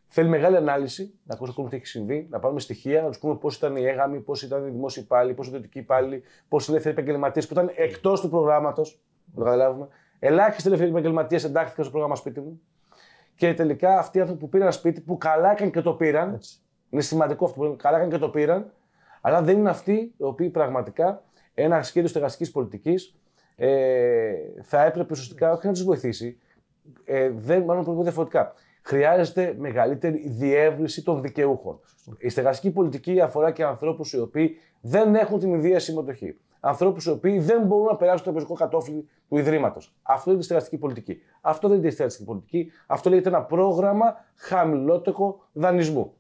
Θέλει 0.08 0.30
μεγάλη 0.30 0.56
ανάλυση, 0.56 1.14
να 1.24 1.34
ακούσουμε 1.34 1.70
τι 1.70 1.76
έχει 1.76 1.86
συμβεί, 1.86 2.28
να 2.30 2.40
πάρουμε 2.40 2.60
στοιχεία, 2.60 3.02
να 3.02 3.08
τους 3.08 3.20
πούμε 3.20 3.36
πώς 3.36 3.56
ήταν 3.56 3.76
οι 3.76 3.86
έγαμοι, 3.86 4.20
πώς 4.20 4.42
ήταν 4.42 4.68
οι 4.68 4.70
δημόσιοι 4.70 5.04
υπάλληλοι, 5.06 5.34
πώς 5.34 5.48
ήταν 5.48 5.60
οι 5.60 5.64
ιδιωτικοί 5.64 5.84
υπάλληλοι, 5.84 6.24
πώς 6.48 6.68
είναι 6.68 6.78
οι 6.78 6.80
ελεύθεροι 6.80 6.96
επαγγελματίες 6.96 7.48
που 7.48 7.54
ήταν 7.54 7.72
εκτός 7.76 8.22
του 8.22 8.30
προγράμματος. 8.30 9.00
Να 9.26 9.40
το 9.40 9.44
καταλάβουμε. 9.44 9.88
Ελάχιστοι 10.20 10.68
ελεύθεροι 10.68 10.92
επαγγελματίες 10.92 11.44
εντάχθηκαν 11.44 11.84
στο 11.84 11.92
πρόγραμμα 11.92 12.16
σπίτι 12.16 12.40
μου. 12.40 12.62
Και 13.36 13.54
τελικά 13.54 13.98
αυτοί 14.00 14.18
οι 14.18 14.22
άνθρωποι 14.22 14.42
που 14.42 14.50
πήραν 14.50 14.72
σπίτι, 14.72 15.02
που 15.02 15.18
καλά 15.18 15.52
έκανε 15.52 15.72
και 15.72 15.82
το 15.82 15.94
πήραν. 15.94 16.34
Έτσι. 16.34 16.60
Είναι 16.90 17.02
σημαντικό 17.02 17.46
αυτό 17.46 17.62
που 17.62 17.76
καλά 17.76 17.98
έκανε 17.98 18.12
και 18.12 18.18
το 18.18 18.30
πήραν, 18.30 18.72
αλλά 19.28 19.42
δεν 19.42 19.58
είναι 19.58 19.70
αυτοί 19.70 20.14
οι 20.18 20.24
οποίοι 20.24 20.50
πραγματικά 20.50 21.24
ένα 21.54 21.84
σχέδιο 21.84 22.10
στεγαστικής 22.10 22.52
πολιτικής 22.52 23.16
ε, 23.56 24.34
θα 24.62 24.84
έπρεπε 24.84 25.08
ουσιαστικά 25.12 25.52
όχι 25.52 25.68
να 25.68 25.74
τους 25.74 25.84
βοηθήσει, 25.84 26.40
ε, 27.06 27.30
δεν, 27.30 27.64
μάλλον 27.64 27.84
πρέπει 27.84 28.02
διαφορετικά. 28.02 28.54
Χρειάζεται 28.82 29.56
μεγαλύτερη 29.58 30.28
διεύρυνση 30.28 31.04
των 31.04 31.22
δικαιούχων. 31.22 31.80
Η 32.18 32.30
στεγαστική 32.30 32.72
πολιτική 32.72 33.22
αφορά 33.22 33.52
και 33.52 33.64
ανθρώπους 33.64 34.14
οι 34.14 34.20
οποίοι 34.20 34.58
δεν 34.82 35.16
έχουν 35.16 35.40
την 35.40 35.54
ιδέα 35.54 35.80
συμμετοχή. 35.80 36.38
Ανθρώπους 36.60 37.06
οι 37.06 37.10
οποίοι 37.10 37.40
δεν 37.40 37.66
μπορούν 37.66 37.86
να 37.86 37.96
περάσουν 37.96 38.26
το 38.26 38.32
πεζικό 38.32 38.54
κατόφλι 38.54 39.08
του 39.30 39.38
Ιδρύματος. 39.38 39.96
Αυτό 40.02 40.32
είναι 40.32 40.40
η 40.40 40.44
στεγαστική 40.44 40.78
πολιτική. 40.78 41.18
Αυτό 41.42 41.68
δεν 41.68 41.78
είναι 41.78 41.88
η 41.88 41.92
στεγαστική 41.92 42.26
πολιτική. 42.26 42.72
Αυτό 42.88 43.10
λέγεται 43.10 43.30
ένα 43.30 43.42
πρόγραμμα 43.44 44.16
χαμηλότερο 44.36 45.40
δανεισμού. 45.54 46.14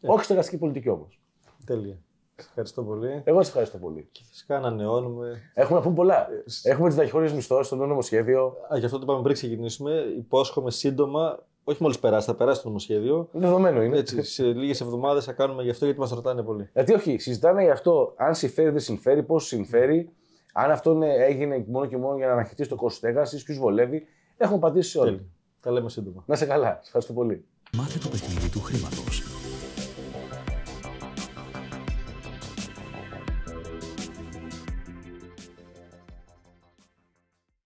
Όχι 0.00 0.24
στεγαστική 0.24 0.58
πολιτική 0.58 0.88
όμως. 0.88 1.21
Τέλεια. 1.66 1.98
Σε 2.36 2.46
ευχαριστώ 2.48 2.82
πολύ. 2.82 3.22
Εγώ 3.24 3.42
σε 3.42 3.48
ευχαριστώ 3.48 3.78
πολύ. 3.78 4.08
Και 4.12 4.22
φυσικά 4.28 4.56
ανανεώνουμε. 4.56 5.40
Έχουμε 5.54 5.78
να 5.78 5.84
πούμε 5.84 5.94
πολλά. 5.94 6.28
Έχουμε 6.62 6.88
τις 6.88 6.96
ταχυφόρειε 6.96 7.34
μισθό, 7.34 7.60
το 7.68 7.76
νομοσχέδιο. 7.76 8.56
Α, 8.72 8.78
γι' 8.78 8.84
αυτό 8.84 8.96
το 8.96 9.02
είπαμε 9.02 9.22
πριν 9.22 9.34
ξεκινήσουμε. 9.34 10.04
Υπόσχομαι 10.16 10.70
σύντομα, 10.70 11.46
όχι 11.64 11.82
μόλις 11.82 11.98
περάσει, 11.98 12.26
θα 12.26 12.34
περάσει 12.34 12.62
το 12.62 12.66
νομοσχέδιο. 12.66 13.28
Δεδομένο 13.32 13.82
είναι. 13.82 13.98
Έτσι, 13.98 14.22
σε 14.22 14.44
λίγες 14.44 14.80
εβδομάδες 14.80 15.24
θα 15.24 15.32
κάνουμε 15.32 15.62
γι' 15.62 15.70
αυτό 15.70 15.84
γιατί 15.84 16.00
μας 16.00 16.10
ρωτάνε 16.10 16.42
πολύ. 16.42 16.70
Γιατί 16.74 16.94
όχι, 16.94 17.18
συζητάνε 17.18 17.62
γι' 17.62 17.70
αυτό 17.70 18.14
αν 18.16 18.34
συμφέρει, 18.34 18.70
δεν 18.70 18.80
συμφέρει, 18.80 19.22
πώς 19.22 19.46
συμφέρει, 19.46 20.12
αν 20.52 20.70
αυτό 20.70 21.00
έγινε 21.02 21.64
μόνο 21.68 21.86
και 21.86 21.96
μόνο 21.96 22.16
για 22.16 22.26
να 22.26 22.32
αναχαιτήσει 22.32 22.68
το 22.68 22.76
κόστος 22.76 22.96
στέγασης, 22.96 23.42
ποιου 23.42 23.54
βολεύει. 23.54 24.06
Έχουμε 24.36 24.58
πατήσει 24.58 24.98
όλοι. 24.98 25.30
Τα 25.60 25.70
λέμε 25.70 25.88
σύντομα. 25.88 26.24
Να 26.26 26.36
σε 26.36 26.46
καλά. 26.46 26.80
Ευχαριστώ 26.84 27.12
πολύ. 27.12 27.44
Μάθε 27.76 27.98
το 27.98 28.08
παιχνίδι 28.08 28.50
του 28.50 28.60
χρήματος 28.60 29.31